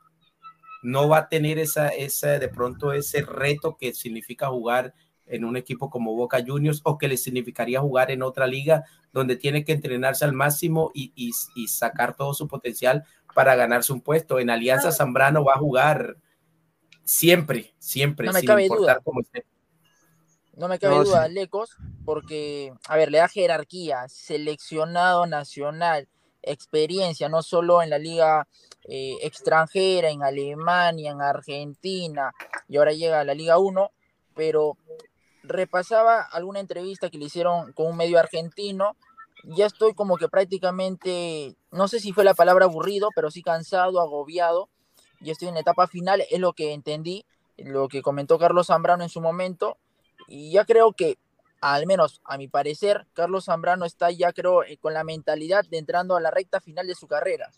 [0.81, 4.93] no va a tener esa, esa, de pronto ese reto que significa jugar
[5.25, 9.35] en un equipo como Boca Juniors o que le significaría jugar en otra liga donde
[9.35, 13.03] tiene que entrenarse al máximo y, y, sacar todo su potencial
[13.35, 14.39] para ganarse un puesto.
[14.39, 16.17] En Alianza Zambrano va a jugar
[17.03, 19.45] siempre, siempre, no sin importar cómo esté.
[20.59, 26.09] No me cabe duda, Lecos, porque, a ver, le da jerarquía, seleccionado nacional,
[26.41, 28.45] experiencia, no solo en la liga
[28.83, 32.33] eh, extranjera, en Alemania, en Argentina,
[32.67, 33.89] y ahora llega a la Liga 1,
[34.35, 34.75] pero
[35.43, 38.97] repasaba alguna entrevista que le hicieron con un medio argentino,
[39.45, 44.01] ya estoy como que prácticamente, no sé si fue la palabra aburrido, pero sí cansado,
[44.01, 44.67] agobiado,
[45.21, 47.25] y estoy en etapa final, es lo que entendí,
[47.55, 49.77] lo que comentó Carlos Zambrano en su momento,
[50.29, 51.17] y ya creo que,
[51.59, 55.79] al menos a mi parecer, Carlos Zambrano está ya creo eh, con la mentalidad de
[55.79, 57.49] entrando a la recta final de su carrera.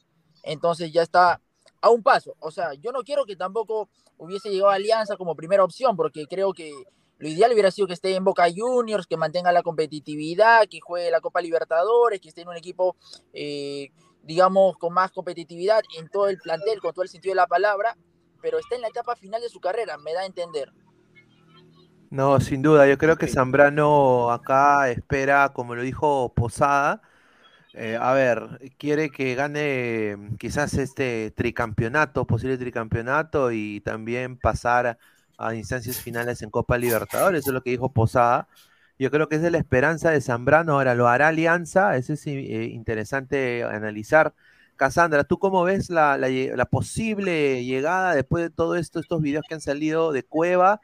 [0.44, 1.42] Entonces ya está
[1.82, 2.36] a un paso.
[2.40, 6.26] O sea, yo no quiero que tampoco hubiese llegado a Alianza como primera opción, porque
[6.28, 6.72] creo que
[7.18, 11.12] lo ideal hubiera sido que esté en Boca Juniors, que mantenga la competitividad, que juegue
[11.12, 12.96] la Copa Libertadores, que esté en un equipo,
[13.34, 13.90] eh,
[14.24, 17.98] digamos, con más competitividad en todo el plantel, con todo el sentido de la palabra,
[18.42, 20.72] pero está en la etapa final de su carrera, me da a entender.
[22.12, 27.02] No, sin duda, yo creo que Zambrano acá espera, como lo dijo Posada,
[27.74, 35.00] eh, a ver, quiere que gane quizás este tricampeonato, posible tricampeonato y también pasar
[35.38, 38.50] a instancias finales en Copa Libertadores, eso es lo que dijo Posada.
[39.00, 42.28] Yo creo que es de la esperanza de Zambrano, ahora lo hará Alianza, eso es
[42.28, 44.34] eh, interesante analizar.
[44.76, 46.18] Casandra, ¿tú cómo ves la,
[46.70, 50.82] posible llegada después de todo esto, estos videos que han salido de Cueva?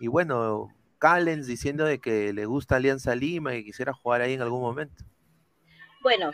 [0.00, 4.42] Y bueno, Callens diciendo de que le gusta Alianza Lima y quisiera jugar ahí en
[4.42, 5.04] algún momento.
[6.02, 6.32] Bueno,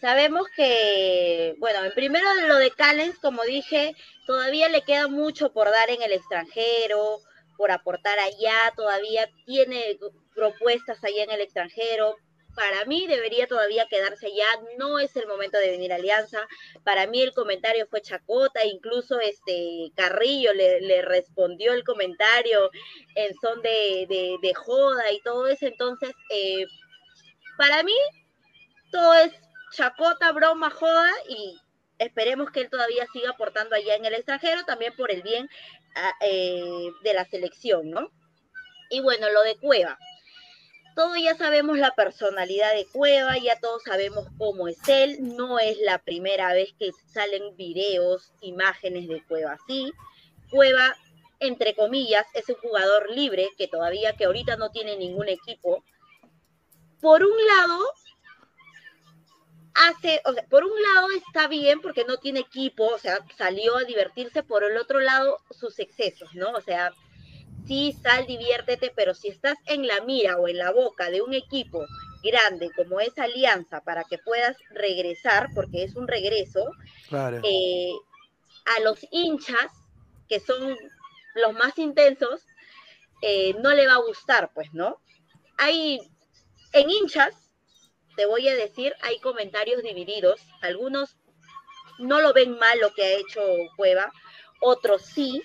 [0.00, 3.94] sabemos que, bueno, en primero lo de Callens, como dije,
[4.26, 7.18] todavía le queda mucho por dar en el extranjero,
[7.56, 9.98] por aportar allá, todavía tiene
[10.34, 12.16] propuestas allá en el extranjero.
[12.58, 16.40] Para mí debería todavía quedarse allá, no es el momento de venir a Alianza.
[16.82, 22.68] Para mí el comentario fue chacota, incluso este Carrillo le, respondió el comentario
[23.14, 25.66] en son de, de, joda y todo eso.
[25.66, 26.66] Entonces, eh,
[27.56, 27.94] para mí
[28.90, 29.32] todo es
[29.70, 31.60] chacota, broma, joda y
[31.98, 35.48] esperemos que él todavía siga aportando allá en el extranjero, también por el bien
[35.94, 38.10] ah, eh, de la selección, ¿no?
[38.90, 39.96] Y bueno, lo de Cueva.
[40.98, 45.36] Todos ya sabemos la personalidad de Cueva, ya todos sabemos cómo es él.
[45.36, 49.92] No es la primera vez que salen videos, imágenes de Cueva así.
[50.50, 50.96] Cueva,
[51.38, 55.84] entre comillas, es un jugador libre que todavía, que ahorita no tiene ningún equipo.
[57.00, 57.78] Por un lado,
[59.74, 63.76] hace, o sea, por un lado está bien porque no tiene equipo, o sea, salió
[63.76, 66.50] a divertirse, por el otro lado sus excesos, ¿no?
[66.50, 66.92] O sea,
[67.68, 71.34] sí, sal, diviértete, pero si estás en la mira o en la boca de un
[71.34, 71.84] equipo
[72.22, 76.64] grande como es Alianza para que puedas regresar, porque es un regreso,
[77.44, 77.92] eh,
[78.76, 79.70] a los hinchas,
[80.28, 80.76] que son
[81.34, 82.40] los más intensos,
[83.22, 85.00] eh, no le va a gustar, pues, ¿no?
[85.58, 86.00] Hay
[86.72, 87.48] en hinchas
[88.18, 90.40] te voy a decir, hay comentarios divididos.
[90.60, 91.16] Algunos
[92.00, 93.40] no lo ven mal lo que ha hecho
[93.76, 94.12] Cueva,
[94.60, 95.40] otros sí,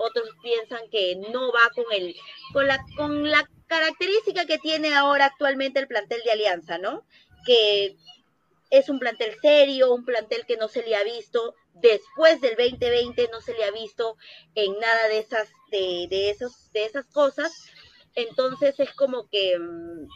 [0.00, 2.14] otros piensan que no va con el,
[2.52, 7.04] con la, con la característica que tiene ahora actualmente el plantel de Alianza, ¿no?
[7.46, 7.96] Que
[8.70, 13.28] es un plantel serio, un plantel que no se le ha visto después del 2020,
[13.32, 14.16] no se le ha visto
[14.54, 17.52] en nada de esas, de, de esos, de esas cosas.
[18.14, 20.08] Entonces es como que mm,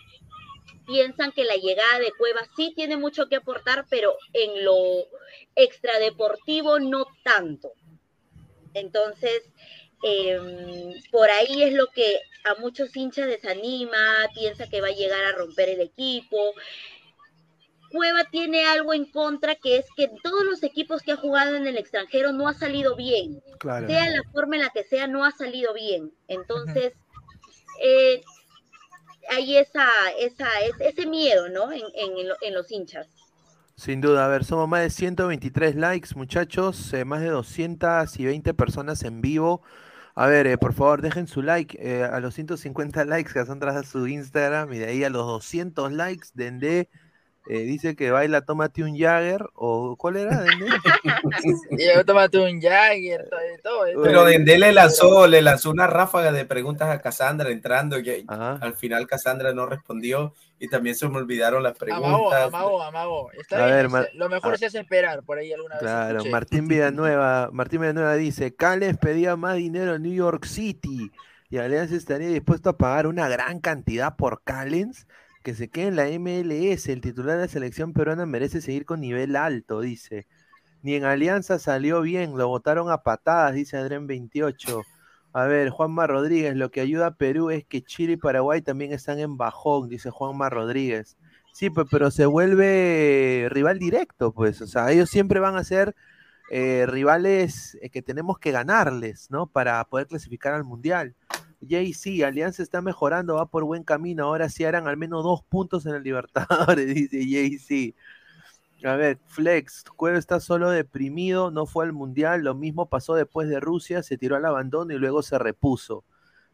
[0.86, 5.06] piensan que la llegada de Cueva sí tiene mucho que aportar, pero en lo
[5.54, 7.72] extradeportivo no tanto.
[8.74, 9.42] Entonces,
[10.02, 15.24] em, por ahí es lo que a muchos hinchas desanima, piensa que va a llegar
[15.24, 16.52] a romper el equipo.
[17.90, 21.66] Cueva tiene algo en contra que es que todos los equipos que ha jugado en
[21.66, 23.40] el extranjero no ha salido bien.
[23.62, 26.12] Sea la forma en la que sea, no ha salido bien.
[26.26, 26.92] Entonces,
[27.80, 28.20] eh,
[29.30, 29.88] hay esa,
[30.18, 30.48] esa,
[30.80, 31.72] ese miedo, ¿no?
[31.72, 33.08] En, en, los hinchas.
[33.76, 39.02] Sin duda, a ver, somos más de 123 likes, muchachos, eh, más de 220 personas
[39.02, 39.62] en vivo.
[40.14, 43.58] A ver, eh, por favor, dejen su like eh, a los 150 likes que son
[43.58, 46.88] tras su Instagram y de ahí a los 200 likes, Dende
[47.46, 50.44] eh, dice que baila Tómate un Jagger, o ¿cuál era?
[52.06, 53.28] Tómate un Jagger,
[53.62, 58.24] todo, Pero Dende le lanzó, le lanzó una ráfaga de preguntas a Cassandra entrando, y
[58.28, 60.32] al final Cassandra no respondió
[60.64, 62.48] y también se me olvidaron las preguntas.
[62.48, 65.82] Amago, amago, Está bien, lo mejor es esperar por ahí alguna vez.
[65.82, 71.12] Claro, Martín Villanueva, Martín Villanueva dice, Cales pedía más dinero en New York City
[71.50, 75.06] y Alianza estaría dispuesto a pagar una gran cantidad por Callens
[75.42, 76.88] que se quede en la MLS.
[76.88, 80.26] El titular de la selección peruana merece seguir con nivel alto, dice.
[80.80, 84.82] Ni en Alianza salió bien, lo votaron a patadas, dice Adren 28.
[85.34, 88.92] A ver, Juanma Rodríguez, lo que ayuda a Perú es que Chile y Paraguay también
[88.92, 91.16] están en bajón, dice Juanma Rodríguez.
[91.52, 94.62] Sí, pues, pero se vuelve rival directo, pues.
[94.62, 95.96] O sea, ellos siempre van a ser
[96.50, 99.48] eh, rivales eh, que tenemos que ganarles, ¿no?
[99.48, 101.16] Para poder clasificar al Mundial.
[101.60, 104.26] JC, Alianza está mejorando, va por buen camino.
[104.26, 107.96] Ahora sí harán al menos dos puntos en el Libertadores, dice JC.
[108.84, 113.48] A ver, Flex, Cuero está solo deprimido, no fue al Mundial, lo mismo pasó después
[113.48, 116.04] de Rusia, se tiró al abandono y luego se repuso.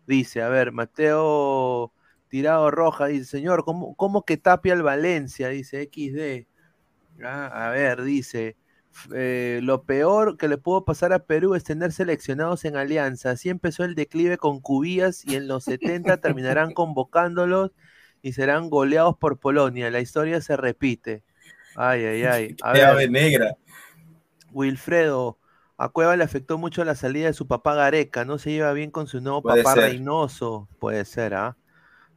[0.07, 1.93] Dice, a ver, Mateo
[2.29, 5.49] Tirado Roja, dice, señor, ¿cómo, cómo que tapia el Valencia?
[5.49, 6.47] Dice XD.
[7.25, 8.57] Ah, a ver, dice,
[9.15, 13.31] eh, lo peor que le pudo pasar a Perú es tener seleccionados en alianza.
[13.31, 17.73] Así empezó el declive con Cubías y en los 70 terminarán convocándolos
[18.23, 19.91] y serán goleados por Polonia.
[19.91, 21.25] La historia se repite.
[21.77, 22.57] Ay, ay, ay.
[22.63, 23.57] A ver, negra.
[24.53, 25.39] Wilfredo,
[25.77, 28.25] a Cueva le afectó mucho la salida de su papá Gareca.
[28.25, 30.69] No se lleva bien con su nuevo papá Reynoso.
[30.79, 31.57] Puede ser, ¿ah?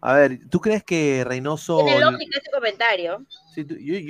[0.05, 1.81] A ver, ¿tú crees que Reynoso...
[1.85, 3.25] Tiene lógica ese comentario.
[3.55, 3.65] Sí,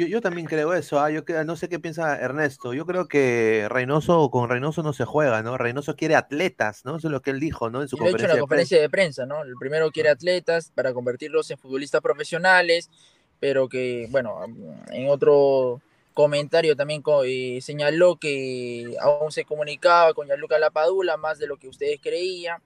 [0.10, 1.00] yo, también creo eso.
[1.00, 1.12] ¿ah?
[1.12, 2.74] Yo no sé qué piensa Ernesto.
[2.74, 5.56] Yo creo que Reynoso con Reynoso no se juega, ¿no?
[5.56, 6.98] Reynoso quiere atletas, ¿no?
[6.98, 7.84] Eso es lo que él dijo, ¿no?
[7.84, 9.44] En su conferencia, hecho, en la conferencia de prensa, ¿no?
[9.44, 12.90] El primero quiere atletas para convertirlos en futbolistas profesionales,
[13.40, 14.40] pero que, bueno,
[14.92, 15.82] en otro
[16.14, 21.68] comentario también eh, señaló que aún se comunicaba con Gianluca Lapadula más de lo que
[21.68, 22.62] ustedes creían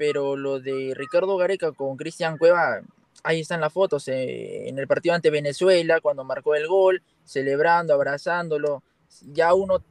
[0.00, 2.80] pero lo de Ricardo Gareca con Cristian Cueva,
[3.22, 7.92] ahí están las fotos, eh, en el partido ante Venezuela, cuando marcó el gol, celebrando,
[7.92, 8.82] abrazándolo,
[9.30, 9.84] ya uno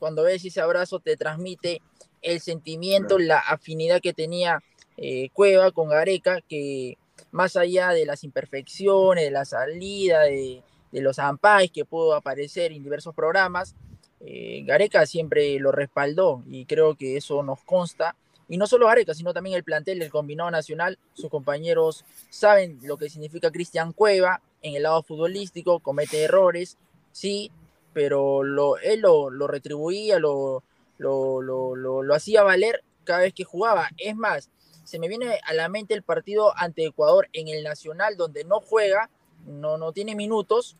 [0.00, 1.82] cuando ves ese abrazo te transmite
[2.20, 4.58] el sentimiento, la afinidad que tenía
[4.96, 6.98] eh, Cueva con Gareca, que
[7.34, 10.62] más allá de las imperfecciones, de la salida, de,
[10.92, 13.74] los ampais que pudo aparecer en diversos programas,
[14.20, 18.14] eh, Gareca siempre lo respaldó y creo que eso nos consta
[18.48, 20.96] y no solo Areca, sino también el plantel del combinado nacional.
[21.14, 26.78] Sus compañeros saben lo que significa Cristian Cueva en el lado futbolístico, comete errores,
[27.10, 27.50] sí,
[27.92, 30.62] pero lo, él lo, retribuía, lo,
[30.98, 33.88] lo, lo, hacía valer cada vez que jugaba.
[33.98, 34.50] Es más,
[34.84, 38.60] se me viene a la mente el partido ante Ecuador en el Nacional, donde no
[38.60, 39.10] juega,
[39.46, 40.76] no, no tiene minutos,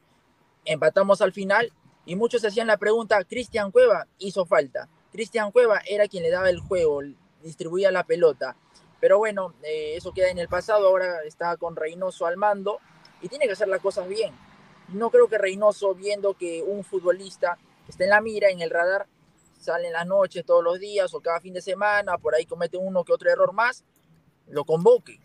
[0.65, 1.73] empatamos al final
[2.07, 4.89] y muchos hacían la pregunta, Cristian Cueva hizo falta.
[5.13, 7.01] Cristian Cueva era quien le daba el juego,
[7.43, 8.57] distribuía la pelota.
[9.01, 12.79] Pero bueno, eh, eso queda en el pasado, ahora está con Reynoso al mando
[13.21, 14.35] y tiene que hacer las cosas bien.
[14.89, 17.59] No creo que Reynoso, viendo que un futbolista
[17.89, 19.07] está en la mira, en el radar,
[19.59, 22.77] sale en las noches todos los días o cada fin de semana, por ahí comete
[22.77, 23.85] uno que otro error más,
[24.49, 25.21] lo convoque.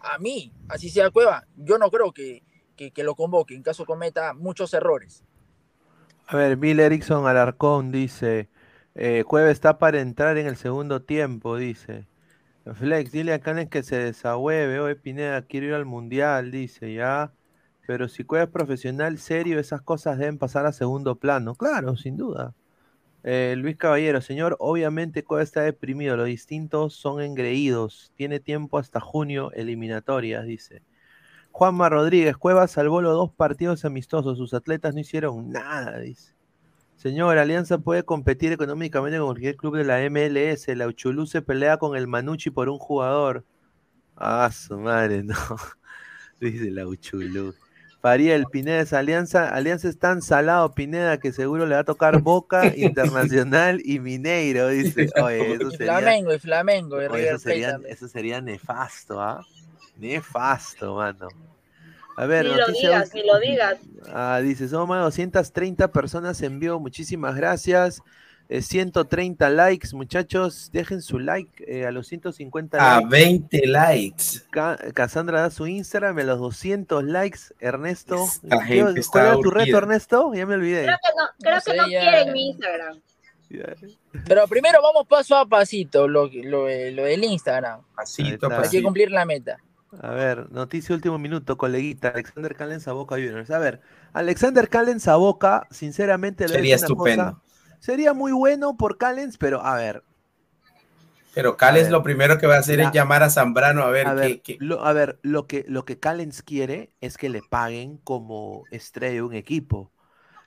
[0.00, 2.42] A mí, así sea Cueva, yo no creo que,
[2.76, 5.24] que, lo convoque en caso cometa muchos errores.
[6.26, 8.48] A ver, Bill Erickson Alarcón dice,
[8.94, 12.06] eh, Cueva está para entrar en el segundo tiempo, dice.
[12.72, 14.80] Flex, dile a Canes que se desahueve.
[14.80, 17.32] Hoy Pineda, quiero ir al mundial, dice, ya.
[17.86, 21.54] Pero si Cueva es profesional, serio, esas cosas deben pasar a segundo plano.
[21.54, 22.54] Claro, sin duda.
[23.24, 26.16] Eh, Luis Caballero, señor, obviamente Cueva está deprimido.
[26.16, 28.12] Los distintos son engreídos.
[28.16, 30.82] Tiene tiempo hasta junio, eliminatorias, dice.
[31.50, 34.36] Juanma Rodríguez, Cueva salvó los dos partidos amistosos.
[34.38, 36.34] Sus atletas no hicieron nada, dice.
[36.96, 40.68] Señor, Alianza puede competir económicamente con cualquier club de la MLS.
[40.76, 43.44] La Uchulú se pelea con el Manucci por un jugador.
[44.16, 45.34] Ah, su madre, no.
[46.40, 47.54] Dice la Uchulú.
[48.04, 52.64] Fariel, Pineda, Alianza, Alianza es tan salado, Pineda, que seguro le va a tocar Boca,
[52.76, 55.04] Internacional y Mineiro, dice.
[55.04, 57.00] eso sería, Flamengo y Flamengo.
[57.00, 59.42] eso, sería, eso sería nefasto, ¿ah?
[59.96, 61.28] Nefasto, mano.
[62.18, 63.78] A ver, ni lo digas, ni lo digas.
[64.12, 68.02] Ah, dice, somos más de 230 personas en vivo, muchísimas gracias.
[68.48, 74.42] 130 eh, likes, muchachos, dejen su like eh, a los 150 a 20 likes.
[74.94, 77.40] Cassandra da su Instagram a los 200 likes.
[77.60, 78.26] Ernesto,
[79.10, 80.32] ¿cuál era tu reto, Ernesto?
[80.34, 80.84] Ya me olvidé.
[80.84, 83.00] Creo que no, creo que no quieren mi Instagram.
[84.26, 87.82] Pero primero vamos paso a pasito, lo, lo, lo del Instagram.
[87.94, 88.62] Pasito, pasito.
[88.62, 89.58] Hay que cumplir la meta.
[90.00, 92.08] A ver, noticia último minuto, coleguita.
[92.08, 93.50] Alexander Callens a Boca Juniors.
[93.50, 93.80] A ver,
[94.12, 97.40] Alexander Callens a Boca, sinceramente, sería estupendo.
[97.84, 100.02] Sería muy bueno por Callens, pero a ver.
[101.34, 104.56] Pero Callens lo primero que va a hacer es llamar a Zambrano a ver, qué.
[104.58, 109.22] Lo, a ver, lo que, lo que Callens quiere es que le paguen como estrella
[109.22, 109.90] un equipo.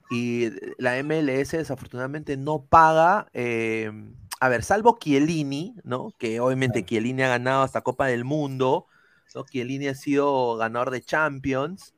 [0.09, 0.49] Y
[0.79, 3.27] la MLS desafortunadamente no paga.
[3.33, 3.91] Eh,
[4.39, 6.13] a ver, salvo Chiellini, ¿no?
[6.17, 8.87] Que obviamente Chiellini ha ganado hasta Copa del Mundo
[9.35, 9.43] ¿no?
[9.45, 11.93] Chiellini ha sido ganador de Champions.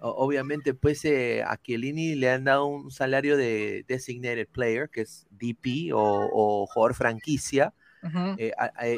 [0.00, 5.26] Obviamente, pues eh, a Chiellini le han dado un salario de designated player, que es
[5.30, 7.74] DP o, jugador franquicia.
[8.38, 8.52] Eh,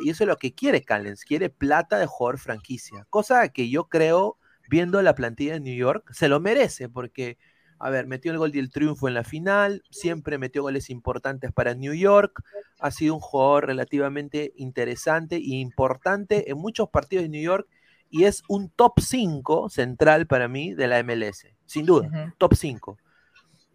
[0.04, 3.88] y eso es lo que quiere Callens, quiere plata de jugador franquicia, cosa que yo
[3.88, 4.36] creo
[4.68, 7.38] viendo la plantilla de New York, se lo merece porque,
[7.78, 11.74] a ver, metió el gol del triunfo en la final, siempre metió goles importantes para
[11.74, 12.42] New York,
[12.78, 17.68] ha sido un jugador relativamente interesante e importante en muchos partidos de New York
[18.10, 22.98] y es un top 5 central para mí de la MLS, sin duda, top 5.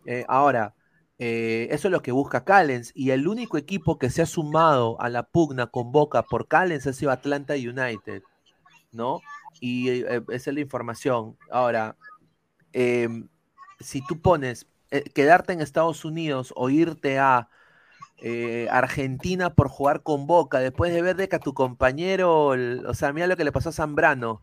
[0.06, 0.76] Eh, ahora,
[1.18, 5.00] eh, eso es lo que busca Callens y el único equipo que se ha sumado
[5.00, 8.22] a la pugna con Boca por Callens ha sido Atlanta United,
[8.92, 9.22] ¿no?
[9.62, 11.38] Y eh, esa es la información.
[11.50, 11.96] Ahora,
[12.74, 13.28] em,
[13.80, 14.68] si tú pones
[15.14, 17.50] quedarte en Estados Unidos o irte a
[18.72, 23.14] Argentina por jugar con Boca, después de ver de que a tu compañero, o sea,
[23.14, 24.42] mira lo que le pasó a Zambrano.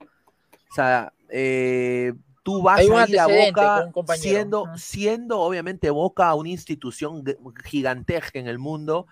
[0.70, 7.24] O sea, eh, tú vas a ir a Boca siendo, siendo obviamente Boca una institución
[7.64, 9.06] gigantesca en el mundo,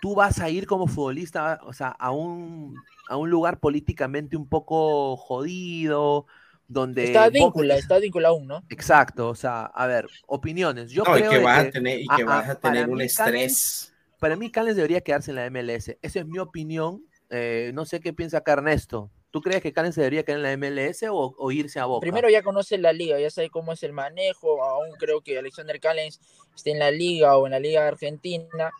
[0.00, 2.76] tú vas a ir como futbolista, o sea, a un,
[3.08, 6.26] a un lugar políticamente un poco jodido,
[6.68, 7.04] donde...
[7.04, 8.62] Está víncula, está víncula aún, ¿no?
[8.68, 10.90] Exacto, o sea, a ver, opiniones.
[10.92, 13.92] Yo creo y que vas a tener, y que vas a, tener un estrés.
[14.20, 15.96] para mí, Callens debería quedarse en la MLS.
[16.02, 17.02] Esa es mi opinión.
[17.30, 19.10] Eh, no sé qué piensa Carnesto.
[19.30, 22.02] ¿Tú crees que Callens debería quedar en la MLS o, irse a Boca?
[22.02, 24.62] Primero ya conoce la liga, ya sabe cómo es el manejo.
[24.62, 26.20] Aún creo que Alexander Callens
[26.54, 28.70] esté en la liga o en la liga argentina.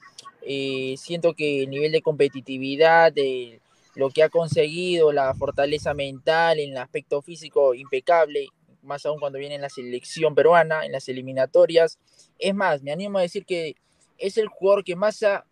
[0.46, 3.60] y siento que el nivel de competitividad, de
[3.98, 8.46] lo que ha conseguido, la fortaleza mental, en el aspecto físico impecable,
[8.80, 11.98] más aún cuando viene en la selección peruana, en las eliminatorias.
[12.38, 13.74] Es más, me animo a decir que
[14.16, 15.44] es el jugador que más ha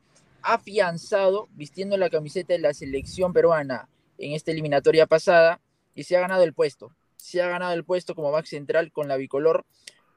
[0.43, 5.61] afianzado vistiendo la camiseta de la selección peruana en esta eliminatoria pasada
[5.97, 6.93] y se ha ganado el puesto.
[7.17, 9.67] Se ha ganado el puesto como back central con la bicolor,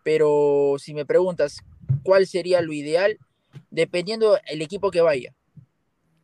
[0.04, 1.64] pero si me preguntas
[2.04, 3.18] cuál sería lo ideal,
[3.72, 5.34] dependiendo el equipo que vaya.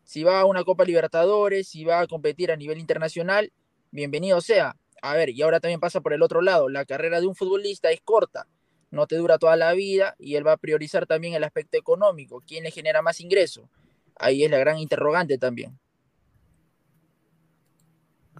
[0.05, 3.51] Si va a una Copa Libertadores, si va a competir a nivel internacional,
[3.89, 4.75] bienvenido sea.
[5.01, 7.89] A ver, y ahora también pasa por el otro lado, la carrera de un futbolista
[7.89, 8.47] es corta,
[8.91, 12.43] no te dura toda la vida y él va a priorizar también el aspecto económico,
[12.47, 13.67] quién le genera más ingreso.
[14.15, 15.79] Ahí es la gran interrogante también.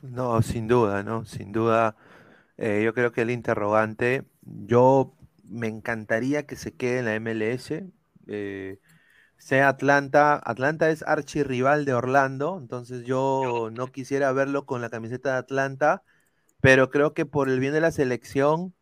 [0.03, 1.25] No, sin duda, ¿no?
[1.25, 1.95] Sin duda,
[2.57, 7.71] eh, yo creo que el interrogante, yo me encantaría que se quede en la MLS,
[8.27, 8.79] eh,
[9.38, 15.34] sea Atlanta, Atlanta es archirrival de Orlando, entonces yo no quisiera verlo con la camiseta
[15.34, 16.03] de Atlanta,
[16.62, 18.74] pero creo que por el bien de la selección,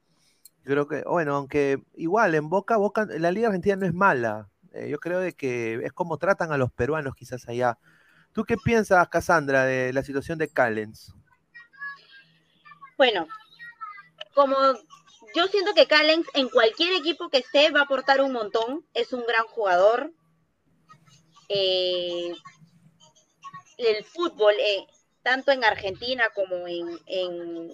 [0.64, 4.90] creo que, bueno, aunque igual en Boca, Boca, la Liga Argentina no es mala, eh,
[4.90, 7.78] yo creo de que es como tratan a los peruanos quizás allá.
[8.32, 11.14] ¿Tú qué piensas, Cassandra, de la situación de Callens?
[12.98, 13.28] Bueno,
[14.34, 14.56] como
[15.36, 19.14] yo siento que Callens en cualquier equipo que esté va a aportar un montón, es
[19.14, 20.12] un gran jugador.
[21.54, 22.34] Eh,
[23.78, 24.88] el fútbol, eh,
[25.24, 27.68] tanto en Argentina como en, en,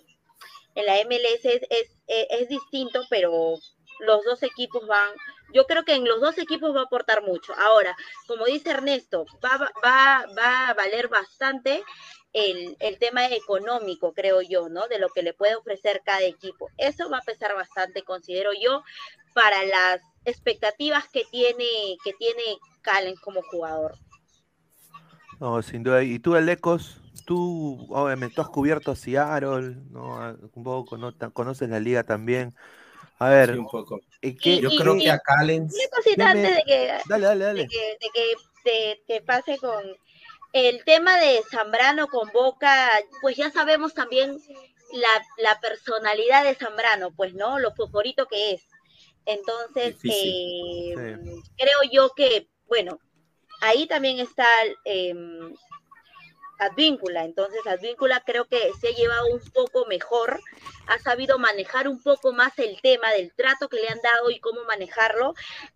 [0.76, 3.56] la MLS, es, es, distinto, pero
[4.00, 5.10] los dos equipos van,
[5.54, 7.54] yo creo que en los dos equipos va a aportar mucho.
[7.58, 7.96] Ahora,
[8.28, 11.84] como dice Ernesto, va, va, va a valer bastante
[12.32, 14.88] el, el, tema económico, creo yo, ¿no?
[14.88, 16.70] De lo que le puede ofrecer cada equipo.
[16.78, 18.84] Eso va a pesar bastante, considero yo,
[19.34, 22.44] para las expectativas que tiene, que tiene
[22.82, 23.96] Calen como jugador.
[25.40, 26.04] No, sin duda.
[26.04, 27.02] ¿Y tú, Alecos?
[27.26, 30.38] Tú, obviamente, has cubierto a Seattle, ¿no?
[30.54, 31.14] Un poco, ¿no?
[31.34, 32.56] Conoces la liga también.
[33.20, 34.00] A ver, un poco.
[34.22, 35.76] Yo creo que a Callens.
[36.18, 37.62] antes de que, dale, dale, dale.
[37.64, 39.84] De que, te, te, pase con
[40.54, 42.90] el tema de Zambrano con Boca,
[43.22, 44.40] pues ya sabemos también
[44.94, 47.60] la, la personalidad de Zambrano, pues, ¿no?
[47.60, 48.68] Lo favorito que es.
[49.26, 50.96] Entonces, eh,
[51.58, 53.00] creo yo que, bueno,
[53.62, 54.48] ahí también está
[54.86, 55.14] eh,
[56.60, 57.24] Advíncula.
[57.24, 60.40] Entonces, Advíncula creo que se ha llevado un poco mejor,
[60.88, 64.40] ha sabido manejar un poco más el tema del trato que le han dado y
[64.40, 65.34] cómo manejarlo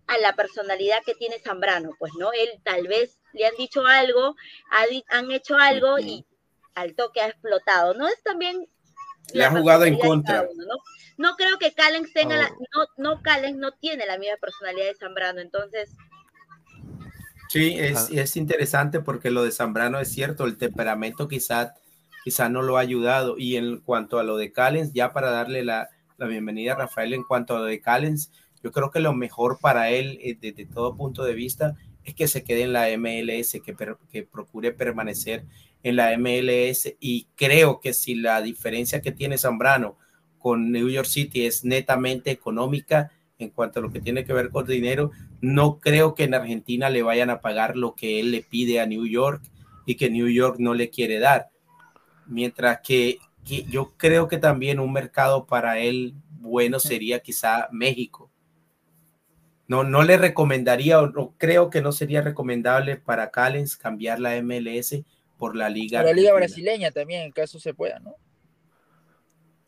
[0.07, 1.91] a la personalidad que tiene Zambrano.
[1.97, 2.31] Pues, ¿no?
[2.33, 4.35] Él tal vez le han dicho algo,
[5.09, 6.25] han hecho algo y
[6.75, 7.93] al toque ha explotado.
[7.93, 8.67] No es también...
[9.31, 10.43] Le ha jugado en contra.
[10.43, 10.75] ¿no?
[11.17, 12.87] Creo que Callens tenga la, oh.
[12.97, 15.89] no, no Callens no tiene la misma personalidad de Zambrano, entonces
[17.53, 21.75] Sí, es, es, interesante porque lo de Zambrano es cierto, el temperamento quizá,
[22.23, 23.37] quizá no lo ha ayudado.
[23.37, 27.13] Y en cuanto a lo de Callens, ya para darle la, la bienvenida a Rafael,
[27.13, 28.31] en cuanto a lo de Callens,
[28.63, 32.27] yo creo que lo mejor para él, eh, desde todo punto de vista, es que
[32.27, 33.75] se quede en la MLS, que,
[34.09, 35.45] que procure permanecer
[35.83, 36.95] en la MLS.
[36.99, 39.99] Y creo que si la diferencia que tiene Zambrano
[40.43, 44.51] con New York City es netamente económica, en cuanto a lo que tiene que ver
[44.51, 45.09] con dinero,
[45.41, 48.85] no creo que en Argentina le vayan a pagar lo que él le pide a
[48.85, 49.41] New York
[49.87, 51.49] y que New York no le quiere dar.
[52.27, 58.29] Mientras que que yo creo que también un mercado para él bueno sería quizá México.
[59.67, 64.41] No, no le recomendaría o no, creo que no sería recomendable para Callens cambiar la
[64.41, 65.03] MLS
[65.37, 66.03] por la liga.
[66.03, 68.15] la liga brasileña también, en caso se pueda, ¿no?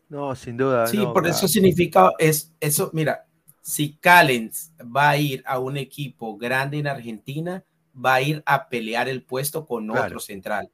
[0.08, 0.86] No, sin duda.
[0.86, 3.26] Sí, por eso significa, es, eso, mira,
[3.60, 7.64] si Callens va a ir a un equipo grande en Argentina,
[7.94, 10.70] va a ir a pelear el puesto con otro central.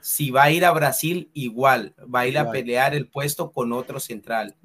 [0.00, 3.72] Si va a ir a Brasil, igual, va a ir a pelear el puesto con
[3.72, 4.56] otro central.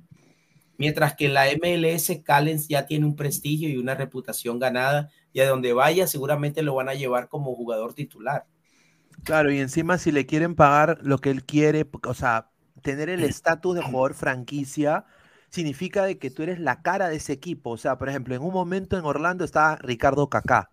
[0.78, 5.42] Mientras que en la MLS, Callens ya tiene un prestigio y una reputación ganada, y
[5.42, 8.46] a donde vaya seguramente lo van a llevar como jugador titular.
[9.24, 12.50] Claro, y encima si le quieren pagar lo que él quiere, o sea,
[12.82, 15.06] tener el estatus de jugador franquicia,
[15.50, 17.72] significa de que tú eres la cara de ese equipo.
[17.72, 20.70] O sea, por ejemplo, en un momento en Orlando estaba Ricardo Kaká.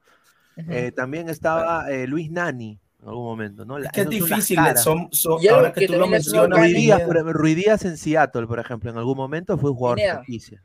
[0.57, 3.77] Eh, también estaba eh, Luis Nani, en algún momento, ¿no?
[3.77, 5.11] Es que es difícil, son,
[5.51, 6.59] ahora que, tú lo mencionas.
[7.27, 10.63] Ruidías, en Seattle, por ejemplo, en algún momento fue un jugador franquicia.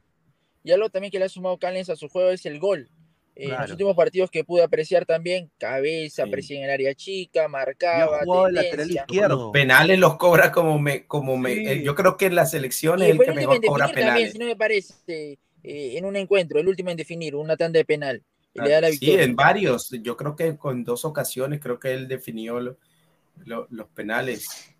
[0.63, 2.89] Y algo también que le ha sumado Callens a su juego es el gol.
[3.35, 6.55] Eh, en los últimos partidos que pude apreciar también, cabeza, sí.
[6.55, 8.19] en el área chica, marcaba.
[8.51, 9.35] lateral izquierdo.
[9.35, 11.81] Los penales los cobra como me, como me.
[11.81, 14.05] yo creo que en las selecciones es el que mejor cobra penales.
[14.05, 17.85] También, si no me parece, en un encuentro, el último en definir, una tanda de
[17.85, 18.23] penal.
[18.57, 19.89] Ah, sí, en varios.
[20.01, 24.75] Yo creo que con dos ocasiones creo que él definió los penales.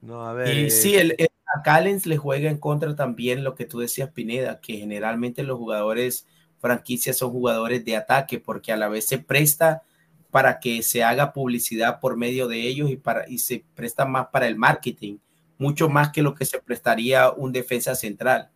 [0.00, 0.56] No, a ver.
[0.56, 4.60] Y sí, el, a Callens le juega en contra también lo que tú decías, Pineda,
[4.60, 6.26] que generalmente los jugadores
[6.64, 9.82] franquicias son jugadores de ataque, porque a la vez se presta
[10.30, 14.28] para que se haga publicidad por medio de ellos y, para, y se presta más
[14.28, 15.18] para el marketing,
[15.58, 18.50] mucho más que lo que se prestaría un defensa central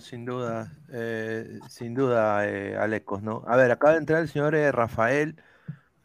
[0.00, 3.44] sin duda, eh, sin duda, eh, Alecos, ¿no?
[3.46, 5.36] A ver, acaba de entrar el señor eh, Rafael.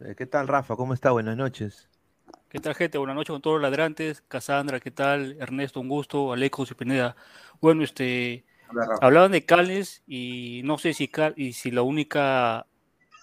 [0.02, 0.76] Eh, ¿Qué tal, Rafa?
[0.76, 1.12] ¿Cómo está?
[1.12, 1.90] Buenas noches.
[2.50, 2.98] ¿Qué tal, gente?
[2.98, 4.22] Buenas noches con todos los ladrantes.
[4.28, 5.38] Casandra, ¿qué tal?
[5.40, 6.34] Ernesto, un gusto.
[6.34, 7.16] Alecos y Pineda.
[7.62, 8.46] Bueno, este,
[9.02, 12.68] hablaban de Cales y no sé si, y si la única,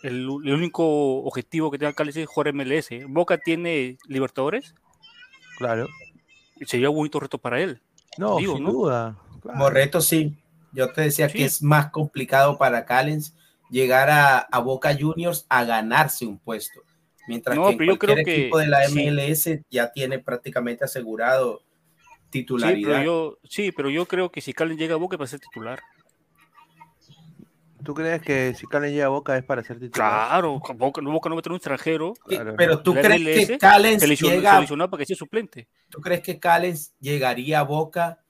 [0.02, 2.88] el, único objetivo que tenga Cales es jugar MLS.
[3.08, 4.74] ¿Boca tiene Libertadores?
[5.58, 5.88] Claro.
[6.66, 7.80] Sería un bonito reto para él.
[8.16, 9.18] No, sin duda.
[9.40, 10.36] Como reto, sí.
[10.72, 13.34] Yo te decía que es más complicado para Callens
[13.70, 16.80] llegar a, Boca Juniors a ganarse un puesto.
[17.26, 21.62] Mientras que cualquier equipo de la MLS ya tiene prácticamente asegurado
[22.34, 23.04] titularidad.
[23.44, 25.80] Sí pero, yo, creo que si Callens llega a Boca va a ser titular.
[27.84, 30.28] ¿Tú crees que si Callens llega a Boca es para ser titular?
[30.28, 32.14] Claro, Boca, Boca no va a tener un extranjero.
[32.56, 34.66] Pero tú crees que Callens llega...
[34.66, 35.68] para que sea suplente.
[35.90, 38.24] ¿Tú crees que Callens llegaría a Boca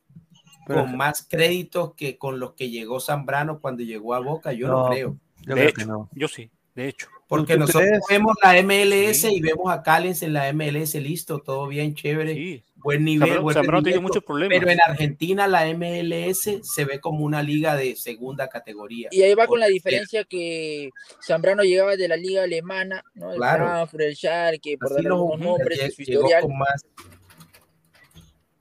[0.66, 4.89] con más créditos que con los que llegó Zambrano cuando llegó a Boca, yo no,
[4.89, 5.16] creo.
[5.47, 6.10] Yo de hecho, no.
[6.12, 7.09] yo sí, de hecho.
[7.28, 11.94] Porque nosotros vemos la MLS y vemos a Callens en la MLS, listo, todo bien,
[11.94, 13.40] chévere, buen nivel.
[13.52, 14.56] Zambrano, tiene muchos problemas.
[14.56, 19.09] Pero en Argentina la MLS se ve como una liga de segunda categoría.
[19.11, 20.90] Y ahí va con la diferencia que
[21.20, 23.32] Zambrano llegaba de la liga alemana, ¿no?
[23.32, 23.66] El claro.
[23.66, 26.43] Frankfurt, el Schalke, por dar algunos nombres, su historial.
[26.43, 26.86] Con más...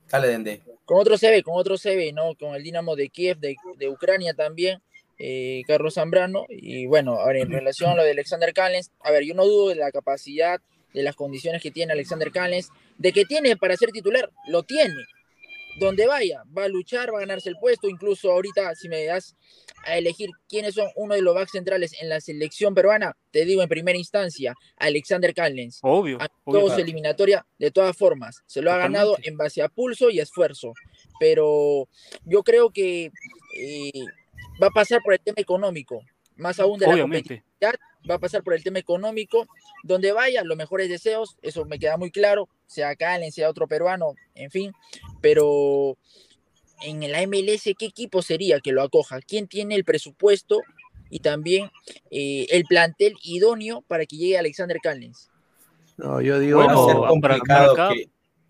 [0.10, 2.36] Dale, Dende con otro CV, con otro CV, ¿no?
[2.36, 3.56] Con el Dinamo de Kiev, de,
[3.90, 4.82] Ucrania también,
[5.18, 6.46] eh, Carlos Zambrano.
[6.50, 9.46] Y bueno, a ver, en relación a lo de Alexander Callens, a ver, yo no
[9.46, 10.62] dudo de la capacidad,
[10.94, 14.94] de las condiciones que tiene Alexander Callens, de que tiene para ser titular, lo tiene
[15.80, 17.90] donde vaya, va a luchar, va a ganarse el puesto.
[17.90, 19.36] Incluso ahorita, si me das
[19.86, 23.62] a elegir quiénes son uno de los backs centrales en la selección peruana, te digo
[23.62, 25.80] en primera instancia, Alexander Callens.
[25.82, 26.22] Obvio.
[26.22, 28.44] A todos eliminatoria, de todas formas.
[28.46, 30.74] Se lo ha ganado en base a pulso y esfuerzo.
[31.20, 31.88] Pero
[32.26, 33.12] yo creo que
[33.58, 33.92] eh,
[34.62, 36.02] va a pasar por el tema económico,
[36.36, 37.76] más aún de la competitividad
[38.10, 39.48] va a pasar por el tema económico,
[39.84, 44.14] donde vaya, los mejores deseos, eso me queda muy claro, sea Calen, sea otro peruano,
[44.36, 44.74] en fin,
[45.22, 45.98] pero
[46.84, 49.20] en la MLS, ¿qué equipo sería que lo acoja?
[49.22, 50.62] ¿Quién tiene el presupuesto
[51.10, 51.72] y también
[52.12, 55.30] eh, el plantel idóneo para que llegue Alexander Callens?
[55.98, 56.66] No, yo digo,
[57.22, 57.92] para, acá,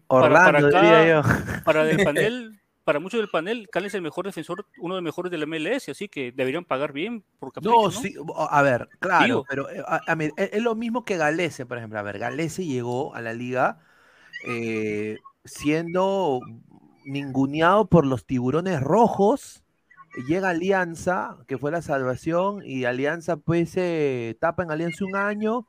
[0.08, 1.22] Orlando, para, yo.
[1.66, 5.06] para el panel para muchos del panel, Cal es el mejor defensor, uno de los
[5.06, 9.46] mejores del MLS, así que deberían pagar bien por capricho, No, sí, a ver, claro,
[9.48, 9.84] pero eh,
[10.38, 12.00] e, es lo mismo que Galese, por ejemplo.
[12.00, 13.80] A ver, Galese llegó a la liga
[14.46, 16.42] eh, siendo
[17.06, 19.64] ninguneado por los tiburones rojos.
[20.28, 25.68] Llega Alianza, que fue la salvación, y Alianza pues se tapa en Alianza un año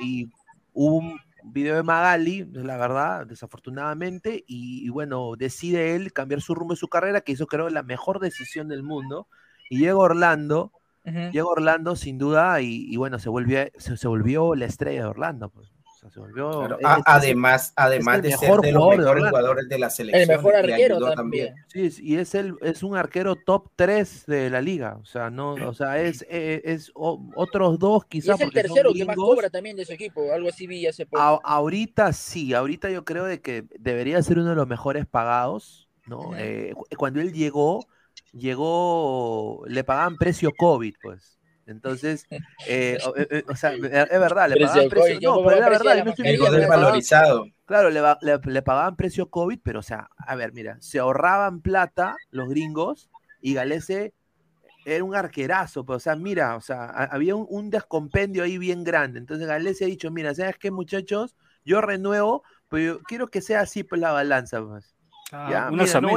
[0.00, 0.30] y
[0.72, 6.74] hubo un video de Magali, la verdad, desafortunadamente, y, bueno, decide él cambiar su rumbo
[6.74, 9.28] de su carrera, que hizo creo la mejor decisión del mundo,
[9.68, 10.72] y llega Orlando,
[11.04, 15.50] llega Orlando sin duda, y, bueno, se volvió, se, volvió la estrella de Orlando.
[15.50, 15.72] Pues.
[17.04, 20.22] Además, además de ser de los mejores jugadores de la selección.
[20.22, 21.54] El mejor arquero también.
[21.68, 24.96] Sí, y es el es un arquero top 3 de la liga.
[25.00, 28.40] O sea, no, o sea, es, eh, es, otros dos quizás.
[28.40, 30.32] es el tercero que más cobra también de su equipo.
[30.32, 31.40] Algo así vi hace poco.
[31.44, 35.88] ahorita sí, ahorita yo creo de que debería ser uno de los mejores pagados.
[36.06, 36.36] ¿no?
[36.36, 37.86] Eh, cuando él llegó,
[38.32, 41.39] llegó, le pagaban precio COVID, pues.
[41.70, 42.98] Entonces, eh, eh,
[43.30, 47.90] eh, o, sea, es verdad, le pagaban precio, no, pero es verdad, no estoy Claro,
[47.90, 53.10] le, pagaban precio COVID, pero o sea, a ver, mira, se ahorraban plata los gringos
[53.40, 54.12] y Galese
[54.84, 59.18] era un arquerazo, pero o sea, mira, o sea, había un, descompendio ahí bien grande.
[59.18, 61.36] Entonces Galese ha dicho, mira, ¿sabes qué, muchachos?
[61.64, 64.96] Yo renuevo, pero yo quiero que sea así pues la balanza, pues.
[65.32, 66.10] Ah, ya, mira, no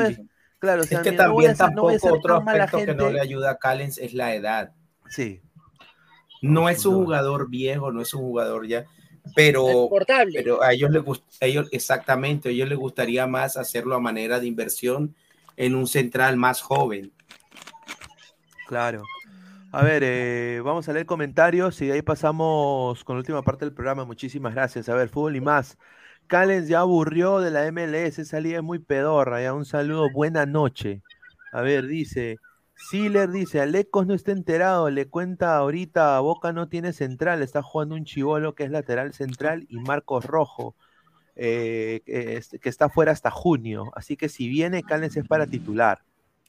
[0.58, 3.98] claro, o sea, es que también tampoco otro aspecto que no le ayuda a Callens
[3.98, 4.74] es la edad.
[5.10, 5.42] Sí.
[6.42, 8.86] No es un jugador viejo, no es un jugador ya,
[9.36, 9.90] pero,
[10.34, 14.40] pero a ellos les gusta, ellos exactamente, a ellos les gustaría más hacerlo a manera
[14.40, 15.16] de inversión
[15.56, 17.12] en un central más joven.
[18.68, 19.04] Claro.
[19.72, 23.74] A ver, eh, vamos a leer comentarios y ahí pasamos con la última parte del
[23.74, 24.06] programa.
[24.06, 24.88] Muchísimas gracias.
[24.90, 25.78] A ver, fútbol y más.
[26.28, 29.42] Callens ya aburrió de la MLS, esa liga es muy pedorra.
[29.42, 31.02] Ya un saludo, buena noche.
[31.52, 32.38] A ver, dice,
[32.90, 37.96] Siler dice, Alecos no está enterado, le cuenta ahorita, Boca no tiene central, está jugando
[37.96, 40.76] un chivolo que es lateral central y Marcos Rojo,
[41.36, 43.92] eh, que, está fuera hasta junio.
[43.96, 46.00] Así que si viene, Callens es para titular.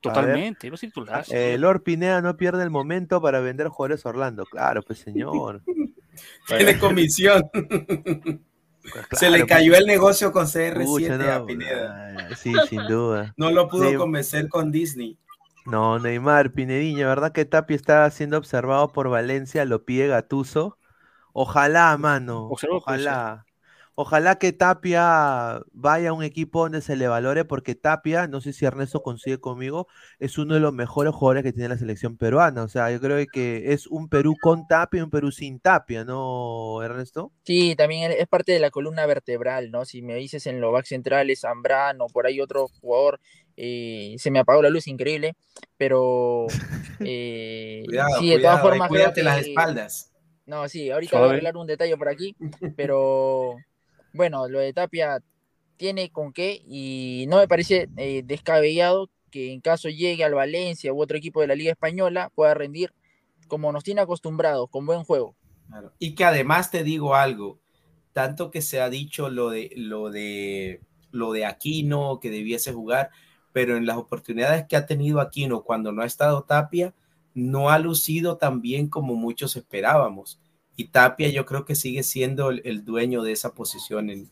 [0.01, 1.24] Totalmente, no es titular.
[1.31, 4.44] Eh, Lord Pineda no pierde el momento para vender jugadores Orlando.
[4.44, 5.62] Claro, pues señor.
[6.47, 7.43] Tiene comisión.
[7.51, 12.36] Pues Se le cayó el negocio con CR7 a Pineda.
[12.36, 13.32] Sí, sin duda.
[13.39, 15.19] No lo pudo convencer con Disney.
[15.66, 19.65] No, Neymar, Pinediña, ¿verdad que Tapia está siendo observado por Valencia?
[19.65, 20.78] Lo pide Gatuso.
[21.32, 22.51] Ojalá, mano.
[22.51, 23.47] Ojalá.
[23.97, 28.53] Ojalá que Tapia vaya a un equipo donde se le valore, porque Tapia, no sé
[28.53, 29.86] si Ernesto consigue conmigo,
[30.19, 32.65] es uno de los mejores jugadores que tiene la selección peruana.
[32.65, 36.05] O sea, yo creo que es un Perú con Tapia y un Perú sin Tapia,
[36.05, 37.31] ¿no, Ernesto?
[37.45, 39.85] Sí, también es parte de la columna vertebral, ¿no?
[39.85, 43.20] Si me dices en los back centrales, Zambrano, por ahí otro jugador,
[43.56, 45.35] eh, se me apagó la luz, increíble,
[45.76, 46.47] pero
[47.01, 47.85] eh,
[48.18, 48.89] sí, de todas formas.
[48.89, 50.10] Cuídate las espaldas.
[50.47, 52.36] No, sí, ahorita voy a arreglar un detalle por aquí,
[52.76, 53.56] pero
[54.12, 55.20] bueno, lo de Tapia
[55.76, 60.93] tiene con qué y no me parece eh, descabellado que en caso llegue al Valencia
[60.93, 62.93] u otro equipo de la Liga Española pueda rendir
[63.48, 65.35] como nos tiene acostumbrados, con buen juego.
[65.98, 67.59] Y que además te digo algo,
[68.12, 73.10] tanto que se ha dicho lo de lo de lo de Aquino que debiese jugar,
[73.55, 76.93] pero en las oportunidades que ha tenido Aquino cuando no ha estado Tapia,
[77.35, 80.40] no ha lucido tan bien como muchos esperábamos
[80.76, 84.28] y Tapia yo creo que sigue siendo el, dueño de esa posición en,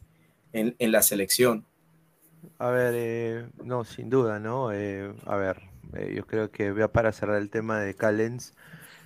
[0.53, 1.65] en, la selección.
[2.59, 4.73] A ver, eh, no, sin duda, ¿no?
[4.73, 5.61] Eh, a ver,
[5.95, 8.55] eh, yo creo que voy a para cerrar el tema de Callens.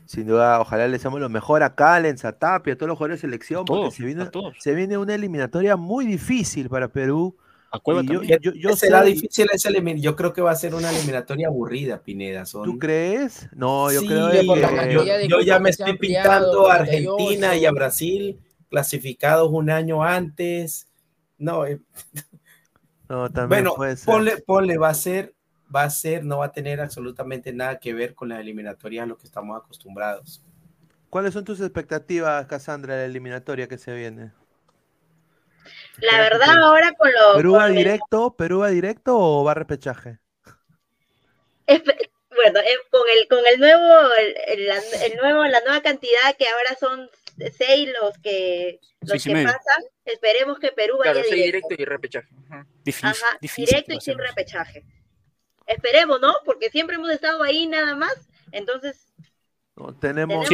[0.06, 3.20] Sin duda, ojalá le deseamos lo mejor a Callens, a Tapia, a todos los jugadores
[3.20, 7.36] de selección, porque se, viene, se viene una eliminatoria muy difícil para Perú
[8.54, 9.70] yo, será difícil ese
[10.00, 12.44] Yo creo que va a ser una eliminatoria aburrida, Pineda.
[12.44, 13.48] ¿Tú crees?
[13.54, 15.28] No, yo creo que.
[15.28, 20.88] Yo, ya me estoy pintando a Argentina y a Brasil clasificados un año antes.
[21.38, 21.80] No, eh,
[23.08, 24.44] no también bueno, puede ser.
[24.46, 25.34] Ponle, va a ser,
[25.74, 29.06] va a ser, no va a tener absolutamente nada que ver con las eliminatorias a
[29.06, 30.42] lo que estamos acostumbrados.
[31.10, 34.32] ¿Cuáles son tus expectativas, Cassandra, de la eliminatoria que se viene?
[35.98, 37.36] La verdad, ahora con los.
[37.36, 38.36] ¿Perú va directo?
[38.36, 40.18] ¿Perú va directo o va a repechaje?
[41.66, 43.82] bueno, eh, con el, con el nuevo,
[44.46, 47.10] el, nuevo, la nueva cantidad que ahora son
[47.56, 51.74] seis los que los que pasan, esperemos que Perú vaya claro, directo.
[51.76, 52.28] y repechaje.
[52.84, 54.84] Difícil, Ajá, directo y sin repechaje.
[55.66, 56.34] Esperemos, ¿no?
[56.44, 58.14] Porque siempre hemos estado ahí nada más,
[58.52, 59.12] entonces
[60.00, 60.46] tenemos,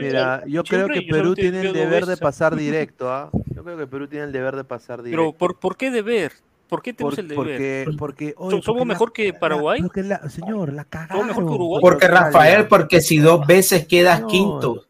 [0.00, 3.30] mira, yo creo que Perú tiene el deber de pasar directo, ¿ah?
[3.54, 5.22] Yo creo que Perú tiene el deber de pasar directo.
[5.22, 6.32] Pero ¿por, por qué deber?
[6.68, 7.88] ¿Por qué tenemos el deber?
[7.96, 9.80] Porque, ¿Somos mejor que Paraguay?
[10.28, 11.26] señor, la cagaron.
[11.26, 11.80] mejor que Uruguay?
[11.80, 14.84] Porque Rafael, porque si dos veces quedas quinto.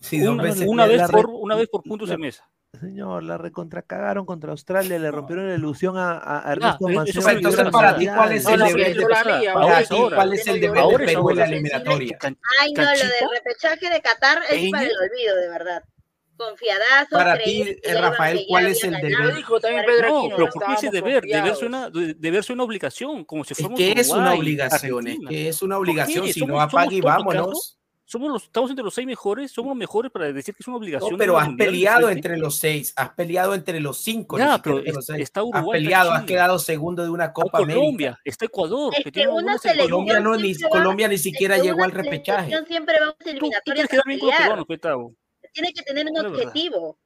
[0.00, 2.48] Si dos una, veces una, vez por, una vez por puntos de mesa.
[2.80, 7.96] Señor, la recontracagaron contra Australia, le rompieron la ilusión a, a Ernesto ah, Entonces, para
[7.96, 12.18] ti, ¿cuál es el deber de ¿Cuál es el deber de Perú en la eliminatoria?
[12.60, 15.84] Ay, no, lo del repechaje de Qatar es para el olvido, de verdad.
[16.36, 17.10] Confiadazo.
[17.10, 19.44] Para ti, Rafael, ¿cuál es el deber?
[20.08, 21.24] No, pero ¿por qué ese deber?
[21.24, 25.04] Deber suena, deber una obligación, como si fuéramos ¿Qué es una obligación?
[25.28, 26.28] ¿Qué es una obligación?
[26.28, 27.79] Si no apague y vámonos.
[28.10, 30.78] Somos los, estamos entre los seis mejores, somos los mejores para decir que es una
[30.78, 31.16] obligación.
[31.16, 34.36] pero has peleado entre los seis, has peleado entre los cinco.
[34.36, 34.82] Ya, pero
[35.16, 35.78] está Uruguay.
[35.78, 38.92] Has peleado, has quedado segundo de una Copa Colombia, está Ecuador.
[38.96, 42.50] Es que, una selección Colombia, no, ni, Colombia ni siquiera llegó al repechaje.
[42.66, 44.64] Siempre vamos a eliminatorias a pelear.
[45.52, 46.98] Tiene que tener un objetivo.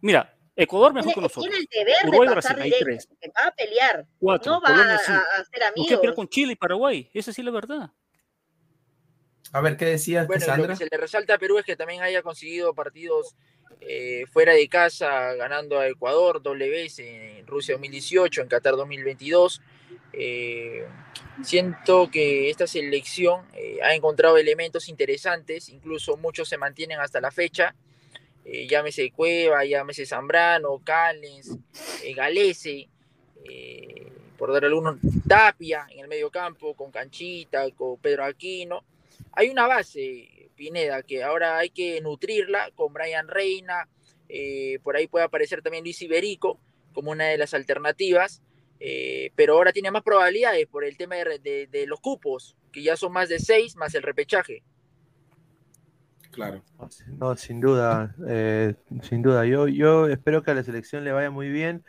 [0.00, 1.44] Mira, Ecuador mejor que nosotros.
[1.44, 4.06] Tiene el deber Uruguay, de pasar Brasil, directo, que va a pelear.
[4.18, 4.52] Cuatro.
[4.54, 5.92] No va a, a, ser amigos.
[5.92, 7.08] No pelear con Chile y Paraguay.
[7.14, 7.92] Esa sí es la verdad.
[9.52, 12.02] A ver, ¿qué decías, bueno, Lo que se le resalta a Perú es que también
[12.02, 13.36] haya conseguido partidos
[13.82, 19.60] eh, fuera de casa, ganando a Ecuador doble vez en Rusia 2018, en Qatar 2022.
[20.14, 20.86] Eh,
[21.42, 27.30] siento que esta selección eh, ha encontrado elementos interesantes, incluso muchos se mantienen hasta la
[27.30, 27.74] fecha.
[28.44, 31.56] Eh, llámese Cueva, llámese Zambrano, Callens,
[32.02, 32.88] eh, Galese,
[34.36, 34.96] por dar algunos,
[35.28, 38.84] Tapia en el medio campo, con Canchita, con Pedro Aquino.
[39.32, 43.88] Hay una base, Pineda, que ahora hay que nutrirla con Brian Reina,
[44.82, 46.60] por ahí puede aparecer también Luis Iberico
[46.92, 48.42] como una de las alternativas,
[49.34, 53.12] pero ahora tiene más probabilidades por el tema de, de los cupos, que ya son
[53.12, 54.62] más de seis, más el repechaje.
[56.32, 56.64] Claro.
[57.18, 59.44] No, sin duda, eh, sin duda.
[59.44, 61.84] Yo, yo espero que a la selección le vaya muy bien.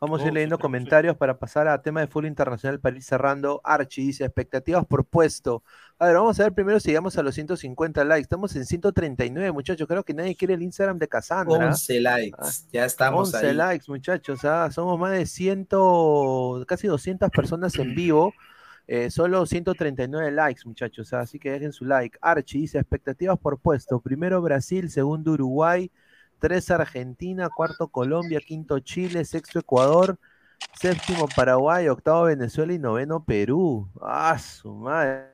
[0.00, 3.60] Vamos a ir leyendo comentarios para pasar a tema de fútbol internacional para ir cerrando.
[3.64, 5.62] Archie dice, expectativas por puesto.
[5.98, 8.22] A ver, vamos a ver primero si llegamos a los 150 likes.
[8.22, 9.88] Estamos en 139, muchachos.
[9.88, 11.68] Creo que nadie quiere el Instagram de Cassandra.
[11.68, 14.44] 11 likes, ah, ya estamos 11 likes, muchachos.
[14.44, 15.68] Ah, somos más de 100,
[16.66, 18.32] casi 200 personas en vivo.
[18.90, 22.16] Eh, solo 139 likes, muchachos, así que dejen su like.
[22.22, 24.00] Archie dice, expectativas por puesto.
[24.00, 25.90] Primero Brasil, segundo Uruguay,
[26.38, 30.18] tres Argentina, cuarto Colombia, quinto Chile, sexto Ecuador,
[30.80, 33.88] séptimo Paraguay, octavo Venezuela y noveno Perú.
[34.00, 35.28] Ah, su madre.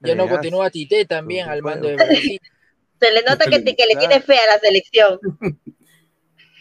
[0.00, 2.40] Ya no continúa Tite también al mando de Brasil.
[3.00, 5.18] Se le nota que, que le tiene fe a la selección.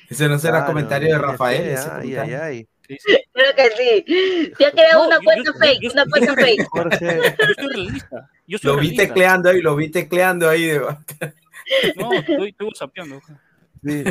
[0.10, 1.76] Ese no será comentario de Rafael.
[1.92, 2.68] ay, ay, ay.
[2.88, 3.70] Creo que
[4.06, 4.54] sí.
[4.58, 6.66] Se ha creado una cuenta fake, una cuenta fake.
[6.70, 8.30] Jorge, yo estoy realista.
[8.48, 10.68] Yo lo vi tecleando ahí, lo vi tecleando ahí.
[10.68, 10.80] De...
[11.98, 13.22] No, estoy, estoy sapeando.
[13.84, 14.04] Sí.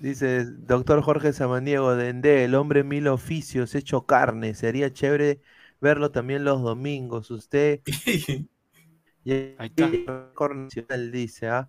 [0.00, 4.54] Dice doctor Jorge Samaniego, Dende, el hombre mil oficios, hecho carne.
[4.54, 5.40] Sería chévere
[5.80, 7.30] verlo también los domingos.
[7.30, 7.80] Usted.
[9.24, 10.96] Ahí está.
[11.10, 11.68] Dice, ¿ah?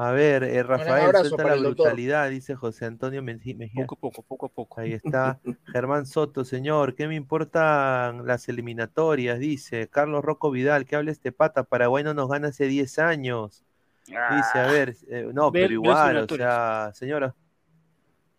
[0.00, 3.56] A ver, eh, Rafael, suelta la brutalidad, dice José Antonio Mejía.
[3.74, 4.80] Poco a poco, poco a poco.
[4.80, 5.40] Ahí está.
[5.72, 9.40] Germán Soto, señor, ¿qué me importan las eliminatorias?
[9.40, 11.64] Dice Carlos Rocco Vidal, ¿qué habla este pata?
[11.64, 13.64] Paraguay no nos gana hace 10 años.
[14.08, 14.72] Dice, a ah.
[14.72, 17.34] ver, eh, no, pero igual, o sea, señora.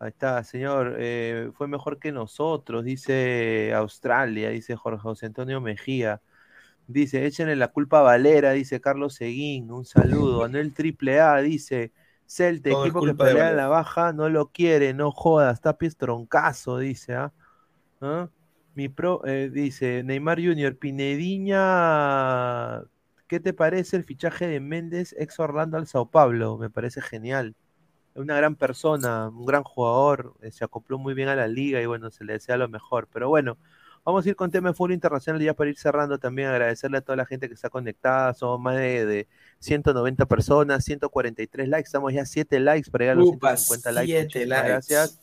[0.01, 6.21] Ahí está, señor, eh, fue mejor que nosotros, dice Australia, dice Jorge José Antonio Mejía.
[6.87, 9.69] Dice, échenle la culpa a Valera, dice Carlos Seguín.
[9.71, 10.45] Un saludo.
[10.45, 11.91] Anuel Triple A dice,
[12.25, 16.77] Celte, equipo que pelea en la baja, no lo quiere, no joda, está pies troncazo,
[16.77, 17.15] dice.
[17.15, 17.33] ¿ah?
[18.01, 18.29] ¿Ah?
[18.75, 21.57] Mi pro, eh, dice, Neymar Junior, Pinediña,
[23.29, 26.57] ¿qué te parece el fichaje de Méndez, ex Orlando al Sao Paulo?
[26.57, 27.55] Me parece genial.
[28.13, 31.81] Es una gran persona, un gran jugador, eh, se acopló muy bien a la liga
[31.81, 33.07] y bueno, se le desea lo mejor.
[33.13, 33.57] Pero bueno,
[34.05, 37.01] Vamos a ir con tema de fútbol internacional ya para ir cerrando también, agradecerle a
[37.01, 39.27] toda la gente que está conectada, somos más de,
[39.59, 44.45] 190 personas, 143 likes, estamos ya 7 likes para llegar a los 150 likes.
[44.45, 45.19] Gracias.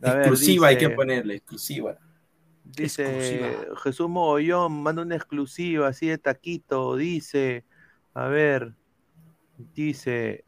[0.00, 1.98] exclusiva hay que ponerle, exclusiva.
[2.76, 7.64] Dice Jesús Mogollón, manda una exclusiva así de taquito, dice,
[8.14, 8.74] a ver,
[9.74, 10.44] dice,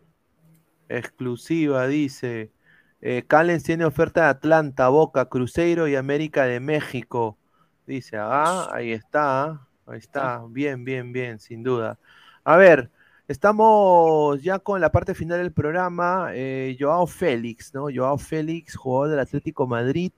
[0.89, 2.53] exclusiva, dice,
[3.01, 7.39] eh, Callens tiene oferta de Atlanta, Boca, Cruzeiro y América de México.
[7.86, 11.99] Dice, ah, ahí está, ahí está, bien, bien, bien, sin duda.
[12.44, 12.90] A ver,
[13.27, 16.31] estamos ya con la parte final del programa.
[16.32, 17.89] Eh, Joao Félix, ¿no?
[17.93, 20.12] Joao Félix, jugador del Atlético Madrid,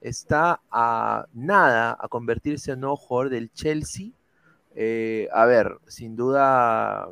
[0.00, 4.08] está a nada a convertirse en nuevo jugador del Chelsea.
[4.74, 7.08] Eh, a ver, sin duda,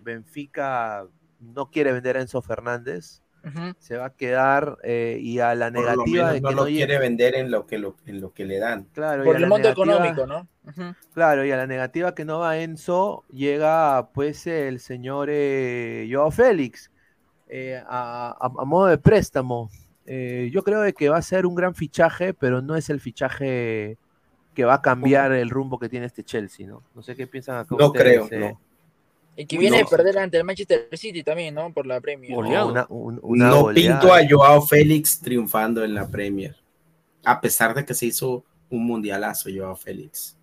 [0.00, 1.06] Benfica
[1.40, 3.24] no quiere vender a Enzo Fernández
[3.78, 7.34] se va a quedar eh, y a la negativa de que no, lo quiere vender
[7.34, 8.84] en lo que en lo que le dan.
[8.92, 10.48] Claro, por el mundo económico, ¿no?
[11.12, 16.30] Claro, y a la negativa que no va Enzo llega pues el señor eh, Joao
[16.30, 16.90] Félix
[17.48, 19.70] eh, a, modo de préstamo.
[20.06, 23.00] Eh, yo creo de que va a ser un gran fichaje, pero no es el
[23.00, 23.98] fichaje
[24.54, 26.82] que va a cambiar el rumbo que tiene este Chelsea, ¿no?
[26.94, 27.74] No sé qué piensan acá.
[27.78, 28.60] No creo, no.
[29.36, 31.72] Y que viene a perder ante el Manchester City también, ¿no?
[31.72, 32.30] Por la Premier.
[32.30, 36.56] no pinto a Joao Félix triunfando en la Premier.
[37.24, 40.36] A pesar de que se hizo un mundialazo Joao Félix.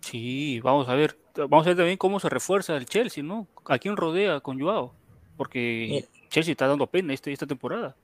[0.00, 1.16] Sí, vamos a ver.
[1.34, 3.46] vamos a ver también cómo se refuerza el Chelsea, ¿no?
[3.64, 4.92] ¿A quién rodea con Joao?
[5.38, 7.96] Porque Chelsea está dando pena este, esta temporada.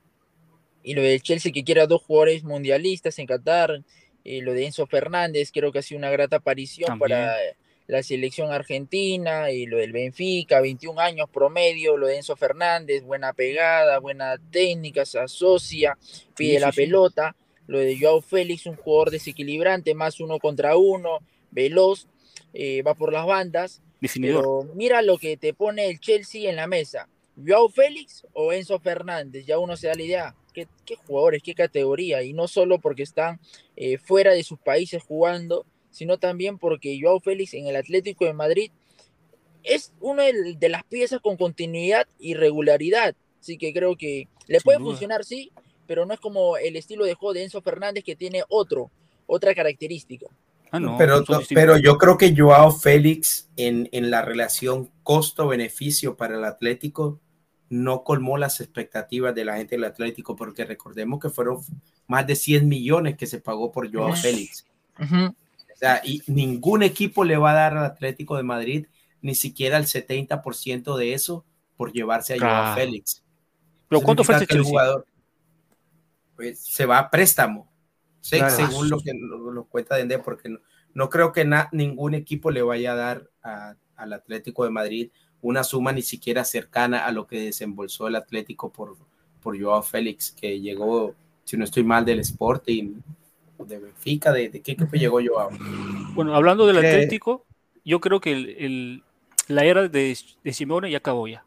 [0.83, 3.83] Y lo del Chelsea que quiere a dos jugadores mundialistas en Qatar,
[4.25, 7.37] y lo de Enzo Fernández, creo que ha sido una grata aparición para
[7.87, 13.33] la selección argentina, y lo del Benfica, 21 años promedio, lo de Enzo Fernández, buena
[13.33, 15.99] pegada, buena técnica, se asocia,
[16.37, 17.35] pide la pelota,
[17.67, 21.19] lo de Joao Félix, un jugador desequilibrante, más uno contra uno,
[21.51, 22.07] veloz,
[22.53, 23.83] eh, va por las bandas,
[24.21, 27.09] pero mira lo que te pone el Chelsea en la mesa,
[27.47, 30.67] Joao Félix o Enzo Fernández, ya uno se da la idea, qué,
[31.07, 33.41] jugadores, qué categoría, y no solo porque están
[33.77, 38.33] eh, fuera de sus países jugando, sino también porque Joao Félix en el Atlético de
[38.33, 38.71] Madrid
[39.63, 43.15] es una de las piezas con continuidad y regularidad.
[43.41, 45.53] Así que creo que le puede funcionar, sí,
[45.87, 48.91] pero no es como el estilo de juego de Enzo Fernández que tiene otro,
[49.27, 50.27] otra característica.
[50.73, 56.45] Ah, pero, pero yo creo que Joao Félix en, en la relación costo-beneficio para el
[56.45, 57.19] Atlético
[57.71, 61.61] no colmó las expectativas de la gente del Atlético, porque recordemos que fueron
[62.09, 64.67] más de 100 millones que se pagó por Joao Félix.
[64.99, 68.87] O sea, y ningún equipo le va a dar al Atlético de Madrid
[69.23, 71.45] ni siquiera el 70% de eso
[71.77, 73.23] por llevarse a Joao Félix.
[73.89, 75.07] ¿Pero cuánto fue ese jugador?
[76.35, 77.71] Pues se va a préstamo,
[78.21, 80.53] según lo que lo, cuenta Dende, porque
[80.93, 83.31] no, creo que ningún equipo le vaya a dar
[83.97, 85.11] al Atlético de Madrid
[85.43, 88.97] una suma ni siquiera cercana a lo que desembolsó el Atlético por,
[89.43, 91.15] por Joao Félix, que llegó,
[91.45, 93.01] si no estoy mal, del Sporting,
[93.59, 95.51] de Benfica, ¿de, qué equipo llegó Joao?
[96.15, 97.45] Bueno, hablando del Atlético,
[97.85, 99.03] yo creo que el,
[99.49, 101.45] la era de, de, Simeone ya acabó ya.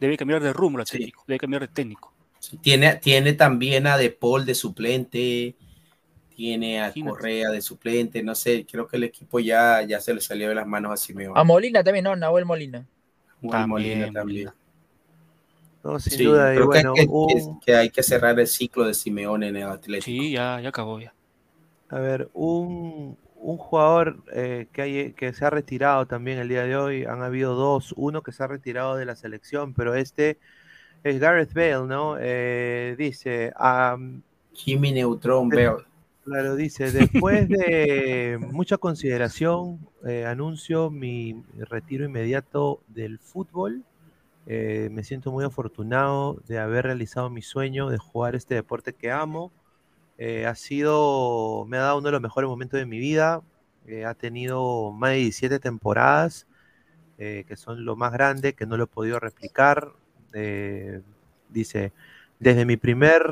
[0.00, 2.12] Debe cambiar de rumbo el Atlético, debe cambiar de técnico.
[2.60, 5.54] tiene, tiene también a De Paul de suplente,
[6.34, 10.20] tiene a Correa de suplente, no sé, creo que el equipo ya, ya se le
[10.20, 11.38] salió de las manos a Simeone.
[11.38, 12.16] A Molina también, ¿no?
[12.16, 12.84] Nahuel Molina.
[13.50, 14.50] También, también.
[15.82, 16.54] No, sin duda.
[17.64, 20.04] que, hay que, cerrar el ciclo de Simeone en el Atlético.
[20.04, 21.12] Sí, ya, ya acabó ya.
[21.88, 26.64] A ver, un, un jugador eh, que, hay, que se ha retirado también el día
[26.64, 30.38] de hoy, han habido dos, uno que se ha retirado de la selección, pero este
[31.02, 32.16] es Gareth Bale, ¿no?
[32.20, 33.52] Eh, dice...
[33.58, 34.22] Um,
[34.54, 35.84] Jimmy Neutron Bale.
[36.24, 43.82] Claro, dice, después de mucha consideración, eh, anuncio mi retiro inmediato del fútbol.
[44.46, 49.10] Eh, me siento muy afortunado de haber realizado mi sueño de jugar este deporte que
[49.10, 49.52] amo.
[50.18, 53.42] Eh, ha sido, me ha dado uno de los mejores momentos de mi vida.
[54.06, 56.46] ha tenido más de 17 temporadas,
[57.18, 59.92] que son lo más grande, que no lo he podido replicar.
[61.50, 61.92] dice,
[62.38, 63.22] desde mi primer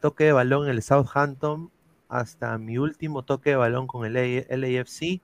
[0.00, 1.70] toque de balón en el Southampton
[2.08, 4.14] hasta mi último toque de balón con el
[4.48, 5.20] LAFC.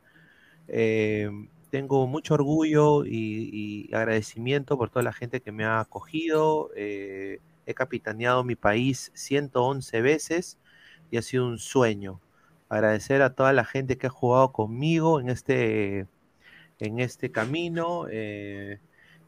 [0.69, 1.31] Eh,
[1.71, 6.71] tengo mucho orgullo y, agradecimiento por toda la gente que me ha acogido.
[6.77, 10.59] Eh, he capitaneado mi país 111 veces
[11.11, 12.21] y ha sido un sueño.
[12.69, 16.07] Agradecer a toda la gente que ha jugado conmigo en este,
[16.81, 18.07] en este camino.
[18.11, 18.81] Eh,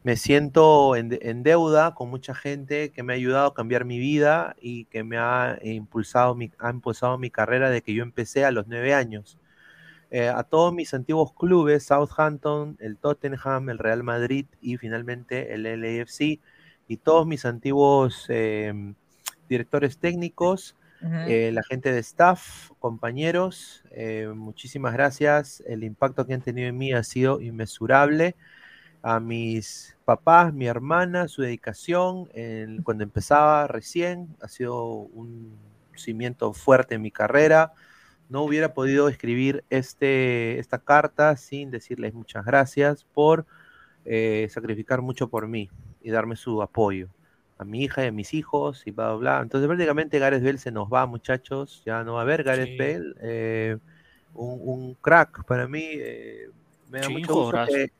[0.07, 4.55] me siento en, deuda con mucha gente que me ha ayudado a cambiar mi vida
[4.61, 8.51] y que me ha impulsado mi, ha impulsado mi carrera de que yo empecé a
[8.51, 9.37] los nueve años.
[10.09, 15.63] Eh, a todos mis antiguos clubes, Southampton, el Tottenham, el Real Madrid y finalmente el
[15.63, 16.39] LAFC,
[16.87, 18.95] y todos mis antiguos em,
[19.49, 20.77] directores técnicos,
[21.27, 25.61] eh, la gente de staff, compañeros, eh, muchísimas gracias.
[25.67, 28.37] El impacto que han tenido en mí ha sido inmesurable
[29.07, 32.27] a mis papás, mi hermana, su dedicación
[32.83, 35.55] cuando empezaba recién, ha sido un
[35.95, 37.71] cimiento fuerte en mi carrera.
[38.27, 43.45] No hubiera podido escribir este, esta carta sin decirles muchas gracias por
[44.03, 45.69] eh, sacrificar mucho por mí
[46.01, 47.07] y darme su apoyo
[47.57, 49.39] a mi hija y a mis hijos y bla, bla, bla.
[49.41, 51.81] Entonces prácticamente Gareth Bell se nos va, muchachos.
[51.85, 53.15] Ya no va a haber Gareth Bell.
[53.21, 53.77] Eh,
[54.33, 55.85] un, crack para mí.
[55.93, 56.49] Eh,
[56.89, 57.91] me da mucho gusto que,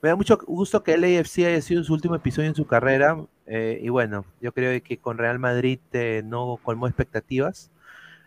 [0.00, 3.16] me da mucho gusto que el AFC haya sido su último episodio en su carrera.
[3.46, 7.70] Eh, y bueno, yo creo que con Real Madrid eh, no colmó expectativas,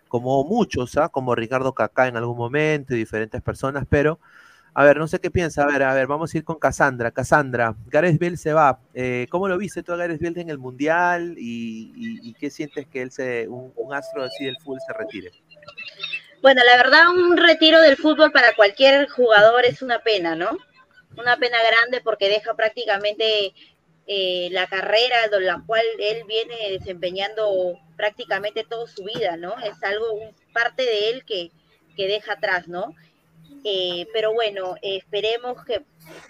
[0.07, 1.09] como muchos, ¿ah?
[1.09, 4.19] como Ricardo Cacá en algún momento y diferentes personas, pero
[4.73, 5.63] a ver, no sé qué piensa.
[5.63, 7.11] A ver, a ver, vamos a ir con Cassandra.
[7.11, 8.79] Cassandra, Gareth Bale se va.
[8.93, 11.35] Eh, ¿Cómo lo viste tú a Gareth Bale en el Mundial?
[11.37, 15.31] ¿Y, qué sientes que él, se, un astro así del fútbol, se retire?
[16.41, 20.57] Bueno, la verdad, un retiro del fútbol para cualquier jugador es una pena, ¿no?
[21.17, 23.53] Una pena grande porque deja prácticamente
[24.07, 29.57] eh, la carrera la cual él viene desempeñando prácticamente toda su vida, ¿no?
[29.59, 31.51] Es algo, parte de él que,
[31.95, 32.95] que deja atrás, ¿no?
[33.63, 35.75] Eh, pero bueno, esperemos que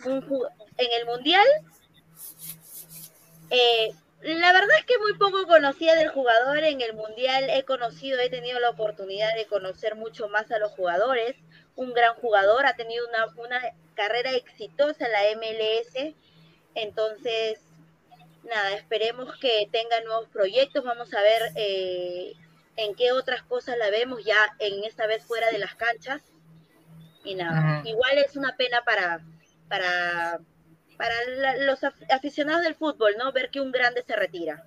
[0.06, 1.48] en el Mundial,
[3.50, 3.92] eh,
[4.22, 8.30] la verdad es que muy poco conocía del jugador en el Mundial, he conocido, he
[8.30, 11.36] tenido la oportunidad de conocer mucho más a los jugadores,
[11.76, 13.62] un gran jugador, ha tenido una, una
[13.96, 16.16] carrera exitosa en la MLS,
[16.76, 17.60] entonces,
[18.44, 22.34] nada, esperemos que tenga nuevos proyectos, vamos a ver eh,
[22.78, 26.22] en qué otras cosas la vemos ya en esta vez fuera de las canchas
[27.24, 29.22] y nada, igual es una pena para,
[29.68, 30.40] para,
[30.98, 31.14] para
[31.60, 33.32] los aficionados del fútbol, ¿no?
[33.32, 34.64] Ver que un grande se retira.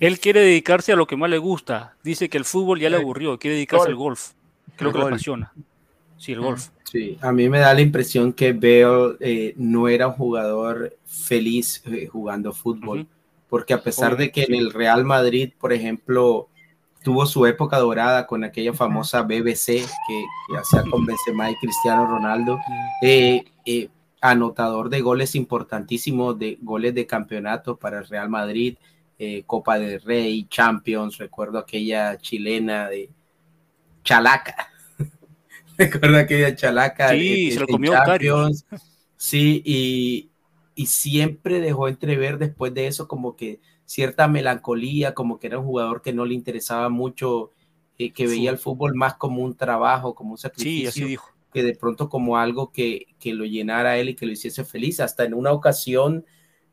[0.00, 1.94] Él quiere dedicarse a lo que más le gusta.
[2.02, 4.32] Dice que el fútbol ya le aburrió, quiere dedicarse al golf.
[4.76, 5.52] Creo que le apasiona.
[6.22, 6.68] Sí, el golf.
[6.84, 11.82] Sí, a mí me da la impresión que Bale eh, no era un jugador feliz
[11.86, 13.08] eh, jugando fútbol,
[13.48, 16.48] porque a pesar de que en el Real Madrid, por ejemplo,
[17.02, 20.24] tuvo su época dorada con aquella famosa BBC que,
[20.56, 22.60] hacía con Benzema y Cristiano Ronaldo,
[23.02, 23.42] eh,
[24.20, 28.76] anotador de goles importantísimos, de goles de campeonato para el Real Madrid,
[29.46, 33.08] Copa del Rey, Champions, recuerdo aquella chilena de
[34.04, 34.71] Chalaca,
[35.78, 38.66] recuerdo aquella Chalaca sí, se lo comió Champions,
[39.16, 40.30] sí, y,
[40.74, 45.66] y siempre dejó entrever después de eso como que cierta melancolía, como que era un
[45.66, 47.50] jugador que no le interesaba mucho,
[47.98, 51.20] eh, que veía el fútbol más como un trabajo, como un sacrificio,
[51.52, 54.64] que de pronto como algo que, que, lo llenara a él y que lo hiciese
[54.64, 55.00] feliz.
[55.00, 56.24] Hasta en una ocasión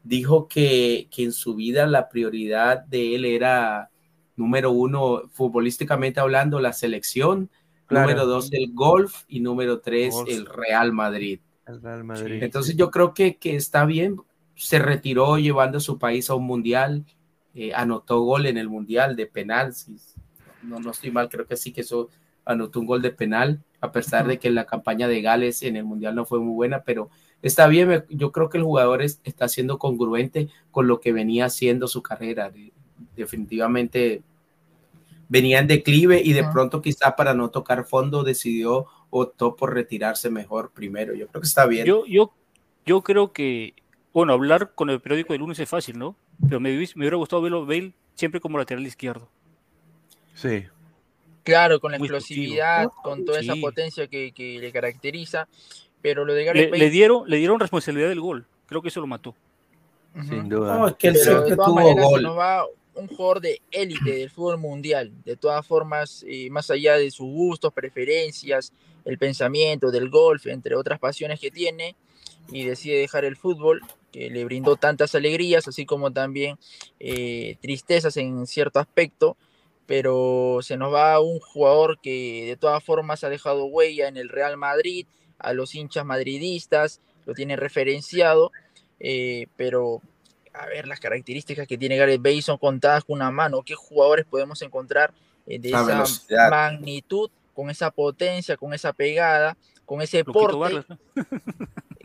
[0.04, 3.90] dijo que, que en su vida la prioridad de él era,
[4.38, 7.50] número uno, futbolísticamente hablando, la selección,
[7.90, 11.40] número dos, el golf y número tres, el Real Madrid.
[11.66, 12.44] El Real Madrid.
[12.44, 14.18] Entonces yo creo que, que está bien,
[14.56, 17.06] se retiró llevando a su país a un mundial,
[17.54, 19.74] eh, anotó gol en el mundial de penal,
[20.64, 22.10] no, no estoy mal, creo que sí que eso
[22.46, 25.86] anotó un gol de penal, a pesar de que la campaña de Gales en el
[25.86, 27.10] mundial no fue muy buena, pero
[27.42, 31.88] está bien, yo creo que el jugador está siendo congruente con lo que venía haciendo
[31.88, 32.52] su carrera,
[33.16, 34.24] definitivamente
[35.30, 40.30] venía en declive y de pronto quizá para no tocar fondo decidió optó por retirarse
[40.30, 41.14] mejor primero.
[41.14, 41.86] Yo creo que está bien.
[41.86, 42.34] Yo, yo,
[42.86, 43.74] yo creo que
[44.14, 46.16] bueno, hablar con el periódico de lunes es fácil, ¿no?
[46.48, 49.30] Pero me, me hubiera gustado verlo Bale siempre como lateral izquierdo.
[50.34, 50.66] Sí.
[51.44, 55.48] Claro, con la explosividad, con toda esa potencia que, le caracteriza.
[56.02, 58.46] Pero lo de Gareth le, le, dieron, le dieron responsabilidad del gol.
[58.66, 59.36] Creo que eso lo mató.
[60.28, 60.78] Sin duda.
[60.78, 62.24] No, es que él siempre tuvo gol.
[62.24, 65.12] Nos va un jugador de élite del fútbol mundial.
[65.24, 68.74] De todas formas, eh, más allá de sus gustos, preferencias,
[69.06, 71.96] el pensamiento del golf, entre otras pasiones que tiene,
[72.52, 76.58] y decide dejar el fútbol, que le brindó tantas alegrías, así como también
[77.00, 79.38] eh, tristezas en cierto aspecto,
[79.86, 84.30] pero se nos va un jugador que de todas formas ha dejado huella en el
[84.30, 85.06] Real Madrid,
[85.38, 88.52] a los hinchas madridistas, lo tiene referenciado,
[89.00, 90.02] eh, pero
[90.60, 93.64] a ver, las características que tiene Gareth Bale son contadas con una mano.
[93.64, 95.14] ¿Qué jugadores podemos encontrar
[95.48, 96.04] eh, de esa
[96.50, 99.56] magnitud, con esa potencia, con esa pegada,
[99.86, 100.86] con ese porte?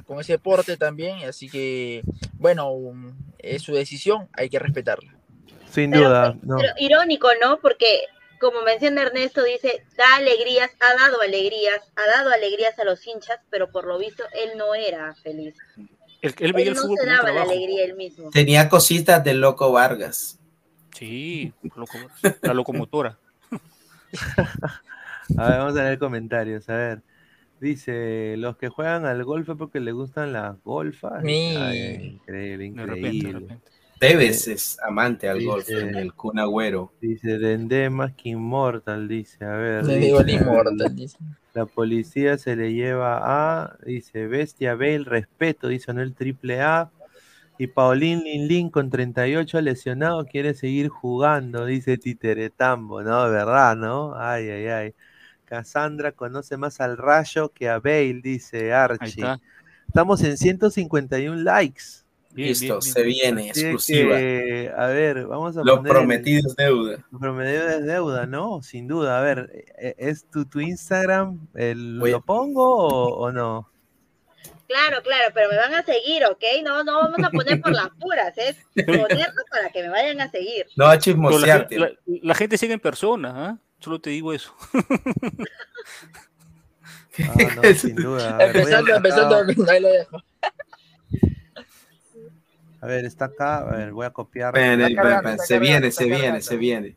[0.06, 2.02] con ese porte también, así que,
[2.34, 2.72] bueno,
[3.38, 5.14] es su decisión, hay que respetarla.
[5.70, 6.36] Sin duda.
[6.40, 7.58] Pero, irónico, ¿no?
[7.58, 8.02] Porque,
[8.38, 13.40] como menciona Ernesto, dice, da alegrías, ha dado alegrías, ha dado alegrías a los hinchas,
[13.50, 15.56] pero por lo visto él no era feliz.
[16.38, 18.30] Él, no se daba la alegría él mismo.
[18.30, 20.38] Tenía cositas de Loco Vargas.
[20.92, 21.52] Sí,
[22.42, 23.18] la locomotora.
[25.36, 27.02] a ver, vamos a leer comentarios, a ver.
[27.60, 31.24] Dice, los que juegan al golf porque les gustan las golfas.
[31.24, 33.58] increíble, increíble.
[34.08, 36.92] Tevez es amante al golf en el Kun Agüero.
[37.00, 39.84] Dice, Dende más que inmortal, dice, a ver.
[41.54, 46.90] La policía se le lleva a, dice, Bestia Bale, respeto, dice en el triple A.
[47.56, 53.30] Y Paulín Lin con 38 lesionado quiere seguir jugando, dice Titeretambo, ¿no?
[53.30, 54.14] ¿Verdad, no?
[54.18, 54.94] Ay, ay, ay.
[55.46, 59.24] Cassandra conoce más al Rayo que a Bale, dice Archie.
[59.86, 62.03] Estamos en 151 likes.
[62.34, 64.16] Listo, se viene, exclusiva.
[64.16, 67.04] a ver, vamos a Los prometidos deuda.
[67.10, 68.60] Los prometidos deuda, ¿no?
[68.62, 69.18] Sin duda.
[69.18, 71.46] A ver, ¿e-, ¿es tu, tu Instagram?
[71.54, 73.70] ¿Lo pongo o, no?
[74.66, 76.42] Claro, claro, pero me van a seguir, ¿ok?
[76.64, 80.30] No, no vamos a poner por las puras, es ponerlo para que me vayan a
[80.30, 80.66] seguir.
[80.76, 81.78] No a chismosearte.
[81.78, 83.58] La, la, gente sigue en persona, ¿ah?
[83.78, 84.54] Solo te digo eso.
[87.16, 88.44] Ah, no, sin duda.
[88.44, 89.36] empezando, empezando,
[89.70, 90.20] ahí lo dejo.
[92.84, 93.60] A ver, está acá.
[93.60, 94.54] A ver, voy a copiar.
[94.54, 96.96] se viene, se viene, se viene.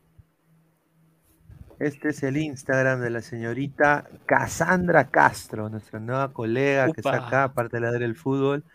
[1.79, 7.43] Este es el Instagram de la señorita Cassandra Castro, nuestra nueva colega que está acá,
[7.45, 8.65] aparte de la del fútbol.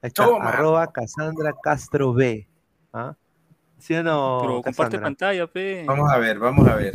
[0.00, 2.48] Ahí está, arroba Cassandra Castro B.
[2.94, 3.14] ¿Ah?
[3.78, 4.38] ¿Sí o no?
[4.40, 5.84] Pero comparte pantalla, pe.
[5.86, 6.94] Vamos a ver, vamos a ver.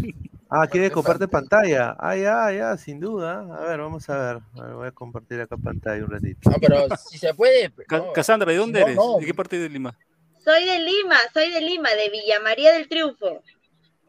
[0.49, 1.95] Ah, quiere compartir pantalla.
[1.99, 3.45] Ah, ya, ya, sin duda.
[3.55, 4.73] A ver, vamos a ver.
[4.73, 6.49] voy a compartir acá pantalla un ratito.
[6.49, 7.71] No, pero si se puede.
[8.13, 8.97] Cassandra, ¿de dónde eres?
[9.19, 9.95] ¿De qué parte de Lima?
[10.43, 13.43] Soy de Lima, soy de Lima, de Villa María del Triunfo.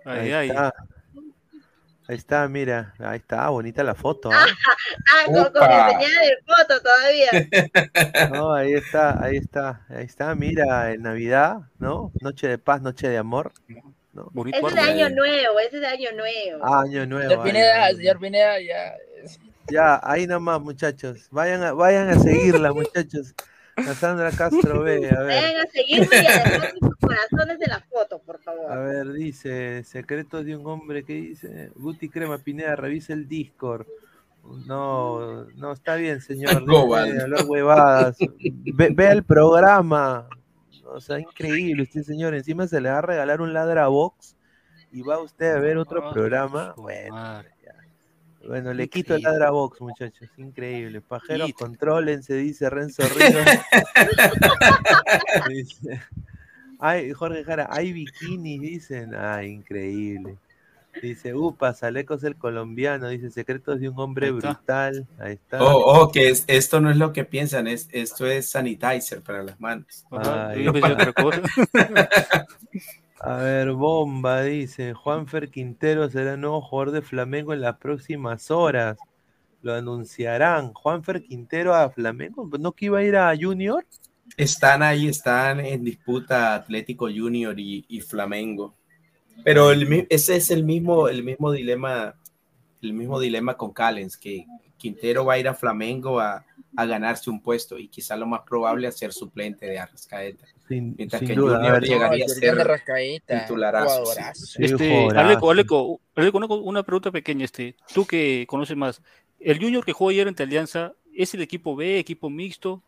[0.06, 0.48] Ahí, ahí.
[0.48, 0.72] Está.
[2.10, 4.30] Ahí está, mira, ahí está, bonita la foto.
[4.32, 4.44] ¿ah?
[4.44, 8.30] ah, con, con señal de foto todavía.
[8.32, 12.10] No, ahí está, ahí está, ahí está, mira, en Navidad, ¿no?
[12.20, 13.52] Noche de paz, noche de amor.
[14.12, 14.30] ¿No?
[14.46, 16.64] Ese es de año nuevo, ese es de año nuevo.
[16.64, 17.28] Año nuevo.
[17.28, 18.94] Señor Pineda, señor Pineda, ya.
[19.70, 21.28] Ya, ahí nomás, muchachos.
[21.30, 23.34] Vayan a, vayan a seguirla, muchachos.
[23.76, 25.42] Cassandra Castro B, a ver.
[25.42, 28.70] Vayan a seguirme y a sus corazones de la foto, por favor.
[28.70, 33.86] A ver, dice, secretos de un hombre que dice, Guti Crema Pineda, revisa el Discord.
[34.66, 36.50] No, no, está bien, señor.
[36.56, 38.16] hablar huevadas.
[38.74, 40.28] Ve, vea el programa.
[40.92, 42.34] O sea, increíble usted, señor.
[42.34, 44.36] Encima se le va a regalar un ladra box
[44.92, 46.74] y va usted a ver otro ah, programa.
[46.76, 47.42] Bueno,
[48.46, 50.28] bueno, le quito el ladra box, muchachos.
[50.36, 51.00] Increíble.
[51.00, 53.34] Pajeros, contrólense, dice Renzo Ríos.
[55.48, 56.02] dice,
[56.78, 59.14] ay, Jorge Jara, hay bikinis, dicen.
[59.14, 60.38] Ay, increíble.
[61.00, 65.06] Dice, upa, Salecos el colombiano, dice, secretos de un hombre brutal.
[65.18, 65.62] Ahí está.
[65.62, 69.60] Oh, oh, que esto no es lo que piensan, es, esto es sanitizer para las
[69.60, 70.04] manos.
[70.10, 70.66] Ay,
[73.22, 74.94] A ver, bomba, dice.
[74.94, 78.96] Juanfer Quintero será nuevo jugador de Flamengo en las próximas horas.
[79.60, 80.72] Lo anunciarán.
[80.72, 82.48] Juanfer Quintero a Flamengo.
[82.58, 83.84] ¿No que iba a ir a Junior?
[84.38, 88.74] Están ahí, están en disputa Atlético Junior y, Flamengo.
[89.44, 92.14] Pero ese es el mismo, el mismo dilema,
[92.82, 94.46] el mismo dilema con Callens, que
[94.76, 96.44] Quintero va a ir a Flamengo a,
[96.76, 100.46] a ganarse un puesto y quizá lo más probable es ser suplente de Arrascaeta.
[100.68, 104.04] Sin, Mientras que duda, Junior llegaría a ser titularazo.
[104.58, 106.00] Este, Aleco, Aleco,
[106.62, 107.44] una pregunta pequeña.
[107.44, 109.02] Este, tú que conoces más,
[109.40, 112.82] ¿el Junior que jugó ayer ante Alianza es el equipo B, equipo mixto?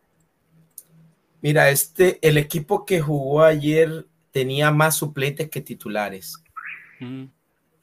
[1.40, 6.41] Mira, este, el equipo que jugó ayer tenía más suplentes que titulares.
[7.04, 7.30] Mm.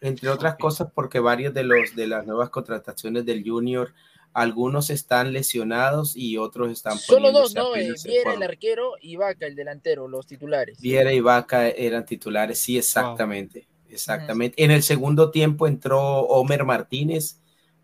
[0.02, 3.94] Entre otras cosas porque varios de los de las nuevas contrataciones del Junior
[4.34, 9.48] algunos están lesionados y otros están Solo dos, no, eh, Viera el arquero y Vaca
[9.48, 10.80] el delantero, los titulares.
[10.80, 13.68] Viera y Vaca eran titulares, sí, exactamente.
[13.90, 14.64] Exactamente.
[14.64, 17.40] En el segundo tiempo entró Homer Martínez,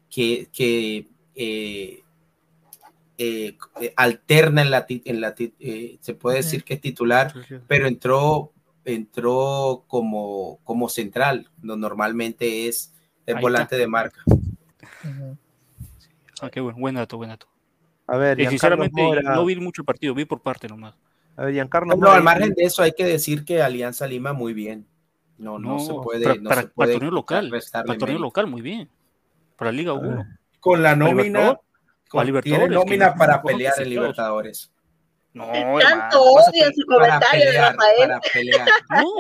[0.10, 2.04] que, que eh,
[3.18, 3.58] eh,
[3.96, 7.34] alterna en la, en la se puede decir que es titular,
[7.68, 8.54] pero entró,
[8.86, 12.94] entró como, como central, no, normalmente es
[13.26, 14.22] el volante de marca.
[16.42, 17.48] Ah, qué bueno, buen dato, buen dato.
[18.08, 20.94] A ver, y sinceramente no vi mucho partido, vi por parte nomás.
[21.38, 24.54] A ver, Giancarlo No, al margen de eso hay que decir que Alianza Lima muy
[24.54, 24.86] bien.
[25.38, 26.24] No, no, se puede.
[26.24, 28.90] Para, no para, se puede torneo local, para torneo local, muy bien.
[29.58, 30.26] Para Liga 1.
[30.60, 31.60] Con la nómina.
[32.08, 34.72] Con Libertadores, nómina para pelear en Libertadores.
[35.36, 35.52] No,
[35.82, 38.12] tanto odio su comentario de Rafael.
[38.90, 39.14] No,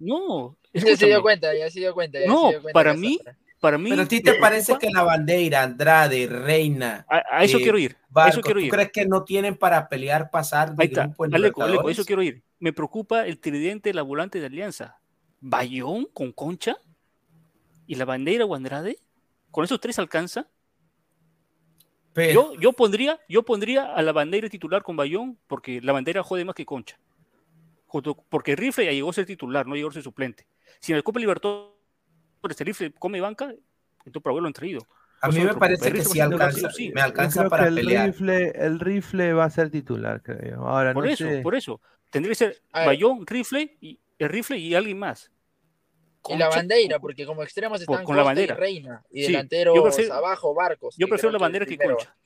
[0.00, 0.58] no.
[0.72, 2.18] Ya se dio cuenta, ya se dio cuenta.
[2.26, 3.20] no, para mí,
[3.60, 3.90] para mí.
[3.90, 7.04] Pero a ti te parece que la bandera, Andrade, Reina.
[7.06, 7.98] A, eso eh, quiero ir.
[8.28, 8.70] eso quiero ir.
[8.70, 12.04] ¿Tú crees que no tienen para pelear pasar de Ahí grupo en Aleco, Aleco, eso
[12.06, 12.42] quiero ir.
[12.58, 14.98] Me preocupa el tridente, la volante de Alianza.
[15.40, 16.78] Bayón con Concha
[17.86, 18.98] y la bandera o Andrade.
[19.50, 20.48] ¿Con esos tres alcanza?
[22.32, 26.44] Yo, yo, pondría, yo pondría a la bandera titular con Bayón porque la bandera jode
[26.44, 26.98] más que Concha.
[28.28, 30.46] Porque Rifle ya llegó a ser titular, no llegó a ser suplente.
[30.80, 31.78] Si en el Copa Libertadores
[32.48, 33.46] este rifle come banca,
[34.04, 34.86] entonces por haberlo han traído.
[35.20, 38.06] A mí me parece que sí alcanza, me alcanza para el pelear.
[38.06, 40.66] Rifle, el rifle va a ser titular, creo.
[40.66, 41.80] Ahora, por eso, por eso.
[42.10, 45.30] Tendría que ser Bayón, rifle y el rifle y alguien más.
[46.28, 48.54] Y la bandera, porque como extremos están con la bandera.
[48.54, 50.94] Y Reina y delanteros abajo, Barcos.
[50.98, 52.16] Yo prefiero la bandera que Concha.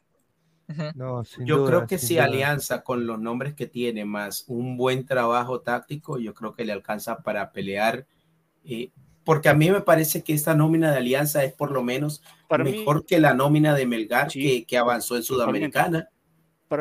[0.95, 5.61] No, yo creo que si Alianza con los nombres que tiene más un buen trabajo
[5.61, 8.07] táctico, yo creo que le alcanza para pelear
[8.65, 8.91] eh,
[9.24, 12.23] porque a mí me parece que esta nómina de Alianza es por lo menos
[12.59, 16.09] mejor que la nómina de Melgar que, avanzó en Sudamericana.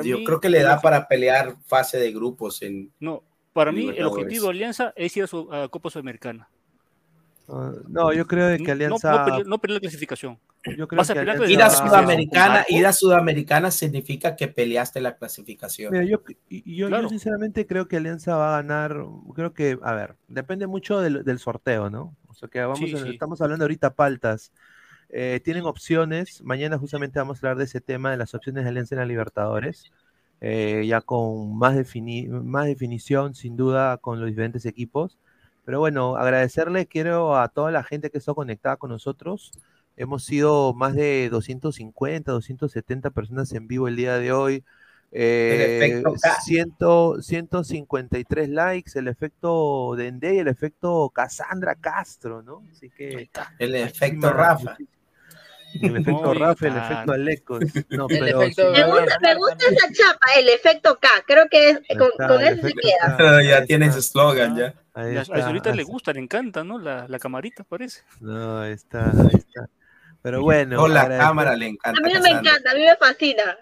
[0.04, 2.92] Yo creo que le da para pelear fase de grupos en.
[3.00, 3.24] No,
[3.54, 6.50] para mí el objetivo de Alianza es ir a, su, Copa Sudamericana.
[7.88, 9.26] No, yo creo que Alianza.
[9.46, 10.40] No, perder, la clasificación.
[10.78, 15.94] Yo creo que ir a Sudamericana, ir a Sudamericana significa que peleaste la clasificación.
[16.06, 19.06] yo, yo, sinceramente creo que Alianza va a ganar.
[19.36, 22.16] Creo que, a ver, depende mucho del, del sorteo, ¿no?
[22.50, 24.52] que vamos estamos hablando ahorita paltas.
[25.10, 26.42] Eh, tienen opciones.
[26.44, 29.06] Mañana justamente vamos a hablar de ese tema de las opciones de Alianza en la
[29.06, 29.92] Libertadores.
[30.40, 31.76] Eh, ya con más,
[32.30, 35.20] más definición, sin duda, con los diferentes equipos.
[35.72, 39.54] Pero bueno, agradecerle, quiero a toda la gente que está conectada con nosotros.
[39.96, 44.66] Hemos sido más de 250, 270 personas en vivo el día de hoy.
[45.14, 46.04] Eh,
[47.22, 52.66] 153 likes, el efecto Dende y el efecto Cassandra Castro, ¿no?
[52.70, 53.30] Así que.
[53.58, 54.76] El efecto Rafa.
[55.82, 57.64] El efecto Rafa, el efecto Alecos.
[57.90, 58.64] No, me, gusta,
[59.22, 61.08] me gusta esa chapa, el efecto K.
[61.26, 63.44] Creo que con, eso se queda.
[63.44, 64.74] ya tienes eslogan, ya.
[64.94, 66.78] Ahí a ahorita le gusta, le encanta, ¿no?
[66.78, 68.02] La, la camarita, parece.
[68.20, 69.70] No, ahí está, ahí está.
[70.22, 70.84] Pero bueno.
[70.84, 72.00] O la cámara le encanta.
[72.00, 73.58] A mí no me encanta, a mí me fascina.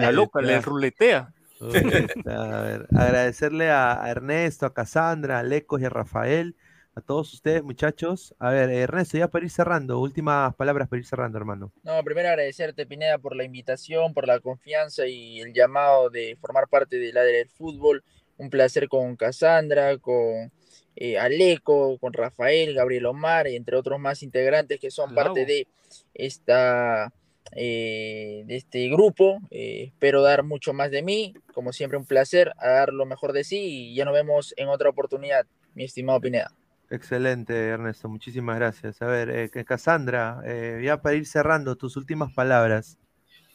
[0.00, 1.32] la loca, le ruletea.
[1.60, 6.56] a ver, agradecerle a, Ernesto, a Cassandra, a Lecos y a Rafael,
[6.94, 8.34] a todos ustedes, muchachos.
[8.38, 11.72] A ver, Ernesto, ya para ir cerrando, últimas palabras para ir cerrando, hermano.
[11.82, 16.68] No, primero agradecerte, Pineda, por la invitación, por la confianza y el llamado de formar
[16.68, 18.04] parte de la del fútbol.
[18.36, 20.52] Un placer con Cassandra, con
[20.96, 25.66] eh, Aleco, con Rafael, Gabriel Omar, entre otros más integrantes que son parte de
[26.14, 27.12] esta
[27.52, 29.38] eh, de este grupo.
[29.50, 33.32] Eh, espero dar mucho más de mí, como siempre un placer, a dar lo mejor
[33.32, 36.52] de sí y ya nos vemos en otra oportunidad, mi estimado Pineda.
[36.94, 39.02] Excelente, Ernesto, muchísimas gracias.
[39.02, 40.40] A ver, Cassandra,
[40.80, 42.98] ya para ir cerrando, tus últimas palabras.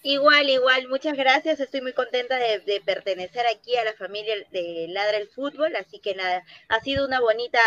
[0.04, 1.60] Igual, igual, muchas gracias.
[1.60, 6.16] Estoy muy contenta de, pertenecer aquí a la familia de Ladra el Fútbol, así que
[6.16, 7.60] nada, ha sido una bonita,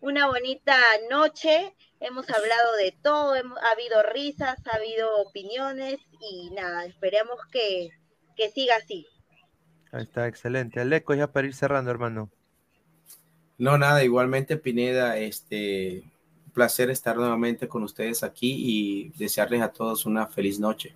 [0.00, 0.76] una bonita
[1.10, 1.74] noche.
[1.98, 7.90] Hemos hablado de todo, ha habido risas, ha habido opiniones y nada, esperemos que,
[8.36, 9.06] que siga así.
[9.90, 10.80] Ahí está, excelente.
[10.80, 12.30] Aleco, ya para ir cerrando, hermano.
[13.58, 16.02] No, nada, igualmente Pineda, este,
[16.46, 20.94] un placer estar nuevamente con ustedes aquí y desearles a todos una feliz noche.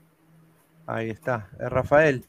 [0.87, 1.49] Ahí está.
[1.59, 2.24] Eh, Rafael.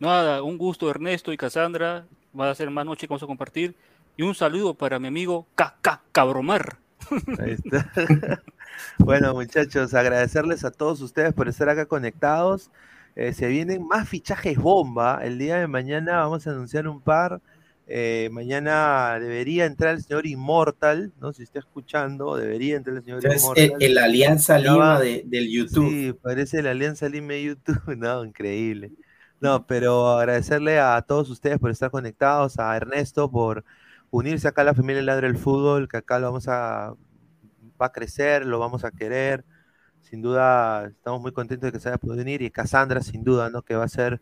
[0.00, 2.06] Nada, un gusto Ernesto y Cassandra.
[2.38, 3.74] Va a ser más noche que vamos a compartir.
[4.16, 6.78] Y un saludo para mi amigo Caca Cabromar.
[7.38, 7.92] Ahí está.
[8.98, 12.70] bueno, muchachos, agradecerles a todos ustedes por estar acá conectados.
[13.16, 15.20] Eh, se vienen más fichajes bomba.
[15.22, 17.40] El día de mañana vamos a anunciar un par.
[17.86, 21.32] Eh, mañana debería entrar el señor Immortal, ¿no?
[21.34, 23.72] Si está escuchando, debería entrar el señor Immortal.
[23.78, 25.90] El, el, Alianza Lima del YouTube.
[25.90, 27.82] Sí, parece el Alianza Lima de YouTube.
[27.96, 28.92] No, increíble.
[29.40, 33.64] No, pero agradecerle a todos ustedes por estar conectados, a Ernesto por
[34.10, 36.94] unirse acá a la familia Ladre del Fútbol, que acá lo vamos a,
[37.80, 39.44] va a crecer, lo vamos a querer.
[40.00, 42.40] Sin duda, estamos muy contentos de que se haya podido unir.
[42.40, 43.62] Y Cassandra, sin duda, ¿no?
[43.62, 44.20] Que va a ser,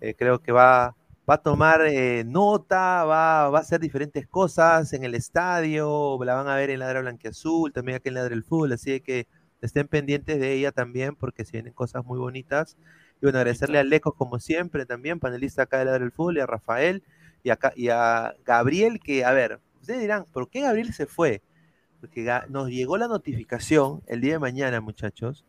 [0.00, 0.94] eh, creo que va
[1.28, 6.34] va a tomar eh, nota, va, va, a hacer diferentes cosas en el estadio, la
[6.34, 9.28] van a ver en Ladra Blanquiazul, también aquí en Ladra del Fútbol, así que
[9.60, 12.76] estén pendientes de ella también porque se vienen cosas muy bonitas.
[13.20, 16.40] Y bueno, agradecerle a Lecos como siempre también, panelista acá de Ladra del Fútbol, y
[16.40, 17.04] a Rafael
[17.44, 21.42] y, acá, y a Gabriel, que a ver, ustedes dirán, ¿por qué Gabriel se fue?
[22.00, 25.44] Porque nos llegó la notificación el día de mañana, muchachos,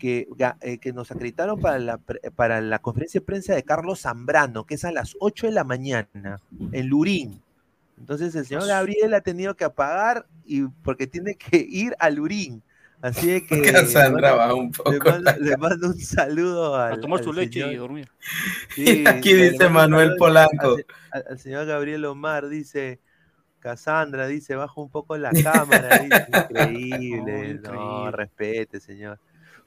[0.00, 0.26] que,
[0.62, 4.74] eh, que nos acreditaron para la, para la conferencia de prensa de Carlos Zambrano, que
[4.74, 6.40] es a las 8 de la mañana,
[6.72, 7.40] en Lurín.
[7.98, 12.62] Entonces el señor Gabriel ha tenido que apagar y porque tiene que ir a Lurín.
[13.02, 14.92] Así que le un poco.
[15.38, 18.08] Le mando, un saludo a tomar su leche y dormir.
[19.06, 20.76] aquí dice Manuel Polanco.
[21.10, 23.00] Al, señor Gabriel Omar dice,
[23.58, 29.18] Cassandra dice, baja un poco la cámara, dice, increíble, no, respete, señor.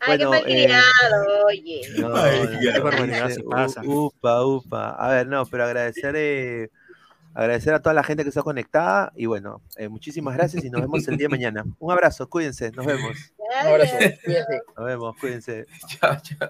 [0.05, 1.81] Ay, qué malcriado, oye.
[1.97, 2.13] No,
[2.73, 3.81] qué barbaridad se pasa.
[3.83, 4.89] Upa, upa.
[4.91, 6.69] A ver, no, pero agradecer, eh,
[7.33, 10.81] agradecer a toda la gente que está conectada y bueno, eh, muchísimas gracias y nos
[10.81, 11.63] vemos el día de mañana.
[11.79, 13.33] Un abrazo, cuídense, nos vemos.
[13.37, 14.61] Un abrazo, cuídense.
[14.77, 15.65] Nos vemos, cuídense.
[15.87, 16.49] Chao, chao.